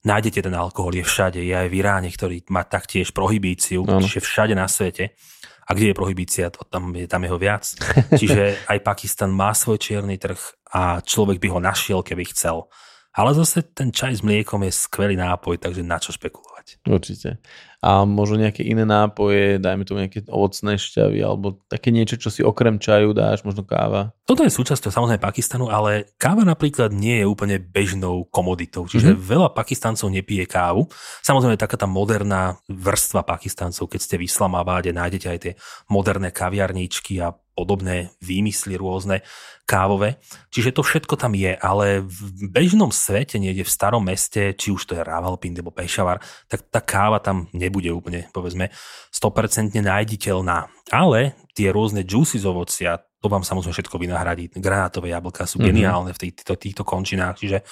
Nájdete 0.08 0.48
ten 0.48 0.56
alkohol, 0.56 0.96
je 0.96 1.04
všade, 1.04 1.44
je 1.44 1.52
aj 1.52 1.68
v 1.68 1.76
Iráne, 1.76 2.08
ktorý 2.08 2.48
má 2.54 2.64
taktiež 2.64 3.12
prohibíciu, 3.12 3.84
čiže 3.84 4.24
všade 4.24 4.56
na 4.56 4.70
svete. 4.70 5.18
A 5.66 5.74
kde 5.74 5.92
je 5.92 5.98
prohibícia, 5.98 6.54
tam 6.70 6.94
je 6.94 7.10
tam 7.10 7.26
jeho 7.26 7.42
viac. 7.42 7.66
Čiže 8.22 8.70
aj 8.70 8.80
Pakistan 8.86 9.34
má 9.34 9.52
svoj 9.52 9.82
čierny 9.82 10.16
trh 10.22 10.38
a 10.72 11.02
človek 11.02 11.42
by 11.42 11.48
ho 11.52 11.60
našiel, 11.60 12.00
keby 12.06 12.30
chcel. 12.32 12.70
Ale 13.16 13.36
zase 13.36 13.64
ten 13.76 13.92
čaj 13.92 14.20
s 14.20 14.22
mliekom 14.22 14.64
je 14.68 14.72
skvelý 14.72 15.16
nápoj, 15.16 15.60
takže 15.60 15.84
na 15.84 16.00
čo 16.00 16.16
špekulovať. 16.16 16.55
Určite. 16.86 17.38
A 17.86 18.02
možno 18.02 18.42
nejaké 18.42 18.66
iné 18.66 18.82
nápoje, 18.82 19.62
dajme 19.62 19.86
tomu 19.86 20.02
nejaké 20.02 20.26
ovocné 20.26 20.82
šťavy, 20.82 21.22
alebo 21.22 21.62
také 21.70 21.94
niečo, 21.94 22.18
čo 22.18 22.34
si 22.34 22.42
okrem 22.42 22.82
čaju 22.82 23.14
dáš, 23.14 23.46
možno 23.46 23.62
káva. 23.62 24.18
Toto 24.26 24.42
je 24.42 24.50
súčasťou 24.50 24.90
samozrejme 24.90 25.22
Pakistanu, 25.22 25.70
ale 25.70 26.18
káva 26.18 26.42
napríklad 26.42 26.90
nie 26.90 27.22
je 27.22 27.30
úplne 27.30 27.62
bežnou 27.62 28.26
komoditou. 28.34 28.90
Čiže 28.90 29.14
mm-hmm. 29.14 29.30
veľa 29.30 29.50
Pakistancov 29.54 30.10
nepije 30.10 30.50
kávu. 30.50 30.90
Samozrejme 31.22 31.62
taká 31.62 31.78
tá 31.78 31.86
moderná 31.86 32.58
vrstva 32.66 33.22
Pakistancov, 33.22 33.86
keď 33.86 34.02
ste 34.02 34.16
v 34.18 34.26
Islamabáde, 34.26 34.90
nájdete 34.90 35.28
aj 35.30 35.40
tie 35.46 35.54
moderné 35.86 36.34
kaviarničky 36.34 37.22
a 37.22 37.38
podobné 37.56 38.12
výmysly 38.20 38.76
rôzne 38.76 39.24
kávové. 39.64 40.20
Čiže 40.52 40.76
to 40.76 40.86
všetko 40.86 41.16
tam 41.16 41.34
je, 41.34 41.56
ale 41.56 42.04
v 42.04 42.52
bežnom 42.52 42.92
svete, 42.92 43.40
niekde 43.40 43.66
v 43.66 43.72
starom 43.72 44.04
meste, 44.04 44.54
či 44.54 44.70
už 44.70 44.84
to 44.86 44.94
je 44.94 45.02
Ravalpindi 45.02 45.64
alebo 45.64 45.74
Pešavar, 45.74 46.22
tak 46.46 46.68
tá 46.70 46.84
káva 46.84 47.24
tam 47.24 47.48
nebude 47.56 47.90
úplne, 47.90 48.28
povedzme, 48.36 48.70
100% 49.10 49.74
nájditeľná. 49.74 50.70
Ale 50.94 51.34
tie 51.56 51.72
rôzne 51.72 52.06
juicy 52.06 52.38
z 52.38 52.46
ovocia, 52.46 53.00
to 53.24 53.32
vám 53.32 53.42
samozrejme 53.42 53.74
všetko 53.74 53.98
vynahradí. 53.98 54.54
Granátové 54.54 55.16
jablka 55.16 55.50
sú 55.50 55.58
mm-hmm. 55.58 55.68
geniálne 55.72 56.12
v 56.14 56.22
týchto, 56.30 56.54
týchto 56.60 56.84
končinách, 56.86 57.42
čiže 57.42 57.66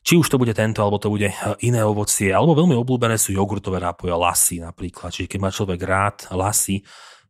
či 0.00 0.16
už 0.16 0.32
to 0.32 0.40
bude 0.40 0.56
tento, 0.56 0.80
alebo 0.80 0.96
to 0.96 1.12
bude 1.12 1.28
eh, 1.28 1.36
iné 1.62 1.84
ovocie, 1.84 2.32
alebo 2.32 2.56
veľmi 2.56 2.74
obľúbené 2.74 3.20
sú 3.20 3.36
jogurtové 3.36 3.78
nápoje, 3.78 4.16
lasy 4.16 4.56
napríklad. 4.58 5.12
Čiže 5.12 5.28
keď 5.28 5.38
má 5.38 5.50
človek 5.52 5.80
rád 5.84 6.16
lasy, 6.32 6.80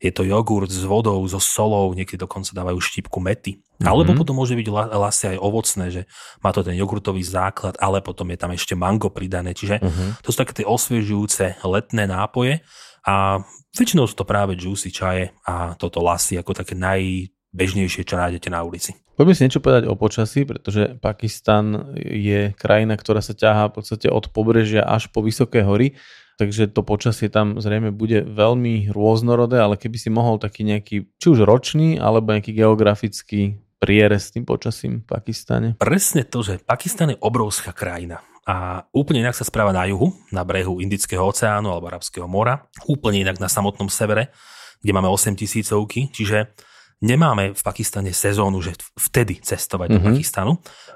je 0.01 0.09
to 0.09 0.25
jogurt 0.25 0.73
s 0.73 0.81
vodou, 0.89 1.21
so 1.29 1.37
solou, 1.37 1.93
niekedy 1.93 2.17
dokonca 2.17 2.57
dávajú 2.57 2.81
štipku 2.81 3.21
mety. 3.21 3.61
Mm-hmm. 3.61 3.85
Alebo 3.85 4.17
potom 4.17 4.41
môže 4.41 4.57
byť 4.57 4.69
lasy 4.97 5.37
aj 5.37 5.39
ovocné, 5.39 5.87
že 5.93 6.03
má 6.41 6.57
to 6.57 6.65
ten 6.65 6.73
jogurtový 6.73 7.21
základ, 7.21 7.77
ale 7.77 8.01
potom 8.01 8.33
je 8.33 8.41
tam 8.41 8.57
ešte 8.57 8.73
mango 8.73 9.13
pridané. 9.13 9.53
Čiže 9.53 9.77
mm-hmm. 9.77 10.25
to 10.25 10.29
sú 10.33 10.37
také 10.41 10.65
tie 10.65 10.67
osviežujúce 10.67 11.61
letné 11.69 12.09
nápoje 12.09 12.65
a 13.05 13.45
väčšinou 13.77 14.09
sú 14.09 14.17
to 14.17 14.25
práve 14.25 14.57
juicy 14.57 14.89
čaje 14.89 15.37
a 15.45 15.77
toto 15.77 16.01
lasy 16.01 16.41
ako 16.41 16.57
také 16.57 16.73
najbežnejšie, 16.77 18.09
čo 18.09 18.17
nájdete 18.17 18.49
na 18.49 18.65
ulici. 18.65 18.97
Poďme 19.21 19.37
si 19.37 19.45
niečo 19.45 19.61
povedať 19.61 19.85
o 19.85 20.01
počasí, 20.01 20.49
pretože 20.49 20.97
Pakistan 20.97 21.93
je 22.01 22.57
krajina, 22.57 22.97
ktorá 22.97 23.21
sa 23.21 23.37
ťahá 23.37 23.69
v 23.69 23.77
podstate 23.77 24.09
od 24.09 24.33
pobrežia 24.33 24.81
až 24.81 25.13
po 25.13 25.21
vysoké 25.21 25.61
hory 25.61 25.93
takže 26.41 26.73
to 26.73 26.81
počasie 26.81 27.29
tam 27.29 27.61
zrejme 27.61 27.93
bude 27.93 28.25
veľmi 28.25 28.89
rôznorodé, 28.89 29.61
ale 29.61 29.77
keby 29.77 30.01
si 30.01 30.09
mohol 30.09 30.41
taký 30.41 30.65
nejaký, 30.65 31.05
či 31.21 31.27
už 31.29 31.45
ročný, 31.45 32.01
alebo 32.01 32.33
nejaký 32.33 32.57
geografický 32.57 33.61
prierez 33.77 34.33
s 34.33 34.33
tým 34.33 34.49
počasím 34.49 35.05
v 35.05 35.07
Pakistane? 35.13 35.69
Presne 35.77 36.25
to, 36.25 36.41
že 36.41 36.65
Pakistan 36.65 37.13
je 37.13 37.21
obrovská 37.21 37.77
krajina 37.77 38.25
a 38.49 38.89
úplne 38.97 39.21
inak 39.21 39.37
sa 39.37 39.45
správa 39.45 39.71
na 39.71 39.85
juhu, 39.85 40.17
na 40.33 40.41
brehu 40.43 40.81
Indického 40.81 41.23
oceánu 41.23 41.69
alebo 41.69 41.93
Arabského 41.93 42.25
mora, 42.25 42.65
úplne 42.89 43.21
inak 43.21 43.37
na 43.37 43.53
samotnom 43.53 43.93
severe, 43.93 44.33
kde 44.81 44.97
máme 44.97 45.13
8 45.13 45.37
tisícovky, 45.37 46.09
čiže 46.09 46.57
nemáme 47.05 47.53
v 47.53 47.63
Pakistane 47.63 48.13
sezónu, 48.17 48.65
že 48.65 48.77
vtedy 48.97 49.41
cestovať 49.41 49.89
mm-hmm. 49.93 50.01
do 50.01 50.09
mhm. 50.09 50.09
Pakistanu, 50.17 50.53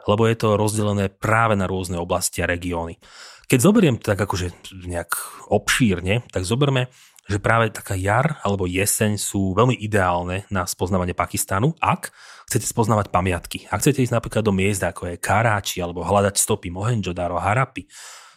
lebo 0.09 0.23
je 0.29 0.37
to 0.37 0.57
rozdelené 0.57 1.13
práve 1.13 1.57
na 1.57 1.69
rôzne 1.69 2.01
oblasti 2.01 2.41
a 2.41 2.49
regióny. 2.49 2.97
Keď 3.45 3.59
zoberiem 3.61 3.97
tak 4.01 4.17
akože 4.17 4.53
nejak 4.89 5.13
obšírne, 5.53 6.25
tak 6.33 6.49
zoberme, 6.49 6.89
že 7.25 7.41
práve 7.41 7.73
taká 7.73 7.97
jar 7.97 8.41
alebo 8.45 8.69
jeseň 8.69 9.17
sú 9.17 9.57
veľmi 9.57 9.77
ideálne 9.81 10.45
na 10.53 10.69
spoznávanie 10.69 11.17
Pakistanu, 11.17 11.73
ak 11.81 12.13
chcete 12.49 12.69
spoznávať 12.69 13.09
pamiatky. 13.09 13.65
Ak 13.73 13.81
chcete 13.81 14.05
ísť 14.05 14.13
napríklad 14.13 14.45
do 14.45 14.53
miest, 14.53 14.85
ako 14.85 15.13
je 15.13 15.21
Karáči 15.21 15.81
alebo 15.81 16.05
hľadať 16.05 16.37
stopy 16.37 16.69
Mohenjo-Daro, 16.69 17.41
Harapi, 17.41 17.89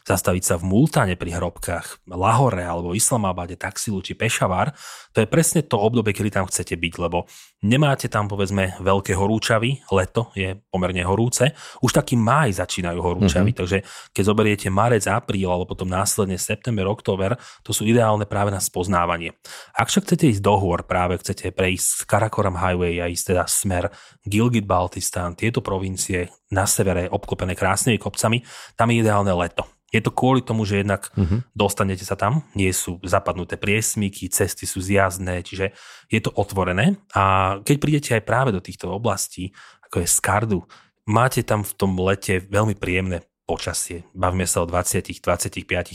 zastaviť 0.08 0.44
sa 0.44 0.56
v 0.56 0.72
Multane 0.72 1.20
pri 1.20 1.36
hrobkách, 1.36 2.08
Lahore 2.08 2.64
alebo 2.64 2.96
Islamabade, 2.96 3.60
Taxilu 3.60 4.00
či 4.00 4.16
Pešavar, 4.16 4.72
to 5.12 5.20
je 5.20 5.28
presne 5.28 5.68
to 5.68 5.76
obdobie, 5.76 6.16
kedy 6.16 6.32
tam 6.32 6.48
chcete 6.48 6.80
byť, 6.80 6.94
lebo 7.04 7.28
nemáte 7.68 8.08
tam 8.08 8.32
povedzme 8.32 8.80
veľké 8.80 9.12
horúčavy, 9.12 9.84
leto 9.92 10.32
je 10.32 10.56
pomerne 10.72 11.04
horúce, 11.04 11.52
už 11.84 11.92
taký 11.92 12.16
máj 12.16 12.56
začínajú 12.64 13.00
horúčavy, 13.04 13.52
mm-hmm. 13.52 13.60
takže 13.60 13.78
keď 14.16 14.24
zoberiete 14.24 14.68
marec, 14.72 15.04
apríl 15.12 15.52
alebo 15.52 15.76
potom 15.76 15.92
následne 15.92 16.40
september, 16.40 16.88
október, 16.88 17.36
to 17.68 17.76
sú 17.76 17.84
ideálne 17.84 18.24
práve 18.24 18.56
na 18.56 18.64
spoznávanie. 18.64 19.36
Ak 19.76 19.92
však 19.92 20.08
chcete 20.08 20.32
ísť 20.32 20.42
do 20.42 20.56
hôr, 20.56 20.88
práve 20.88 21.20
chcete 21.20 21.52
prejsť 21.52 22.08
Karakoram 22.08 22.56
Highway 22.56 23.04
a 23.04 23.12
ísť 23.12 23.36
teda 23.36 23.44
smer 23.44 23.92
Gilgit-Baltistan, 24.24 25.36
tieto 25.36 25.60
provincie 25.60 26.32
na 26.48 26.64
severe 26.64 27.12
obklopené 27.12 27.60
krásnymi 27.60 28.00
kopcami, 28.00 28.40
tam 28.80 28.88
je 28.88 29.04
ideálne 29.04 29.36
leto 29.36 29.77
je 29.88 30.02
to 30.04 30.12
kvôli 30.12 30.44
tomu, 30.44 30.68
že 30.68 30.84
jednak 30.84 31.08
uh-huh. 31.16 31.40
dostanete 31.56 32.04
sa 32.04 32.20
tam, 32.20 32.44
nie 32.52 32.72
sú 32.76 33.00
zapadnuté 33.08 33.56
priesmyky, 33.56 34.28
cesty 34.28 34.68
sú 34.68 34.84
zjazdné, 34.84 35.48
čiže 35.48 35.72
je 36.12 36.20
to 36.20 36.32
otvorené. 36.36 37.00
A 37.16 37.58
keď 37.64 37.76
prídete 37.80 38.12
aj 38.20 38.28
práve 38.28 38.52
do 38.52 38.60
týchto 38.60 38.92
oblastí, 38.92 39.56
ako 39.88 40.04
je 40.04 40.08
Skardu, 40.12 40.60
máte 41.08 41.40
tam 41.48 41.64
v 41.64 41.74
tom 41.80 41.96
lete 41.96 42.44
veľmi 42.44 42.76
príjemné 42.76 43.24
počasie. 43.48 44.04
Bavíme 44.12 44.44
sa 44.44 44.68
o 44.68 44.68
20-25 44.68 45.24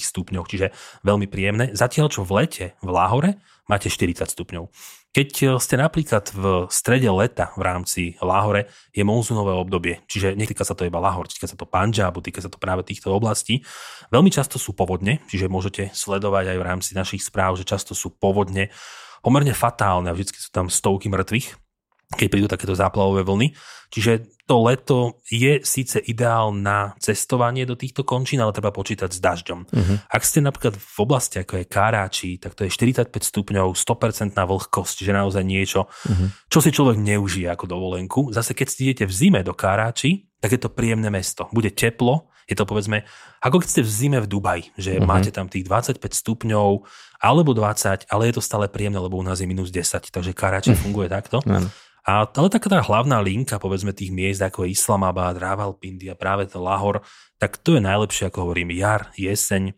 stupňoch, 0.01 0.49
čiže 0.49 0.73
veľmi 1.05 1.29
príjemné. 1.29 1.77
Zatiaľ, 1.77 2.09
čo 2.09 2.25
v 2.25 2.41
lete 2.43 2.73
v 2.81 2.89
Láhore 2.89 3.37
máte 3.69 3.93
40 3.93 4.25
stupňov. 4.25 4.73
Keď 5.13 5.31
e, 5.45 5.47
ste 5.61 5.77
napríklad 5.77 6.33
v 6.33 6.45
strede 6.73 7.13
leta 7.13 7.53
v 7.53 7.63
rámci 7.63 8.03
Lahore, 8.25 8.73
je 8.97 9.05
monzunové 9.05 9.53
obdobie, 9.53 10.01
čiže 10.09 10.33
netýka 10.33 10.65
sa 10.65 10.73
to 10.73 10.89
iba 10.89 10.97
Lahore, 10.97 11.29
týka 11.29 11.45
sa 11.45 11.57
to 11.57 11.69
Punjabu, 11.69 12.25
týka 12.25 12.41
sa 12.41 12.49
to 12.49 12.57
práve 12.57 12.81
týchto 12.81 13.13
oblastí. 13.13 13.61
Veľmi 14.09 14.33
často 14.33 14.57
sú 14.57 14.73
povodne, 14.73 15.21
čiže 15.29 15.53
môžete 15.53 15.93
sledovať 15.93 16.57
aj 16.57 16.59
v 16.59 16.67
rámci 16.67 16.91
našich 16.97 17.21
správ, 17.21 17.61
že 17.61 17.69
často 17.69 17.93
sú 17.93 18.09
povodne 18.17 18.73
pomerne 19.21 19.53
fatálne 19.53 20.09
a 20.09 20.17
vždy 20.17 20.33
sú 20.33 20.51
tam 20.51 20.73
stovky 20.73 21.13
mŕtvych 21.13 21.72
keď 22.15 22.27
prídu 22.29 22.49
takéto 22.49 22.77
záplavové 22.77 23.25
vlny. 23.25 23.57
Čiže 23.93 24.43
to 24.49 24.57
leto 24.65 25.21
je 25.29 25.61
síce 25.63 26.01
ideál 26.01 26.53
na 26.53 26.97
cestovanie 26.97 27.69
do 27.69 27.77
týchto 27.77 28.09
končín, 28.09 28.41
ale 28.41 28.57
treba 28.57 28.73
počítať 28.73 29.13
s 29.13 29.21
dažďom. 29.21 29.59
Uh-huh. 29.69 29.97
Ak 30.09 30.25
ste 30.25 30.41
napríklad 30.41 30.77
v 30.77 30.99
oblasti, 30.99 31.41
ako 31.41 31.61
je 31.61 31.65
Karáči, 31.69 32.31
tak 32.41 32.57
to 32.57 32.65
je 32.65 32.73
45 32.73 33.13
stupňov, 33.13 33.77
100% 33.77 34.33
vlhkosť, 34.33 34.93
čiže 34.97 35.13
naozaj 35.13 35.45
niečo, 35.45 35.87
uh-huh. 35.87 36.29
čo 36.49 36.59
si 36.65 36.73
človek 36.73 36.97
neužije 36.99 37.53
ako 37.53 37.65
dovolenku. 37.69 38.21
Zase 38.33 38.57
keď 38.57 38.67
idete 38.81 39.05
v 39.05 39.13
zime 39.13 39.41
do 39.45 39.53
Karáči, 39.53 40.27
tak 40.41 40.57
je 40.57 40.61
to 40.61 40.73
príjemné 40.73 41.13
mesto. 41.13 41.47
Bude 41.55 41.71
teplo, 41.71 42.33
je 42.49 42.59
to 42.59 42.67
povedzme, 42.67 43.07
ako 43.39 43.63
keď 43.63 43.69
ste 43.71 43.83
v 43.87 43.91
zime 43.93 44.19
v 44.19 44.27
Dubaji, 44.27 44.65
že 44.75 44.99
uh-huh. 44.99 45.07
máte 45.07 45.31
tam 45.31 45.47
tých 45.47 45.69
25 45.69 46.03
stupňov 46.03 46.83
alebo 47.23 47.55
20, 47.55 48.11
ale 48.11 48.23
je 48.29 48.35
to 48.35 48.43
stále 48.43 48.67
príjemné, 48.67 48.99
lebo 48.99 49.21
u 49.21 49.25
nás 49.25 49.39
je 49.39 49.47
minus 49.47 49.71
10, 49.71 50.11
takže 50.11 50.35
Karáči 50.35 50.75
uh-huh. 50.75 50.83
funguje 50.83 51.07
takto. 51.07 51.45
Uh-huh. 51.45 51.71
A, 52.03 52.27
ale 52.27 52.49
taká 52.51 52.67
tá 52.67 52.83
hlavná 52.83 53.23
linka, 53.23 53.63
povedzme, 53.63 53.95
tých 53.95 54.11
miest, 54.11 54.43
ako 54.43 54.67
je 54.67 54.75
Islamabad, 54.75 55.39
Ravalpindi 55.39 56.11
a 56.11 56.19
práve 56.19 56.51
to 56.51 56.59
Lahor, 56.59 57.07
tak 57.39 57.63
to 57.63 57.79
je 57.79 57.83
najlepšie, 57.83 58.27
ako 58.27 58.51
hovorím, 58.51 58.75
jar, 58.75 59.15
jeseň. 59.15 59.71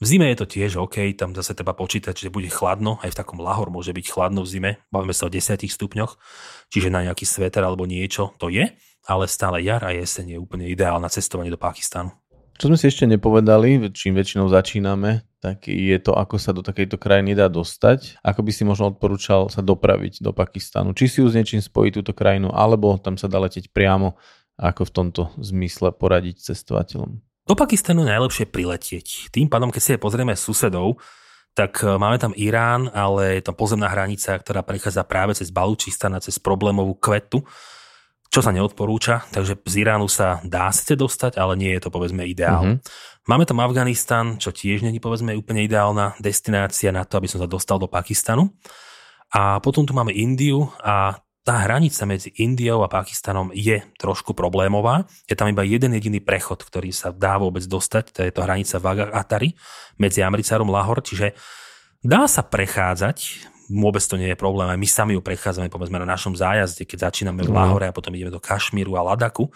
V 0.00 0.04
zime 0.08 0.32
je 0.34 0.42
to 0.42 0.46
tiež 0.50 0.80
OK, 0.82 1.14
tam 1.14 1.30
zase 1.30 1.54
treba 1.54 1.76
počítať, 1.76 2.16
že 2.16 2.32
bude 2.32 2.50
chladno, 2.50 2.98
aj 3.06 3.14
v 3.14 3.18
takom 3.22 3.38
Lahor 3.38 3.70
môže 3.70 3.94
byť 3.94 4.06
chladno 4.10 4.42
v 4.42 4.50
zime, 4.50 4.70
bavíme 4.90 5.14
sa 5.14 5.28
o 5.28 5.30
10 5.30 5.60
stupňoch, 5.62 6.18
čiže 6.74 6.90
na 6.90 7.06
nejaký 7.06 7.22
sveter 7.22 7.62
alebo 7.62 7.86
niečo 7.86 8.34
to 8.42 8.50
je, 8.50 8.66
ale 9.06 9.24
stále 9.30 9.62
jar 9.62 9.86
a 9.86 9.94
jeseň 9.94 10.34
je 10.34 10.38
úplne 10.42 10.66
ideálna 10.66 11.06
cestovanie 11.06 11.52
do 11.54 11.60
Pakistanu. 11.60 12.19
Čo 12.60 12.68
sme 12.68 12.76
si 12.76 12.92
ešte 12.92 13.08
nepovedali, 13.08 13.88
čím 13.96 14.12
väčšinou 14.20 14.52
začíname, 14.52 15.24
tak 15.40 15.64
je 15.64 15.96
to, 15.96 16.12
ako 16.12 16.36
sa 16.36 16.52
do 16.52 16.60
takejto 16.60 17.00
krajiny 17.00 17.32
dá 17.32 17.48
dostať. 17.48 18.20
Ako 18.20 18.44
by 18.44 18.52
si 18.52 18.68
možno 18.68 18.92
odporúčal 18.92 19.48
sa 19.48 19.64
dopraviť 19.64 20.20
do 20.20 20.36
Pakistanu. 20.36 20.92
Či 20.92 21.04
si 21.08 21.16
ju 21.24 21.32
s 21.32 21.40
niečím 21.40 21.64
spojí 21.64 21.88
túto 21.88 22.12
krajinu, 22.12 22.52
alebo 22.52 23.00
tam 23.00 23.16
sa 23.16 23.32
dá 23.32 23.40
leteť 23.40 23.72
priamo, 23.72 24.20
ako 24.60 24.84
v 24.84 24.92
tomto 24.92 25.22
zmysle 25.40 25.96
poradiť 25.96 26.52
cestovateľom. 26.52 27.24
Do 27.48 27.56
Pakistanu 27.56 28.04
najlepšie 28.04 28.52
priletieť. 28.52 29.32
Tým 29.32 29.48
pádom, 29.48 29.72
keď 29.72 29.80
si 29.80 29.92
aj 29.96 30.04
pozrieme 30.04 30.36
susedov, 30.36 31.00
tak 31.56 31.80
e, 31.80 31.96
máme 31.96 32.20
tam 32.20 32.36
Irán, 32.36 32.92
ale 32.92 33.40
je 33.40 33.48
tam 33.48 33.56
pozemná 33.56 33.88
hranica, 33.88 34.36
ktorá 34.36 34.60
prechádza 34.60 35.08
práve 35.08 35.32
cez 35.32 35.48
Balúčistan 35.48 36.12
a 36.12 36.20
cez 36.20 36.36
problémovú 36.36 37.00
kvetu 37.00 37.40
čo 38.30 38.40
sa 38.46 38.54
neodporúča, 38.54 39.26
takže 39.34 39.58
z 39.66 39.74
Iránu 39.82 40.06
sa 40.06 40.38
dá 40.46 40.70
sice 40.70 40.94
dostať, 40.94 41.34
ale 41.34 41.58
nie 41.58 41.74
je 41.74 41.82
to 41.82 41.90
povedzme 41.90 42.22
ideál. 42.22 42.62
Mm-hmm. 42.62 43.26
Máme 43.26 43.42
tam 43.42 43.58
Afganistan, 43.58 44.38
čo 44.38 44.54
tiež 44.54 44.86
není 44.86 45.02
povedzme 45.02 45.34
úplne 45.34 45.66
ideálna 45.66 46.14
destinácia 46.22 46.94
na 46.94 47.02
to, 47.02 47.18
aby 47.18 47.26
som 47.26 47.42
sa 47.42 47.50
dostal 47.50 47.82
do 47.82 47.90
Pakistanu. 47.90 48.54
A 49.34 49.58
potom 49.58 49.82
tu 49.82 49.90
máme 49.94 50.14
Indiu 50.14 50.70
a 50.78 51.18
tá 51.40 51.66
hranica 51.66 52.06
medzi 52.06 52.30
Indiou 52.38 52.86
a 52.86 52.92
Pakistanom 52.92 53.50
je 53.50 53.82
trošku 53.98 54.36
problémová. 54.36 55.08
Je 55.26 55.34
tam 55.34 55.50
iba 55.50 55.66
jeden 55.66 55.90
jediný 55.96 56.22
prechod, 56.22 56.62
ktorý 56.62 56.94
sa 56.94 57.10
dá 57.10 57.40
vôbec 57.40 57.64
dostať, 57.66 58.04
to 58.14 58.20
je 58.22 58.30
to 58.30 58.44
hranica 58.46 58.76
Vaga 58.78 59.10
Atari 59.10 59.56
medzi 59.98 60.22
Amricarom 60.22 60.70
Lahor, 60.70 61.02
čiže 61.02 61.34
dá 62.04 62.28
sa 62.30 62.44
prechádzať, 62.46 63.50
vôbec 63.70 64.02
to 64.02 64.18
nie 64.18 64.34
je 64.34 64.36
problém. 64.36 64.66
Aj 64.66 64.76
my 64.76 64.88
sami 64.90 65.14
ju 65.14 65.22
prechádzame 65.22 65.70
povedzme 65.70 66.02
na 66.02 66.08
našom 66.10 66.34
zájazde, 66.34 66.82
keď 66.82 67.10
začíname 67.10 67.46
v 67.46 67.54
Lahore 67.54 67.86
a 67.86 67.94
potom 67.94 68.10
ideme 68.12 68.34
do 68.34 68.42
Kašmíru 68.42 68.98
a 68.98 69.06
Ladaku. 69.06 69.46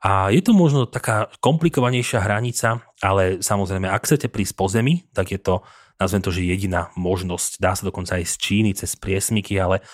A 0.00 0.32
je 0.32 0.40
to 0.40 0.56
možno 0.56 0.88
taká 0.88 1.28
komplikovanejšia 1.44 2.24
hranica, 2.24 2.80
ale 3.04 3.44
samozrejme, 3.44 3.84
ak 3.84 4.08
chcete 4.08 4.32
prísť 4.32 4.54
po 4.56 4.64
zemi, 4.64 5.04
tak 5.12 5.28
je 5.28 5.36
to, 5.36 5.60
nazvem 6.00 6.24
to, 6.24 6.32
že 6.32 6.48
jediná 6.48 6.88
možnosť. 6.96 7.60
Dá 7.60 7.76
sa 7.76 7.84
dokonca 7.84 8.16
aj 8.16 8.24
z 8.24 8.34
Číny, 8.40 8.70
cez 8.72 8.96
priesmiky, 8.96 9.60
ale 9.60 9.84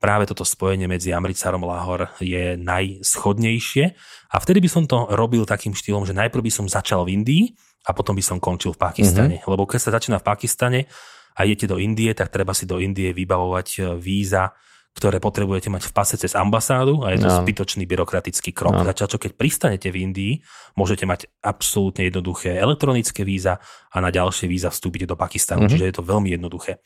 práve 0.00 0.24
toto 0.24 0.48
spojenie 0.48 0.88
medzi 0.88 1.12
Amricarom 1.12 1.60
a 1.68 1.76
Lahor 1.76 2.08
je 2.24 2.56
najschodnejšie. 2.56 3.84
A 4.32 4.36
vtedy 4.40 4.64
by 4.64 4.68
som 4.72 4.88
to 4.88 5.04
robil 5.12 5.44
takým 5.44 5.76
štýlom, 5.76 6.08
že 6.08 6.16
najprv 6.16 6.40
by 6.40 6.52
som 6.56 6.64
začal 6.64 7.04
v 7.04 7.20
Indii 7.20 7.52
a 7.84 7.92
potom 7.92 8.16
by 8.16 8.24
som 8.24 8.40
končil 8.40 8.72
v 8.72 8.80
Pakistane. 8.80 9.44
Mm-hmm. 9.44 9.52
Lebo 9.52 9.68
keď 9.68 9.80
sa 9.84 9.90
začína 9.92 10.24
v 10.24 10.24
Pakistane, 10.24 10.80
a 11.40 11.48
idete 11.48 11.64
do 11.64 11.80
Indie, 11.80 12.12
tak 12.12 12.28
treba 12.28 12.52
si 12.52 12.68
do 12.68 12.76
Indie 12.76 13.16
vybavovať 13.16 13.68
e, 13.72 13.80
víza, 13.96 14.52
ktoré 14.92 15.16
potrebujete 15.22 15.72
mať 15.72 15.88
v 15.88 15.92
pase 15.96 16.20
cez 16.20 16.36
ambasádu 16.36 17.00
a 17.06 17.16
je 17.16 17.24
to 17.24 17.32
no. 17.32 17.40
zbytočný 17.40 17.88
byrokratický 17.88 18.52
krok. 18.52 18.76
No. 18.76 18.84
Začal, 18.84 19.08
čo 19.08 19.18
keď 19.22 19.32
pristanete 19.38 19.88
v 19.88 20.04
Indii, 20.04 20.32
môžete 20.76 21.08
mať 21.08 21.32
absolútne 21.40 22.04
jednoduché 22.04 22.60
elektronické 22.60 23.24
víza 23.24 23.56
a 23.88 23.96
na 24.02 24.12
ďalšie 24.12 24.50
víza 24.50 24.68
vstúpite 24.68 25.08
do 25.08 25.16
Pakistanu, 25.16 25.64
mm-hmm. 25.64 25.72
čiže 25.72 25.88
je 25.88 25.94
to 25.96 26.04
veľmi 26.04 26.36
jednoduché. 26.36 26.84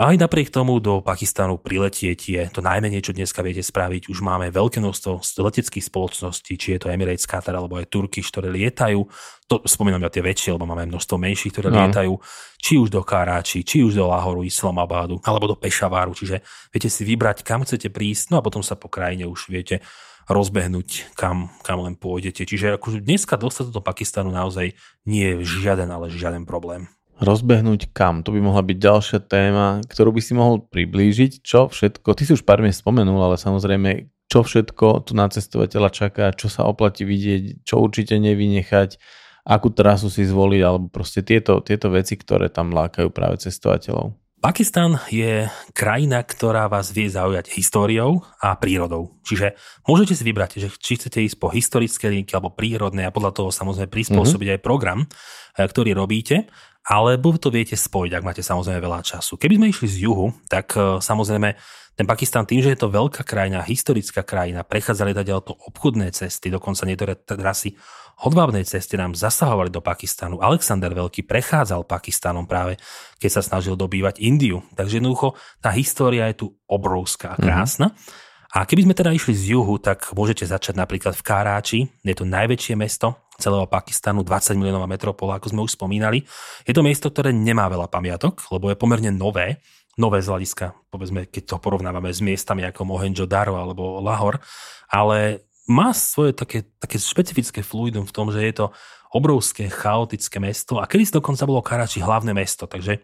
A 0.00 0.16
aj 0.16 0.16
napriek 0.16 0.48
tomu 0.48 0.80
do 0.80 1.04
Pakistanu 1.04 1.60
priletieť 1.60 2.20
je 2.24 2.42
to 2.48 2.64
najmenej, 2.64 3.04
čo 3.04 3.12
dneska 3.12 3.44
viete 3.44 3.60
spraviť. 3.60 4.08
Už 4.08 4.24
máme 4.24 4.48
veľké 4.48 4.80
množstvo 4.80 5.20
leteckých 5.20 5.84
spoločností, 5.84 6.56
či 6.56 6.72
je 6.72 6.80
to 6.80 6.88
Emirates, 6.88 7.28
Qatar 7.28 7.52
alebo 7.52 7.76
aj 7.76 7.92
Turkish, 7.92 8.32
ktoré 8.32 8.48
lietajú. 8.48 9.04
To 9.52 9.60
spomínam 9.68 10.00
ja 10.00 10.08
tie 10.08 10.24
väčšie, 10.24 10.56
lebo 10.56 10.64
máme 10.64 10.88
množstvo 10.88 11.20
menších, 11.20 11.52
ktoré 11.52 11.68
no. 11.68 11.84
lietajú, 11.84 12.16
či 12.56 12.80
už 12.80 12.88
do 12.88 13.04
Karáči, 13.04 13.60
či 13.60 13.84
už 13.84 14.00
do 14.00 14.08
Lahoru, 14.08 14.40
Islamabadu, 14.40 15.20
alebo 15.20 15.52
do 15.52 15.60
Pešaváru. 15.60 16.16
Čiže 16.16 16.40
viete 16.72 16.88
si 16.88 17.04
vybrať, 17.04 17.44
kam 17.44 17.68
chcete 17.68 17.92
prísť, 17.92 18.32
no 18.32 18.40
a 18.40 18.46
potom 18.46 18.64
sa 18.64 18.80
po 18.80 18.88
krajine 18.88 19.28
už 19.28 19.52
viete 19.52 19.84
rozbehnúť, 20.32 21.12
kam, 21.12 21.52
kam 21.60 21.84
len 21.84 21.92
pôjdete. 21.92 22.48
Čiže 22.48 22.80
akože 22.80 23.04
dneska 23.04 23.36
dostať 23.36 23.68
do 23.68 23.84
Pakistanu 23.84 24.32
naozaj 24.32 24.72
nie 25.04 25.36
je 25.36 25.60
žiaden, 25.60 25.92
ale 25.92 26.08
žiaden 26.08 26.48
problém. 26.48 26.88
Rozbehnúť 27.20 27.92
kam? 27.92 28.24
To 28.24 28.32
by 28.32 28.40
mohla 28.40 28.64
byť 28.64 28.78
ďalšia 28.80 29.20
téma, 29.28 29.84
ktorú 29.84 30.16
by 30.16 30.20
si 30.24 30.32
mohol 30.32 30.64
priblížiť. 30.64 31.44
Čo 31.44 31.68
všetko? 31.68 32.16
Ty 32.16 32.22
si 32.24 32.32
už 32.32 32.48
pár 32.48 32.64
miest 32.64 32.80
spomenul, 32.80 33.20
ale 33.20 33.36
samozrejme, 33.36 34.08
čo 34.32 34.40
všetko 34.40 35.04
tu 35.04 35.12
na 35.12 35.28
cestovateľa 35.28 35.92
čaká, 35.92 36.32
čo 36.32 36.48
sa 36.48 36.64
oplatí 36.64 37.04
vidieť, 37.04 37.68
čo 37.68 37.76
určite 37.84 38.16
nevynechať 38.16 38.96
akú 39.44 39.72
trasu 39.72 40.12
si 40.12 40.24
zvoliť, 40.28 40.62
alebo 40.64 40.86
proste 40.92 41.24
tieto, 41.24 41.64
tieto 41.64 41.88
veci, 41.88 42.16
ktoré 42.16 42.52
tam 42.52 42.72
lákajú 42.72 43.08
práve 43.10 43.40
cestovateľov. 43.40 44.19
Pakistan 44.40 44.96
je 45.12 45.52
krajina, 45.76 46.24
ktorá 46.24 46.64
vás 46.64 46.96
vie 46.96 47.12
zaujať 47.12 47.52
históriou 47.52 48.24
a 48.40 48.56
prírodou. 48.56 49.20
Čiže 49.20 49.52
môžete 49.84 50.16
si 50.16 50.24
vybrať, 50.24 50.64
že 50.64 50.72
či 50.80 50.96
chcete 50.96 51.20
ísť 51.20 51.36
po 51.36 51.52
historické 51.52 52.08
linky 52.08 52.32
alebo 52.32 52.48
prírodné 52.48 53.04
a 53.04 53.12
podľa 53.12 53.36
toho 53.36 53.52
samozrejme 53.52 53.92
prispôsobiť 53.92 54.48
mm-hmm. 54.48 54.64
aj 54.64 54.64
program, 54.64 55.04
eh, 55.04 55.68
ktorý 55.68 55.92
robíte, 55.92 56.48
alebo 56.88 57.36
to 57.36 57.52
viete 57.52 57.76
spojiť, 57.76 58.16
ak 58.16 58.24
máte 58.24 58.40
samozrejme 58.40 58.80
veľa 58.80 59.04
času. 59.04 59.36
Keby 59.36 59.60
sme 59.60 59.66
išli 59.76 59.86
z 59.92 59.96
juhu, 60.08 60.32
tak 60.48 60.72
eh, 60.72 60.96
samozrejme 61.04 61.60
ten 62.00 62.08
Pakistan 62.08 62.48
tým, 62.48 62.64
že 62.64 62.72
je 62.72 62.80
to 62.80 62.88
veľká 62.88 63.28
krajina, 63.28 63.60
historická 63.60 64.24
krajina, 64.24 64.64
prechádzali 64.64 65.12
teda 65.12 65.44
to 65.44 65.52
obchodné 65.52 66.16
cesty, 66.16 66.48
dokonca 66.48 66.88
niektoré 66.88 67.12
trasy 67.12 67.76
hodvábnej 68.20 68.68
ceste 68.68 69.00
nám 69.00 69.16
zasahovali 69.16 69.72
do 69.72 69.80
Pakistanu. 69.80 70.38
Alexander 70.44 70.92
Veľký 70.92 71.24
prechádzal 71.24 71.88
Pakistanom 71.88 72.44
práve, 72.44 72.76
keď 73.16 73.40
sa 73.40 73.42
snažil 73.42 73.74
dobývať 73.74 74.20
Indiu. 74.20 74.60
Takže 74.76 75.00
jednoducho 75.00 75.34
tá 75.64 75.72
história 75.72 76.28
je 76.28 76.44
tu 76.44 76.46
obrovská 76.68 77.34
a 77.34 77.38
mhm. 77.40 77.44
krásna. 77.44 77.88
Mm-hmm. 77.90 78.28
A 78.50 78.66
keby 78.66 78.82
sme 78.82 78.98
teda 78.98 79.14
išli 79.14 79.30
z 79.30 79.54
juhu, 79.54 79.78
tak 79.78 80.10
môžete 80.10 80.42
začať 80.42 80.74
napríklad 80.74 81.14
v 81.14 81.22
Karáči. 81.22 81.80
Je 82.02 82.18
to 82.18 82.26
najväčšie 82.26 82.74
mesto 82.74 83.14
celého 83.38 83.62
Pakistanu, 83.70 84.26
20 84.26 84.58
miliónová 84.58 84.90
metropola, 84.90 85.38
ako 85.38 85.54
sme 85.54 85.62
už 85.62 85.78
spomínali. 85.78 86.26
Je 86.66 86.74
to 86.74 86.82
miesto, 86.82 87.14
ktoré 87.14 87.30
nemá 87.30 87.70
veľa 87.70 87.86
pamiatok, 87.86 88.42
lebo 88.50 88.68
je 88.68 88.76
pomerne 88.76 89.14
nové 89.14 89.62
nové 90.00 90.24
z 90.24 90.32
hľadiska, 90.32 90.88
povedzme, 90.88 91.28
keď 91.28 91.42
to 91.44 91.56
porovnávame 91.60 92.08
s 92.08 92.24
miestami 92.24 92.64
ako 92.64 92.88
Mohenjo-Daro 92.88 93.60
alebo 93.60 94.00
Lahor, 94.00 94.40
ale 94.88 95.49
má 95.70 95.94
svoje 95.94 96.34
také, 96.34 96.66
také 96.82 96.98
špecifické 96.98 97.62
fluidum 97.62 98.02
v 98.02 98.14
tom, 98.14 98.34
že 98.34 98.42
je 98.42 98.54
to 98.58 98.66
obrovské, 99.14 99.70
chaotické 99.70 100.42
mesto 100.42 100.82
a 100.82 100.90
kedy 100.90 101.06
dokonca 101.14 101.46
bolo 101.46 101.62
Karači 101.62 102.02
hlavné 102.02 102.34
mesto, 102.34 102.66
takže 102.66 102.98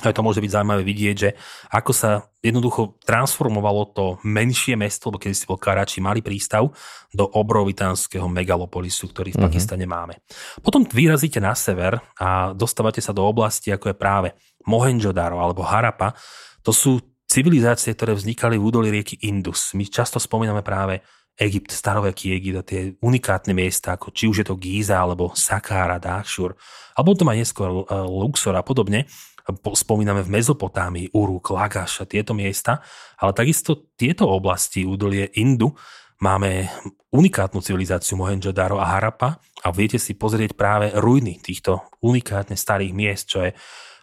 aj 0.00 0.16
to 0.16 0.24
môže 0.24 0.40
byť 0.40 0.52
zaujímavé 0.56 0.80
vidieť, 0.80 1.16
že 1.16 1.30
ako 1.76 1.92
sa 1.92 2.24
jednoducho 2.40 2.96
transformovalo 3.04 3.92
to 3.92 4.04
menšie 4.24 4.72
mesto, 4.72 5.12
lebo 5.12 5.20
keď 5.20 5.36
si 5.36 5.44
bol 5.44 5.60
Karači 5.60 6.00
malý 6.00 6.24
prístav, 6.24 6.72
do 7.12 7.24
obrovitánskeho 7.28 8.24
megalopolisu, 8.24 9.12
ktorý 9.12 9.36
v 9.36 9.36
uh-huh. 9.36 9.46
Pakistane 9.52 9.84
máme. 9.84 10.24
Potom 10.64 10.88
vyrazíte 10.88 11.36
na 11.36 11.52
sever 11.52 12.00
a 12.16 12.56
dostávate 12.56 13.04
sa 13.04 13.12
do 13.12 13.20
oblasti, 13.28 13.68
ako 13.68 13.92
je 13.92 13.96
práve 13.96 14.28
Mohenjo-Daro 14.64 15.36
alebo 15.36 15.68
Harappa. 15.68 16.16
To 16.64 16.72
sú 16.72 17.00
civilizácie, 17.28 17.92
ktoré 17.92 18.16
vznikali 18.16 18.56
v 18.56 18.64
údolí 18.64 18.88
rieky 18.88 19.20
Indus. 19.28 19.76
My 19.76 19.84
často 19.84 20.16
spomíname 20.16 20.64
práve 20.64 21.04
Egypt, 21.40 21.72
staroveký 21.72 22.36
Egypt 22.36 22.58
a 22.60 22.64
tie 22.64 22.80
unikátne 23.00 23.56
miesta, 23.56 23.96
ako 23.96 24.12
či 24.12 24.28
už 24.28 24.44
je 24.44 24.46
to 24.46 24.60
Gíza, 24.60 25.00
alebo 25.00 25.32
Sakára, 25.32 25.96
Dášur, 25.96 26.52
alebo 26.92 27.16
to 27.16 27.24
má 27.24 27.32
neskôr 27.32 27.72
e, 27.72 27.96
Luxor 28.04 28.52
a 28.52 28.60
podobne. 28.60 29.08
Spomíname 29.72 30.20
v 30.20 30.36
Mezopotámii, 30.36 31.16
Uruk, 31.16 31.56
Lagaš 31.56 32.04
a 32.04 32.06
tieto 32.06 32.36
miesta, 32.36 32.84
ale 33.18 33.32
takisto 33.32 33.90
tieto 33.96 34.28
oblasti, 34.28 34.84
údolie 34.84 35.32
Indu, 35.40 35.72
máme 36.20 36.68
unikátnu 37.10 37.64
civilizáciu 37.64 38.20
Mohenjo-Daro 38.20 38.78
a 38.78 38.86
Harappa 38.94 39.40
a 39.64 39.68
viete 39.72 39.96
si 39.96 40.14
pozrieť 40.14 40.54
práve 40.54 40.92
ruiny 40.92 41.40
týchto 41.40 41.88
unikátne 42.04 42.54
starých 42.54 42.92
miest, 42.92 43.26
čo 43.26 43.48
je 43.48 43.50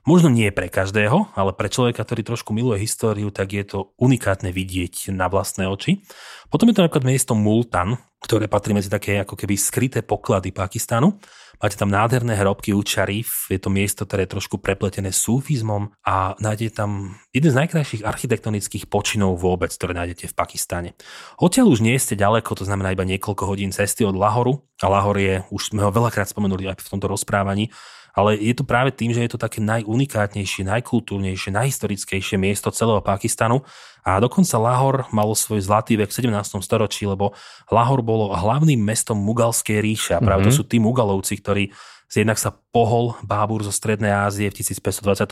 Možno 0.07 0.31
nie 0.31 0.47
pre 0.55 0.71
každého, 0.71 1.35
ale 1.35 1.51
pre 1.51 1.67
človeka, 1.67 2.07
ktorý 2.07 2.23
trošku 2.23 2.55
miluje 2.55 2.87
históriu, 2.87 3.27
tak 3.27 3.51
je 3.51 3.67
to 3.67 3.91
unikátne 3.99 4.55
vidieť 4.55 5.11
na 5.11 5.27
vlastné 5.27 5.67
oči. 5.67 5.99
Potom 6.47 6.71
je 6.71 6.79
to 6.79 6.87
napríklad 6.87 7.03
miesto 7.03 7.35
Multan, 7.35 7.99
ktoré 8.23 8.47
patrí 8.47 8.71
medzi 8.71 8.87
také 8.87 9.19
ako 9.19 9.35
keby 9.35 9.59
skryté 9.59 9.99
poklady 9.99 10.55
Pakistanu. 10.55 11.19
Máte 11.59 11.75
tam 11.75 11.91
nádherné 11.91 12.39
hrobky 12.39 12.71
u 12.71 12.79
Čarif, 12.87 13.51
je 13.51 13.59
to 13.59 13.67
miesto, 13.67 14.07
ktoré 14.07 14.23
je 14.23 14.39
trošku 14.39 14.63
prepletené 14.63 15.11
sufizmom 15.11 15.91
a 16.07 16.39
nájdete 16.39 16.71
tam 16.71 17.19
jeden 17.35 17.51
z 17.51 17.59
najkrajších 17.67 18.07
architektonických 18.07 18.87
počinov 18.87 19.35
vôbec, 19.35 19.75
ktoré 19.75 19.91
nájdete 19.91 20.31
v 20.31 20.37
Pakistane. 20.37 20.89
Odtiaľ 21.35 21.67
už 21.73 21.83
nie 21.83 21.99
ste 21.99 22.15
ďaleko, 22.15 22.55
to 22.55 22.63
znamená 22.63 22.95
iba 22.95 23.03
niekoľko 23.03 23.43
hodín 23.43 23.75
cesty 23.75 24.07
od 24.07 24.15
Lahoru 24.15 24.63
a 24.79 24.87
Lahor 24.87 25.19
je, 25.19 25.43
už 25.51 25.75
sme 25.75 25.83
ho 25.83 25.91
veľakrát 25.91 26.31
spomenuli 26.31 26.71
aj 26.71 26.79
v 26.79 26.91
tomto 26.95 27.11
rozprávaní, 27.11 27.73
ale 28.17 28.33
je 28.41 28.57
to 28.57 28.65
práve 28.65 28.89
tým, 28.97 29.13
že 29.13 29.21
je 29.21 29.37
to 29.37 29.39
také 29.39 29.61
najunikátnejšie, 29.61 30.65
najkultúrnejšie, 30.65 31.53
najhistorickejšie 31.53 32.41
miesto 32.41 32.73
celého 32.73 33.05
Pakistanu 33.05 33.61
a 34.01 34.17
dokonca 34.17 34.57
Lahor 34.57 35.05
malo 35.13 35.37
svoj 35.37 35.61
zlatý 35.61 36.01
vek 36.01 36.09
v 36.09 36.33
17. 36.33 36.57
storočí, 36.65 37.05
lebo 37.05 37.37
Lahor 37.69 38.01
bolo 38.01 38.33
hlavným 38.33 38.81
mestom 38.81 39.21
Mugalskej 39.21 39.77
ríše 39.77 40.11
a 40.17 40.19
práve 40.19 40.49
mm-hmm. 40.49 40.49
to 40.49 40.51
mhm. 40.51 40.57
sú 40.57 40.63
tí 40.65 40.77
Mugalovci, 40.81 41.37
ktorí 41.37 41.69
Jednak 42.07 42.39
sa 42.39 42.55
pohol 42.71 43.19
Bábur 43.19 43.67
zo 43.67 43.73
Strednej 43.75 44.15
Ázie 44.15 44.47
v 44.47 44.55
1526. 44.63 45.27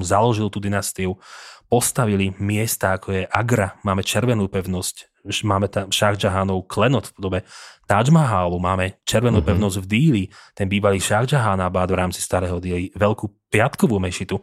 založil 0.00 0.48
tú 0.48 0.56
dynastiu, 0.56 1.20
postavili 1.74 2.30
miesta 2.38 2.94
ako 2.94 3.08
je 3.10 3.22
Agra, 3.26 3.74
máme 3.82 4.06
červenú 4.06 4.46
pevnosť, 4.46 5.26
máme 5.42 5.66
tam 5.66 5.90
Shah 5.90 6.14
Jahanov 6.14 6.70
klenot 6.70 7.10
v 7.10 7.12
podobe 7.18 7.38
Taj 7.90 8.14
Mahalu, 8.14 8.62
máme 8.62 9.02
červenú 9.02 9.42
mm-hmm. 9.42 9.50
pevnosť 9.50 9.76
v 9.82 9.86
Díli, 9.90 10.24
ten 10.54 10.70
bývalý 10.70 11.02
Shah 11.02 11.26
Jahanabad 11.26 11.90
v 11.90 11.98
rámci 11.98 12.22
starého 12.22 12.62
Díli, 12.62 12.94
veľkú 12.94 13.50
piatkovú 13.50 13.98
mešitu. 13.98 14.38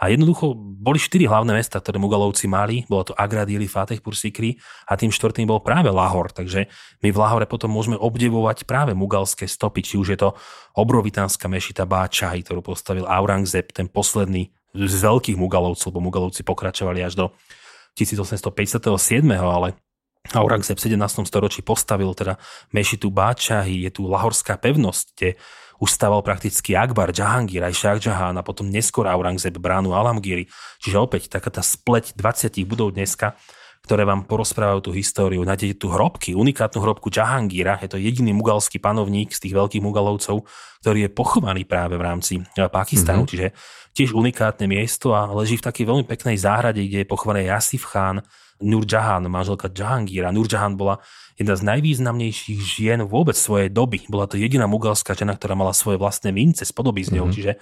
A 0.00 0.08
jednoducho 0.08 0.56
boli 0.56 0.96
štyri 0.96 1.28
hlavné 1.28 1.52
mesta, 1.52 1.76
ktoré 1.76 2.00
Mugalovci 2.00 2.48
mali. 2.48 2.88
Bolo 2.88 3.12
to 3.12 3.14
Agra, 3.20 3.44
Dili, 3.44 3.68
Fatehpur, 3.68 4.16
Sikri 4.16 4.56
a 4.88 4.96
tým 4.96 5.12
štvrtým 5.12 5.44
bol 5.44 5.60
práve 5.60 5.92
Lahor. 5.92 6.32
Takže 6.32 6.72
my 7.04 7.08
v 7.12 7.20
Lahore 7.20 7.44
potom 7.44 7.68
môžeme 7.68 8.00
obdivovať 8.00 8.64
práve 8.64 8.96
mugalské 8.96 9.44
stopy, 9.44 9.84
či 9.84 10.00
už 10.00 10.16
je 10.16 10.18
to 10.24 10.32
obrovitánska 10.72 11.44
mešita 11.52 11.84
Báčahy, 11.84 12.40
ktorú 12.40 12.64
postavil 12.64 13.04
Aurangzeb, 13.04 13.68
ten 13.76 13.92
posledný 13.92 14.48
z 14.74 14.94
veľkých 15.02 15.36
Mugalovcov, 15.38 15.90
lebo 15.90 16.04
Mugalovci 16.04 16.46
pokračovali 16.46 17.02
až 17.02 17.14
do 17.18 17.26
1857, 17.98 18.46
ale 19.34 19.74
Aurangzeb 20.30 20.76
v 20.76 20.94
17. 20.94 21.26
storočí 21.26 21.64
postavil 21.64 22.12
teda 22.12 22.36
mešitu 22.70 23.08
Báčahy, 23.08 23.88
je 23.88 23.90
tu 23.90 24.06
lahorská 24.06 24.60
pevnosť, 24.60 25.06
kde 25.16 25.30
už 25.80 25.88
stával 25.88 26.20
prakticky 26.20 26.76
Akbar, 26.76 27.08
Jahangir, 27.10 27.64
aj 27.64 27.72
Shah 27.72 27.96
Jahan 27.96 28.36
a 28.36 28.44
potom 28.44 28.68
neskôr 28.68 29.08
Aurangzeb 29.08 29.56
bránu 29.56 29.96
Alamgiri. 29.96 30.44
Čiže 30.84 30.96
opäť 31.00 31.32
taká 31.32 31.48
tá 31.48 31.64
spleť 31.64 32.12
20 32.20 32.52
budov 32.68 32.92
dneska, 32.92 33.40
ktoré 33.84 34.06
vám 34.06 34.28
porozprávajú 34.28 34.86
tú 34.86 34.90
históriu. 34.94 35.42
Nájdete 35.42 35.80
tu 35.80 35.90
hrobky, 35.90 36.36
unikátnu 36.36 36.78
hrobku 36.84 37.10
Jahangira, 37.10 37.80
je 37.80 37.90
to 37.90 37.98
jediný 37.98 38.30
mugalský 38.36 38.78
panovník 38.78 39.32
z 39.34 39.48
tých 39.48 39.54
veľkých 39.56 39.82
mugalovcov, 39.82 40.46
ktorý 40.84 41.08
je 41.08 41.10
pochovaný 41.10 41.66
práve 41.66 41.98
v 41.98 42.04
rámci 42.04 42.34
eh, 42.40 42.68
Pakistanu, 42.68 43.24
mm-hmm. 43.24 43.30
čiže 43.30 43.46
tiež 43.96 44.10
unikátne 44.14 44.70
miesto 44.70 45.16
a 45.16 45.26
leží 45.34 45.58
v 45.58 45.66
takej 45.66 45.84
veľmi 45.88 46.04
peknej 46.06 46.38
záhrade, 46.38 46.80
kde 46.86 47.02
je 47.02 47.08
pochovaný 47.08 47.50
Yasif 47.50 47.90
Khan, 47.90 48.22
Nur 48.60 48.84
Jahan, 48.84 49.24
manželka 49.24 49.72
Jahangira. 49.72 50.28
Nur 50.30 50.44
Jahan 50.44 50.76
bola 50.76 51.00
jedna 51.40 51.56
z 51.56 51.64
najvýznamnejších 51.64 52.60
žien 52.60 53.00
vôbec 53.08 53.32
svojej 53.32 53.72
doby. 53.72 54.04
Bola 54.12 54.28
to 54.28 54.36
jediná 54.36 54.68
mugalská 54.68 55.16
žena, 55.16 55.32
ktorá 55.32 55.56
mala 55.56 55.72
svoje 55.72 55.96
vlastné 55.96 56.28
mince 56.28 56.68
s 56.68 56.72
podobizňou, 56.76 57.24
mm-hmm. 57.24 57.36
čiže 57.40 57.52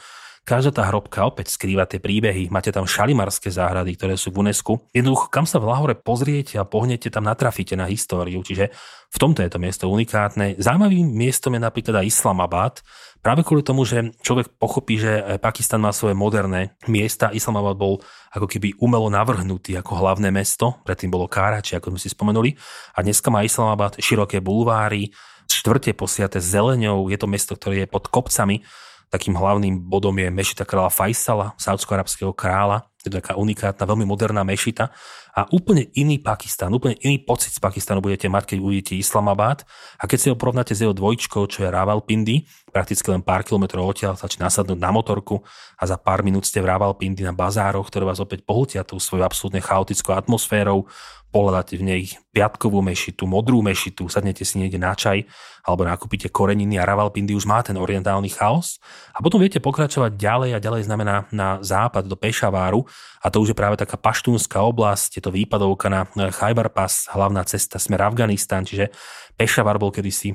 Každá 0.49 0.73
tá 0.73 0.89
hrobka 0.89 1.29
opäť 1.29 1.53
skrýva 1.53 1.85
tie 1.85 2.01
príbehy. 2.01 2.49
Máte 2.49 2.73
tam 2.73 2.89
šalimarské 2.89 3.53
záhrady, 3.53 4.01
ktoré 4.01 4.17
sú 4.17 4.33
v 4.33 4.49
UNESCO. 4.49 4.89
Jednoducho, 4.97 5.29
kam 5.29 5.45
sa 5.45 5.61
v 5.61 5.69
Lahore 5.69 5.93
pozriete 5.93 6.57
a 6.57 6.65
pohnete, 6.65 7.13
tam 7.13 7.29
natrafíte 7.29 7.77
na 7.77 7.85
históriu. 7.85 8.41
Čiže 8.41 8.73
v 9.13 9.17
tomto 9.21 9.45
je 9.45 9.53
to 9.53 9.61
miesto 9.61 9.85
unikátne. 9.93 10.57
Zaujímavým 10.57 11.05
miestom 11.05 11.53
je 11.53 11.61
napríklad 11.61 12.01
aj 12.01 12.09
Islamabad, 12.09 12.81
Práve 13.19 13.43
kvôli 13.43 13.67
tomu, 13.67 13.83
že 13.83 14.15
človek 14.23 14.63
pochopí, 14.63 14.95
že 14.95 15.43
Pakistan 15.43 15.83
má 15.83 15.91
svoje 15.91 16.15
moderné 16.15 16.79
miesta, 16.87 17.35
Islamabad 17.35 17.75
bol 17.75 17.99
ako 18.31 18.47
keby 18.47 18.79
umelo 18.79 19.11
navrhnutý 19.11 19.75
ako 19.75 19.99
hlavné 19.99 20.31
mesto, 20.31 20.79
predtým 20.87 21.11
bolo 21.11 21.27
Kárači, 21.27 21.75
ako 21.75 21.91
sme 21.93 22.01
si 22.01 22.15
spomenuli, 22.15 22.55
a 22.95 23.03
dneska 23.03 23.27
má 23.35 23.43
Islamabad 23.43 23.99
široké 23.99 24.39
bulváry, 24.39 25.11
štvrte 25.51 25.99
posiate 25.99 26.39
zeleňou, 26.39 27.11
je 27.11 27.19
to 27.19 27.27
mesto, 27.27 27.59
ktoré 27.59 27.85
je 27.85 27.89
pod 27.91 28.07
kopcami, 28.07 28.63
takým 29.09 29.37
hlavným 29.37 29.81
bodom 29.89 30.15
je 30.17 30.29
mešita 30.29 30.69
kráľa 30.69 30.93
Faisala, 30.93 31.47
saudsko-arabského 31.57 32.33
kráľa, 32.37 32.89
je 32.99 33.15
to 33.15 33.23
taká 33.23 33.39
unikátna, 33.39 33.87
veľmi 33.87 34.05
moderná 34.05 34.43
mešita. 34.43 34.91
A 35.39 35.47
úplne 35.55 35.87
iný 35.95 36.19
Pakistan, 36.19 36.75
úplne 36.75 36.99
iný 36.99 37.23
pocit 37.23 37.55
z 37.55 37.63
Pakistanu 37.63 38.03
budete 38.03 38.27
mať, 38.27 38.55
keď 38.55 38.59
uvidíte 38.59 38.99
Islamabad. 38.99 39.63
A 40.03 40.11
keď 40.11 40.19
si 40.19 40.27
ho 40.29 40.35
porovnáte 40.35 40.75
s 40.75 40.83
jeho 40.83 40.91
dvojčkou, 40.91 41.47
čo 41.47 41.63
je 41.63 41.71
Ravalpindi, 41.71 42.43
prakticky 42.75 43.07
len 43.15 43.23
pár 43.23 43.47
kilometrov 43.47 43.87
odtiaľ 43.87 44.19
stačí 44.19 44.43
nasadnúť 44.43 44.83
na 44.83 44.91
motorku 44.91 45.47
a 45.79 45.87
za 45.87 45.95
pár 45.95 46.27
minút 46.27 46.43
ste 46.43 46.59
v 46.59 46.75
Ravalpindi 46.75 47.23
na 47.23 47.31
bazároch, 47.31 47.87
ktoré 47.87 48.03
vás 48.03 48.19
opäť 48.19 48.43
pohltia 48.43 48.83
tú 48.83 48.99
svojou 48.99 49.31
absolútne 49.31 49.63
chaotickou 49.63 50.19
atmosférou, 50.19 50.91
pohľadáte 51.29 51.77
v 51.77 51.85
nej 51.85 52.03
piatkovú 52.33 52.81
mešitu, 52.81 53.29
modrú 53.29 53.61
mešitu, 53.61 54.09
sadnete 54.09 54.49
si 54.49 54.57
niekde 54.57 54.81
na 54.81 54.97
čaj 54.97 55.29
alebo 55.69 55.85
nakúpite 55.85 56.33
koreniny 56.33 56.81
a 56.81 56.89
Ravalpindi 56.89 57.37
už 57.37 57.45
má 57.45 57.61
ten 57.61 57.77
orientálny 57.77 58.33
chaos. 58.33 58.81
A 59.13 59.21
potom 59.21 59.37
viete 59.37 59.61
pokračovať 59.61 60.17
ďalej 60.17 60.51
a 60.57 60.63
ďalej 60.63 60.83
znamená 60.89 61.29
na 61.29 61.61
západ 61.61 62.09
do 62.09 62.17
Pešaváru 62.17 62.89
a 63.21 63.27
to 63.29 63.45
už 63.45 63.53
je 63.53 63.59
práve 63.59 63.77
taká 63.77 64.01
paštúnská 64.01 64.65
oblasť, 64.65 65.21
je 65.21 65.23
to 65.23 65.35
výpadovka 65.35 65.93
na 65.93 66.09
Chajbar 66.33 66.73
Pass, 66.73 67.13
hlavná 67.13 67.45
cesta 67.45 67.77
smer 67.77 68.01
Afganistan, 68.01 68.65
čiže 68.65 68.89
Pešavar 69.37 69.77
bol 69.77 69.93
kedysi 69.93 70.33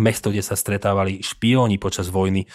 mesto, 0.00 0.34
kde 0.34 0.42
sa 0.42 0.58
stretávali 0.58 1.22
špióni 1.22 1.78
počas 1.78 2.10
vojny 2.10 2.50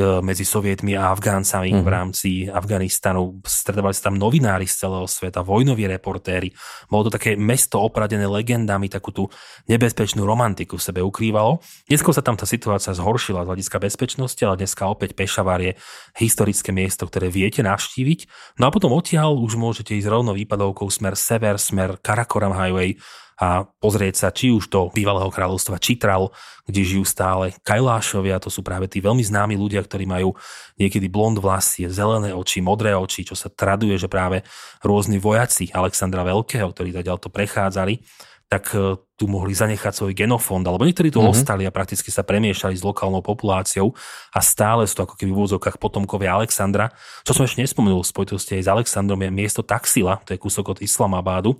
medzi 0.00 0.48
Sovietmi 0.48 0.96
a 0.96 1.12
Afgáncami 1.12 1.76
mm. 1.76 1.80
v 1.80 1.84
mhm. 1.84 1.92
rámci 1.92 2.28
Afganistanu. 2.48 3.44
Stretávali 3.44 3.92
sa 3.92 4.08
tam 4.08 4.16
novinári 4.16 4.64
z 4.64 4.88
celého 4.88 5.04
sveta, 5.04 5.44
vojnoví 5.44 5.84
reportéri. 5.84 6.48
Bolo 6.88 7.08
to 7.08 7.20
také 7.20 7.36
mesto 7.36 7.76
opradené 7.76 8.24
legendami, 8.24 8.88
takú 8.88 9.12
tú 9.12 9.24
nebezpečnú 9.68 10.24
romantiku 10.24 10.80
v 10.80 10.86
sebe 10.88 11.00
ukrývalo. 11.04 11.60
Neskôr 11.92 12.16
sa 12.16 12.24
tam 12.24 12.40
tá 12.40 12.48
situácia 12.48 12.96
zhoršila 12.96 13.44
z 13.44 13.48
hľadiska 13.52 13.76
bezpečnosti, 13.76 14.40
ale 14.40 14.64
dneska 14.64 14.88
opäť 14.88 15.12
Pešavar 15.12 15.60
je 15.60 15.76
historické 16.16 16.72
miesto, 16.72 17.04
ktoré 17.04 17.28
viete 17.28 17.60
navštíviť. 17.60 18.32
No 18.56 18.68
a 18.68 18.70
potom 18.72 18.96
odtiaľ 18.96 19.36
už 19.36 19.60
môžete 19.60 19.92
ísť 19.92 20.08
rovno 20.08 20.32
výpadovkou 20.32 20.88
smer 20.88 21.20
sever, 21.20 21.60
smer 21.60 22.00
Karakoram 22.00 22.56
Highway, 22.56 22.96
a 23.40 23.64
pozrieť 23.80 24.14
sa 24.16 24.28
či 24.32 24.52
už 24.52 24.68
do 24.68 24.88
bývalého 24.92 25.28
kráľovstva 25.32 25.80
Čitral, 25.80 26.32
kde 26.68 26.82
žijú 26.82 27.04
stále 27.06 27.56
Kajlášovia, 27.66 28.38
to 28.38 28.52
sú 28.52 28.62
práve 28.62 28.86
tí 28.86 29.02
veľmi 29.02 29.22
známi 29.22 29.54
ľudia, 29.58 29.82
ktorí 29.82 30.06
majú 30.06 30.36
niekedy 30.78 31.10
blond 31.10 31.36
vlasy, 31.40 31.90
zelené 31.90 32.30
oči, 32.32 32.62
modré 32.62 32.94
oči, 32.94 33.26
čo 33.26 33.34
sa 33.34 33.50
traduje, 33.50 33.98
že 33.98 34.06
práve 34.06 34.46
rôzni 34.84 35.18
vojaci 35.18 35.74
Alexandra 35.74 36.22
Veľkého, 36.22 36.70
ktorí 36.70 36.94
ďalej 36.94 37.22
to 37.22 37.30
prechádzali, 37.32 38.04
tak 38.52 38.68
e, 38.76 39.00
tu 39.16 39.24
mohli 39.32 39.56
zanechať 39.56 39.96
svoj 39.96 40.12
genofond, 40.12 40.60
alebo 40.68 40.84
niektorí 40.84 41.08
tu 41.08 41.24
mm-hmm. 41.24 41.32
ostali 41.32 41.64
a 41.64 41.72
prakticky 41.72 42.12
sa 42.12 42.20
premiešali 42.20 42.76
s 42.76 42.84
lokálnou 42.84 43.24
populáciou 43.24 43.96
a 44.28 44.44
stále 44.44 44.84
sú 44.84 45.00
to 45.00 45.08
ako 45.08 45.16
keby 45.16 45.32
v 45.32 45.38
úvodzovkách 45.40 45.80
potomkovia 45.80 46.36
Alexandra. 46.36 46.92
Čo 47.24 47.32
som 47.32 47.48
ešte 47.48 47.64
nespomenul 47.64 48.04
v 48.04 48.12
spojitosti 48.12 48.60
aj 48.60 48.62
s 48.68 48.68
Alexandrom 48.68 49.24
je 49.24 49.32
miesto 49.32 49.64
Taxila, 49.64 50.20
to 50.28 50.36
je 50.36 50.42
kúsok 50.42 50.76
od 50.76 50.78
Islamabadu, 50.84 51.56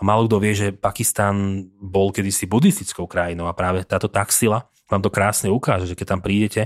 a 0.00 0.02
málo 0.02 0.24
kto 0.24 0.36
vie, 0.40 0.52
že 0.56 0.68
Pakistan 0.72 1.68
bol 1.76 2.08
kedysi 2.08 2.48
buddhistickou 2.48 3.04
krajinou 3.04 3.44
a 3.44 3.54
práve 3.54 3.84
táto 3.84 4.08
taxila 4.08 4.64
vám 4.90 5.06
to 5.06 5.14
krásne 5.14 5.48
ukáže, 5.48 5.86
že 5.86 5.94
keď 5.94 6.18
tam 6.18 6.20
prídete, 6.20 6.62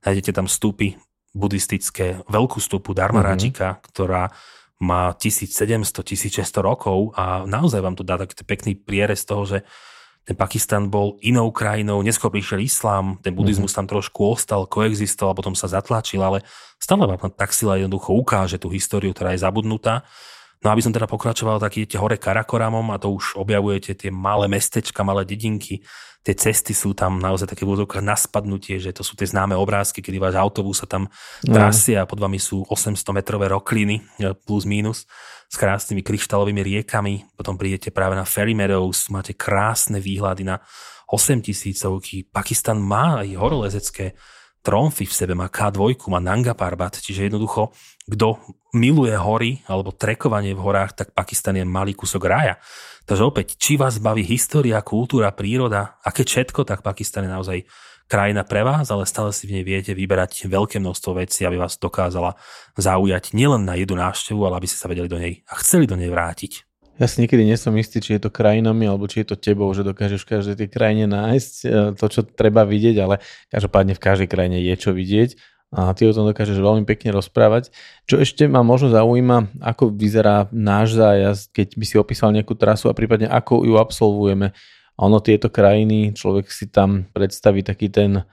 nájdete 0.00 0.32
tam 0.32 0.48
stúpy 0.48 0.96
buddhistické, 1.36 2.24
veľkú 2.24 2.56
stúpu 2.56 2.96
Dharmarajika, 2.96 3.76
mm-hmm. 3.76 3.84
ktorá 3.92 4.32
má 4.80 5.12
1700-1600 5.12 6.40
rokov 6.64 7.12
a 7.12 7.44
naozaj 7.44 7.80
vám 7.84 7.96
to 7.96 8.04
dá 8.04 8.16
taký 8.16 8.44
pekný 8.44 8.72
prierez 8.76 9.28
toho, 9.28 9.44
že 9.44 9.58
ten 10.26 10.34
Pakistan 10.34 10.90
bol 10.90 11.20
inou 11.22 11.54
krajinou, 11.54 12.02
neskôr 12.02 12.34
prišiel 12.34 12.64
islám, 12.64 13.20
ten 13.22 13.30
buddhizmus 13.30 13.70
mm-hmm. 13.70 13.86
tam 13.86 13.92
trošku 13.92 14.20
ostal, 14.26 14.66
koexistoval, 14.66 15.36
potom 15.36 15.54
sa 15.54 15.70
zatlačil, 15.70 16.18
ale 16.18 16.42
stále 16.80 17.06
vám 17.06 17.20
tam 17.20 17.32
taxila 17.32 17.78
jednoducho 17.78 18.16
ukáže 18.16 18.58
tú 18.58 18.72
históriu, 18.72 19.14
ktorá 19.14 19.36
je 19.36 19.44
zabudnutá 19.44 20.02
No 20.64 20.72
aby 20.72 20.80
som 20.80 20.94
teda 20.94 21.04
pokračoval, 21.04 21.60
tak 21.60 21.76
idete 21.76 22.00
hore 22.00 22.16
Karakoramom 22.16 22.88
a 22.94 23.00
to 23.00 23.12
už 23.12 23.36
objavujete 23.36 23.92
tie 23.96 24.10
malé 24.10 24.48
mestečka, 24.48 25.04
malé 25.04 25.28
dedinky. 25.28 25.84
Tie 26.26 26.34
cesty 26.34 26.74
sú 26.74 26.90
tam 26.90 27.22
naozaj 27.22 27.54
také 27.54 27.62
vôzovka 27.62 28.02
na 28.02 28.18
spadnutie, 28.18 28.82
že 28.82 28.90
to 28.90 29.06
sú 29.06 29.14
tie 29.14 29.30
známe 29.30 29.54
obrázky, 29.54 30.02
kedy 30.02 30.18
váš 30.18 30.34
autobus 30.34 30.82
sa 30.82 30.90
tam 30.90 31.06
no. 31.46 31.54
trasie 31.54 31.94
a 31.94 32.02
pod 32.02 32.18
vami 32.18 32.42
sú 32.42 32.66
800 32.66 32.98
metrové 33.14 33.46
rokliny 33.46 34.02
e, 34.18 34.34
plus 34.34 34.66
minus 34.66 35.06
s 35.46 35.54
krásnymi 35.54 36.02
kryštálovými 36.02 36.66
riekami. 36.66 37.30
Potom 37.38 37.54
prídete 37.54 37.94
práve 37.94 38.18
na 38.18 38.26
Ferry 38.26 38.58
Meadows, 38.58 39.06
máte 39.14 39.38
krásne 39.38 40.02
výhľady 40.02 40.42
na 40.42 40.58
8 41.06 41.46
tisícovky. 41.46 42.26
Pakistan 42.26 42.82
má 42.82 43.22
aj 43.22 43.38
horolezecké 43.38 44.18
tromfy 44.66 45.06
v 45.06 45.14
sebe, 45.14 45.38
má 45.38 45.46
K2, 45.46 45.94
má 46.10 46.18
Nanga 46.18 46.58
Parbat, 46.58 46.98
čiže 46.98 47.30
jednoducho, 47.30 47.70
kto 48.10 48.42
miluje 48.74 49.14
hory 49.14 49.62
alebo 49.70 49.94
trekovanie 49.94 50.58
v 50.58 50.62
horách, 50.66 50.98
tak 50.98 51.14
Pakistan 51.14 51.54
je 51.54 51.62
malý 51.62 51.94
kúsok 51.94 52.26
rája. 52.26 52.58
Takže 53.06 53.22
opäť, 53.22 53.54
či 53.54 53.78
vás 53.78 54.02
baví 54.02 54.26
história, 54.26 54.82
kultúra, 54.82 55.30
príroda, 55.30 56.02
aké 56.02 56.26
všetko, 56.26 56.66
tak 56.66 56.82
Pakistan 56.82 57.30
je 57.30 57.30
naozaj 57.30 57.58
krajina 58.10 58.42
pre 58.42 58.66
vás, 58.66 58.90
ale 58.90 59.06
stále 59.06 59.30
si 59.30 59.46
v 59.46 59.54
nej 59.58 59.64
viete 59.66 59.94
vyberať 59.94 60.50
veľké 60.50 60.82
množstvo 60.82 61.22
vecí, 61.22 61.46
aby 61.46 61.62
vás 61.62 61.78
dokázala 61.78 62.34
zaujať 62.74 63.38
nielen 63.38 63.62
na 63.62 63.78
jednu 63.78 63.94
návštevu, 64.02 64.42
ale 64.42 64.58
aby 64.58 64.66
ste 64.66 64.82
sa 64.82 64.90
vedeli 64.90 65.06
do 65.06 65.22
nej 65.22 65.46
a 65.46 65.54
chceli 65.62 65.86
do 65.86 65.94
nej 65.94 66.10
vrátiť. 66.10 66.65
Ja 66.96 67.04
si 67.04 67.20
niekedy 67.20 67.44
nesom 67.44 67.76
istý, 67.76 68.00
či 68.00 68.16
je 68.16 68.24
to 68.24 68.30
krajinami, 68.32 68.88
alebo 68.88 69.04
či 69.04 69.20
je 69.20 69.32
to 69.32 69.36
tebou, 69.36 69.68
že 69.76 69.84
dokážeš 69.84 70.24
v 70.24 70.30
každej 70.40 70.54
tej 70.64 70.68
krajine 70.72 71.04
nájsť 71.04 71.54
e, 71.60 71.66
to, 71.92 72.06
čo 72.08 72.20
treba 72.24 72.64
vidieť, 72.64 72.96
ale 73.04 73.20
každopádne 73.52 73.92
v 73.92 74.00
každej 74.00 74.28
krajine 74.32 74.58
je 74.64 74.74
čo 74.80 74.96
vidieť 74.96 75.36
a 75.74 75.90
ty 75.92 76.06
o 76.06 76.14
tom 76.14 76.30
dokážeš 76.30 76.62
veľmi 76.62 76.86
pekne 76.86 77.10
rozprávať. 77.10 77.74
Čo 78.06 78.22
ešte 78.22 78.46
ma 78.46 78.62
možno 78.62 78.94
zaujíma, 78.94 79.58
ako 79.58 79.90
vyzerá 79.90 80.46
náš 80.54 80.94
zájazd, 80.94 81.50
keď 81.50 81.68
by 81.74 81.84
si 81.84 81.96
opísal 81.98 82.30
nejakú 82.30 82.54
trasu 82.54 82.86
a 82.86 82.96
prípadne 82.96 83.26
ako 83.26 83.66
ju 83.66 83.74
absolvujeme. 83.76 84.54
A 84.96 84.98
ono 85.02 85.18
tieto 85.20 85.50
krajiny, 85.50 86.14
človek 86.14 86.48
si 86.48 86.70
tam 86.70 87.10
predstaví 87.10 87.66
taký 87.66 87.90
ten 87.90 88.24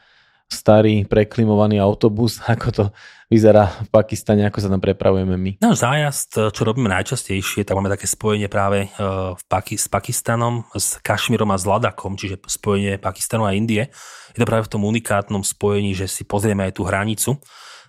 starý 0.54 1.04
preklimovaný 1.10 1.82
autobus, 1.82 2.38
ako 2.54 2.68
to 2.70 2.86
vyzerá 3.34 3.66
v 3.82 3.90
Pakistane, 3.90 4.46
ako 4.46 4.62
sa 4.62 4.70
tam 4.70 4.78
prepravujeme 4.78 5.34
my. 5.34 5.52
Náš 5.58 5.82
zájazd, 5.82 6.54
čo 6.54 6.62
robíme 6.62 6.86
najčastejšie, 6.94 7.66
tak 7.66 7.74
máme 7.74 7.90
také 7.90 8.06
spojenie 8.06 8.46
práve 8.46 8.86
e, 8.86 8.88
v 9.34 9.42
Paki- 9.50 9.82
s 9.82 9.90
Pakistanom, 9.90 10.70
s 10.78 11.02
Kašmírom 11.02 11.50
a 11.50 11.58
s 11.58 11.66
Ladakom, 11.66 12.14
čiže 12.14 12.38
spojenie 12.46 13.02
Pakistanu 13.02 13.50
a 13.50 13.58
Indie. 13.58 13.90
Je 14.38 14.40
to 14.40 14.46
práve 14.46 14.70
v 14.70 14.78
tom 14.78 14.86
unikátnom 14.86 15.42
spojení, 15.42 15.98
že 15.98 16.06
si 16.06 16.30
pozrieme 16.30 16.70
aj 16.70 16.78
tú 16.78 16.86
hranicu 16.86 17.42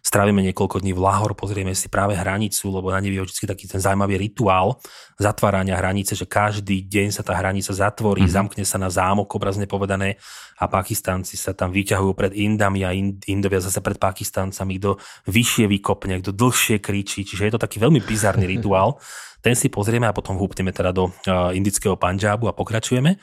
strávime 0.04 0.44
niekoľko 0.44 0.84
dní 0.84 0.92
v 0.92 1.00
Lahor, 1.00 1.32
pozrieme 1.32 1.72
si 1.72 1.88
práve 1.88 2.12
hranicu, 2.12 2.68
lebo 2.68 2.92
na 2.92 3.00
nej 3.00 3.16
je 3.16 3.24
vždy 3.24 3.48
taký 3.48 3.64
ten 3.64 3.80
zaujímavý 3.80 4.20
rituál 4.20 4.76
zatvárania 5.16 5.80
hranice, 5.80 6.12
že 6.12 6.28
každý 6.28 6.84
deň 6.84 7.08
sa 7.16 7.24
tá 7.24 7.32
hranica 7.32 7.72
zatvorí, 7.72 8.28
mm-hmm. 8.28 8.36
zamkne 8.36 8.64
sa 8.68 8.76
na 8.76 8.92
zámok, 8.92 9.32
obrazne 9.32 9.64
povedané, 9.64 10.20
a 10.60 10.70
Pakistanci 10.70 11.34
sa 11.34 11.50
tam 11.50 11.74
vyťahujú 11.74 12.12
pred 12.14 12.32
Indami 12.36 12.86
a 12.86 12.94
Indovia 13.26 13.58
zase 13.58 13.82
pred 13.82 13.98
Pakistancami, 13.98 14.78
kto 14.78 15.00
vyššie 15.26 15.66
vykopne, 15.66 16.20
kto 16.22 16.30
dlhšie 16.30 16.78
kričí, 16.78 17.26
čiže 17.26 17.50
je 17.50 17.52
to 17.56 17.64
taký 17.64 17.82
veľmi 17.82 17.98
bizarný 18.04 18.46
rituál. 18.54 19.00
Ten 19.42 19.58
si 19.58 19.68
pozrieme 19.68 20.08
a 20.08 20.16
potom 20.16 20.38
húpneme 20.38 20.72
teda 20.72 20.94
do 20.94 21.10
uh, 21.10 21.52
indického 21.52 21.98
Panžábu 21.98 22.48
a 22.48 22.56
pokračujeme. 22.56 23.18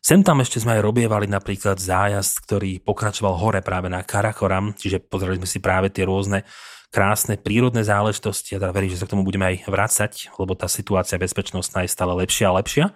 Sem 0.00 0.24
tam 0.24 0.40
ešte 0.40 0.64
sme 0.64 0.80
aj 0.80 0.84
robievali 0.84 1.28
napríklad 1.28 1.76
zájazd, 1.76 2.40
ktorý 2.48 2.80
pokračoval 2.80 3.36
hore 3.36 3.60
práve 3.60 3.92
na 3.92 4.00
Karakoram, 4.00 4.72
čiže 4.72 4.96
pozreli 4.96 5.36
sme 5.36 5.48
si 5.48 5.60
práve 5.60 5.92
tie 5.92 6.08
rôzne 6.08 6.48
krásne 6.88 7.36
prírodné 7.36 7.84
záležitosti 7.84 8.56
a 8.56 8.64
teda 8.64 8.72
verím, 8.72 8.96
že 8.96 8.98
sa 8.98 9.06
k 9.06 9.12
tomu 9.12 9.28
budeme 9.28 9.52
aj 9.52 9.68
vrácať, 9.68 10.12
lebo 10.40 10.56
tá 10.56 10.72
situácia 10.72 11.20
bezpečnostná 11.20 11.84
je 11.84 11.92
stále 11.92 12.16
lepšia 12.16 12.48
a 12.48 12.56
lepšia. 12.56 12.86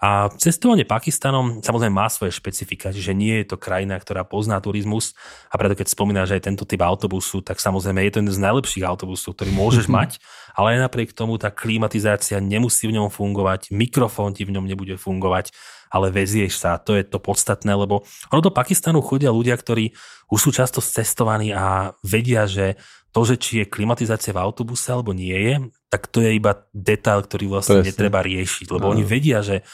A 0.00 0.32
cestovanie 0.40 0.88
Pakistanom 0.88 1.60
samozrejme 1.60 1.92
má 1.92 2.08
svoje 2.08 2.32
špecifika, 2.32 2.88
čiže 2.88 3.12
nie 3.12 3.44
je 3.44 3.52
to 3.52 3.60
krajina, 3.60 4.00
ktorá 4.00 4.24
pozná 4.24 4.56
turizmus. 4.56 5.12
A 5.52 5.60
preto 5.60 5.76
keď 5.76 5.92
spomínaš 5.92 6.32
aj 6.32 6.48
tento 6.48 6.64
typ 6.64 6.80
autobusu, 6.80 7.44
tak 7.44 7.60
samozrejme 7.60 8.08
je 8.08 8.12
to 8.16 8.18
jeden 8.24 8.32
z 8.32 8.40
najlepších 8.40 8.84
autobusov, 8.88 9.36
ktorý 9.36 9.52
môžeš 9.52 9.92
mať, 10.00 10.16
ale 10.56 10.80
aj 10.80 10.88
napriek 10.88 11.12
tomu 11.12 11.36
tá 11.36 11.52
klimatizácia 11.52 12.40
nemusí 12.40 12.88
v 12.88 12.96
ňom 12.96 13.12
fungovať, 13.12 13.76
mikrofón 13.76 14.32
ti 14.32 14.48
v 14.48 14.56
ňom 14.56 14.64
nebude 14.64 14.96
fungovať, 14.96 15.52
ale 15.90 16.14
vezieš 16.14 16.62
sa, 16.62 16.78
to 16.78 16.94
je 16.94 17.02
to 17.02 17.18
podstatné, 17.18 17.74
lebo 17.74 18.06
ono 18.30 18.40
do 18.40 18.54
Pakistanu 18.54 19.02
chodia 19.02 19.34
ľudia, 19.34 19.58
ktorí 19.58 19.90
už 20.30 20.38
sú 20.38 20.50
často 20.54 20.78
cestovaní 20.78 21.50
a 21.50 21.92
vedia, 22.06 22.46
že 22.46 22.78
to, 23.10 23.26
že 23.26 23.36
či 23.42 23.52
je 23.62 23.66
klimatizácia 23.66 24.30
v 24.30 24.38
autobuse 24.38 24.86
alebo 24.94 25.10
nie 25.10 25.34
je, 25.34 25.54
tak 25.90 26.06
to 26.06 26.22
je 26.22 26.38
iba 26.38 26.62
detail, 26.70 27.26
ktorý 27.26 27.58
vlastne 27.58 27.82
Presne. 27.82 27.90
netreba 27.90 28.22
riešiť, 28.22 28.70
lebo 28.70 28.86
no. 28.86 28.92
oni 28.94 29.02
vedia, 29.02 29.42
že 29.42 29.66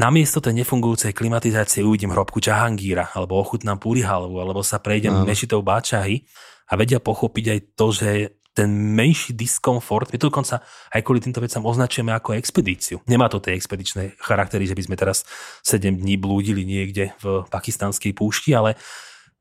namiesto 0.00 0.40
tej 0.40 0.64
nefungujúcej 0.64 1.12
klimatizácie 1.12 1.84
uvidím 1.84 2.16
hrobku 2.16 2.40
Čahangíra, 2.40 3.12
alebo 3.12 3.36
ochutnám 3.36 3.76
Purihalvu, 3.76 4.40
alebo 4.40 4.64
sa 4.64 4.80
prejdem 4.80 5.12
no. 5.12 5.28
mešitou 5.28 5.60
Báčahy 5.60 6.24
a 6.66 6.80
vedia 6.80 6.98
pochopiť 6.98 7.44
aj 7.52 7.60
to, 7.76 7.86
že 7.92 8.08
ten 8.54 8.70
menší 8.70 9.34
diskomfort, 9.34 10.14
my 10.14 10.18
to 10.18 10.30
dokonca 10.30 10.62
aj 10.94 11.02
kvôli 11.02 11.18
týmto 11.18 11.42
vecam 11.42 11.66
označujeme 11.66 12.14
ako 12.14 12.38
expedíciu. 12.38 13.02
Nemá 13.10 13.26
to 13.26 13.42
tie 13.42 13.58
expedičné 13.58 14.14
charaktery, 14.22 14.64
že 14.70 14.78
by 14.78 14.82
sme 14.86 14.96
teraz 14.96 15.26
7 15.66 15.82
dní 15.90 16.14
blúdili 16.14 16.62
niekde 16.62 17.12
v 17.18 17.42
pakistanskej 17.50 18.14
púšti, 18.14 18.54
ale 18.54 18.78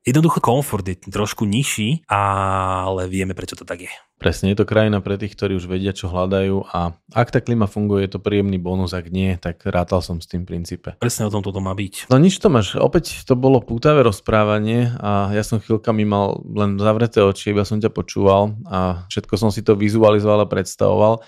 Jednoducho 0.03 0.43
komfort 0.43 0.83
je 0.83 0.99
trošku 0.99 1.47
nižší, 1.47 2.03
ale 2.11 3.07
vieme, 3.07 3.31
prečo 3.31 3.55
to 3.55 3.63
tak 3.63 3.87
je. 3.87 3.93
Presne, 4.23 4.55
je 4.55 4.63
to 4.63 4.63
krajina 4.63 5.03
pre 5.03 5.19
tých, 5.19 5.35
ktorí 5.35 5.59
už 5.59 5.67
vedia, 5.67 5.91
čo 5.91 6.07
hľadajú 6.07 6.71
a 6.71 6.95
ak 7.11 7.27
tá 7.27 7.43
klima 7.43 7.67
funguje, 7.67 8.07
je 8.07 8.15
to 8.15 8.23
príjemný 8.23 8.55
bonus, 8.55 8.95
ak 8.95 9.11
nie, 9.11 9.35
tak 9.35 9.59
rátal 9.67 9.99
som 9.99 10.23
s 10.23 10.31
tým 10.31 10.47
princípe. 10.47 10.95
Presne 10.95 11.27
o 11.27 11.33
tom 11.33 11.43
toto 11.43 11.59
má 11.59 11.75
byť. 11.75 12.07
No 12.07 12.15
nič 12.15 12.39
to 12.39 12.47
máš, 12.47 12.79
opäť 12.79 13.27
to 13.27 13.35
bolo 13.35 13.59
pútavé 13.59 13.99
rozprávanie 13.99 14.95
a 15.03 15.27
ja 15.35 15.43
som 15.43 15.59
chvíľkami 15.59 16.07
mal 16.07 16.39
len 16.55 16.79
zavreté 16.79 17.19
oči, 17.19 17.51
iba 17.51 17.67
som 17.67 17.83
ťa 17.83 17.91
počúval 17.91 18.55
a 18.71 19.03
všetko 19.11 19.35
som 19.35 19.51
si 19.51 19.59
to 19.59 19.75
vizualizoval 19.75 20.39
a 20.39 20.47
predstavoval. 20.47 21.19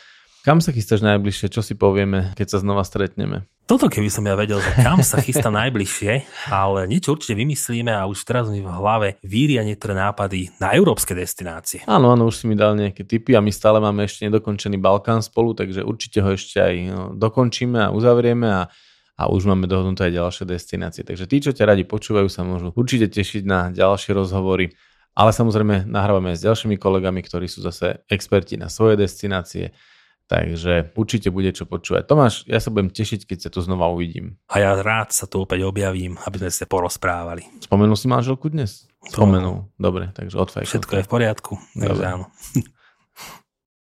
Kam 0.45 0.61
sa 0.61 0.69
chystáš 0.69 1.01
najbližšie? 1.01 1.49
Čo 1.49 1.65
si 1.65 1.73
povieme, 1.73 2.29
keď 2.37 2.53
sa 2.53 2.57
znova 2.61 2.85
stretneme? 2.85 3.49
Toto 3.65 3.89
keby 3.89 4.13
som 4.13 4.21
ja 4.29 4.37
vedel, 4.37 4.61
že 4.61 4.77
kam 4.77 5.01
sa 5.01 5.17
chystá 5.17 5.49
najbližšie, 5.49 6.21
ale 6.53 6.85
niečo 6.85 7.17
určite 7.17 7.33
vymyslíme 7.33 7.89
a 7.89 8.05
už 8.05 8.21
teraz 8.29 8.53
mi 8.53 8.61
v 8.61 8.69
hlave 8.69 9.17
víria 9.25 9.65
niektoré 9.65 9.97
nápady 9.97 10.53
na 10.61 10.77
európske 10.77 11.17
destinácie. 11.17 11.81
Áno, 11.89 12.13
áno, 12.13 12.29
už 12.29 12.37
si 12.37 12.45
mi 12.45 12.53
dal 12.53 12.77
nejaké 12.77 13.01
tipy 13.09 13.33
a 13.33 13.41
my 13.41 13.49
stále 13.49 13.81
máme 13.81 14.05
ešte 14.05 14.29
nedokončený 14.29 14.77
Balkán 14.77 15.25
spolu, 15.25 15.57
takže 15.57 15.81
určite 15.81 16.21
ho 16.21 16.29
ešte 16.29 16.61
aj 16.61 16.75
no, 16.93 17.03
dokončíme 17.17 17.81
a 17.81 17.89
uzavrieme 17.89 18.45
a 18.45 18.69
a 19.15 19.31
už 19.31 19.47
máme 19.47 19.63
dohodnuté 19.63 20.11
aj 20.11 20.13
ďalšie 20.13 20.43
destinácie. 20.43 21.01
Takže 21.07 21.23
tí, 21.25 21.39
čo 21.39 21.55
ťa 21.55 21.71
radi 21.71 21.87
počúvajú, 21.87 22.27
sa 22.27 22.43
môžu 22.43 22.75
určite 22.75 23.07
tešiť 23.07 23.47
na 23.47 23.71
ďalšie 23.71 24.11
rozhovory. 24.11 24.75
Ale 25.15 25.31
samozrejme 25.31 25.87
nahrávame 25.87 26.35
aj 26.35 26.43
s 26.43 26.43
ďalšími 26.43 26.75
kolegami, 26.75 27.23
ktorí 27.23 27.47
sú 27.47 27.63
zase 27.63 28.03
experti 28.11 28.59
na 28.59 28.67
svoje 28.67 28.99
destinácie. 28.99 29.71
Takže 30.26 30.97
určite 30.97 31.30
bude 31.30 31.53
čo 31.53 31.69
počúvať. 31.69 32.09
Tomáš, 32.09 32.49
ja 32.49 32.57
sa 32.57 32.73
budem 32.73 32.89
tešiť, 32.89 33.30
keď 33.30 33.38
sa 33.45 33.49
tu 33.53 33.61
znova 33.61 33.93
uvidím. 33.93 34.41
A 34.49 34.57
ja 34.57 34.73
rád 34.73 35.13
sa 35.13 35.30
tu 35.30 35.45
opäť 35.45 35.61
objavím, 35.69 36.17
aby 36.26 36.41
sme 36.41 36.49
sa 36.49 36.65
porozprávali. 36.65 37.45
Spomenul 37.61 37.93
si 37.93 38.09
manželku 38.09 38.49
dnes? 38.49 38.89
Spomenul. 39.05 39.69
Dobre, 39.78 40.09
takže 40.17 40.41
odfajkujem. 40.41 40.71
Všetko 40.73 40.93
je 40.97 41.03
v 41.05 41.09
poriadku. 41.09 41.53
Takže 41.78 42.03
áno. 42.09 42.26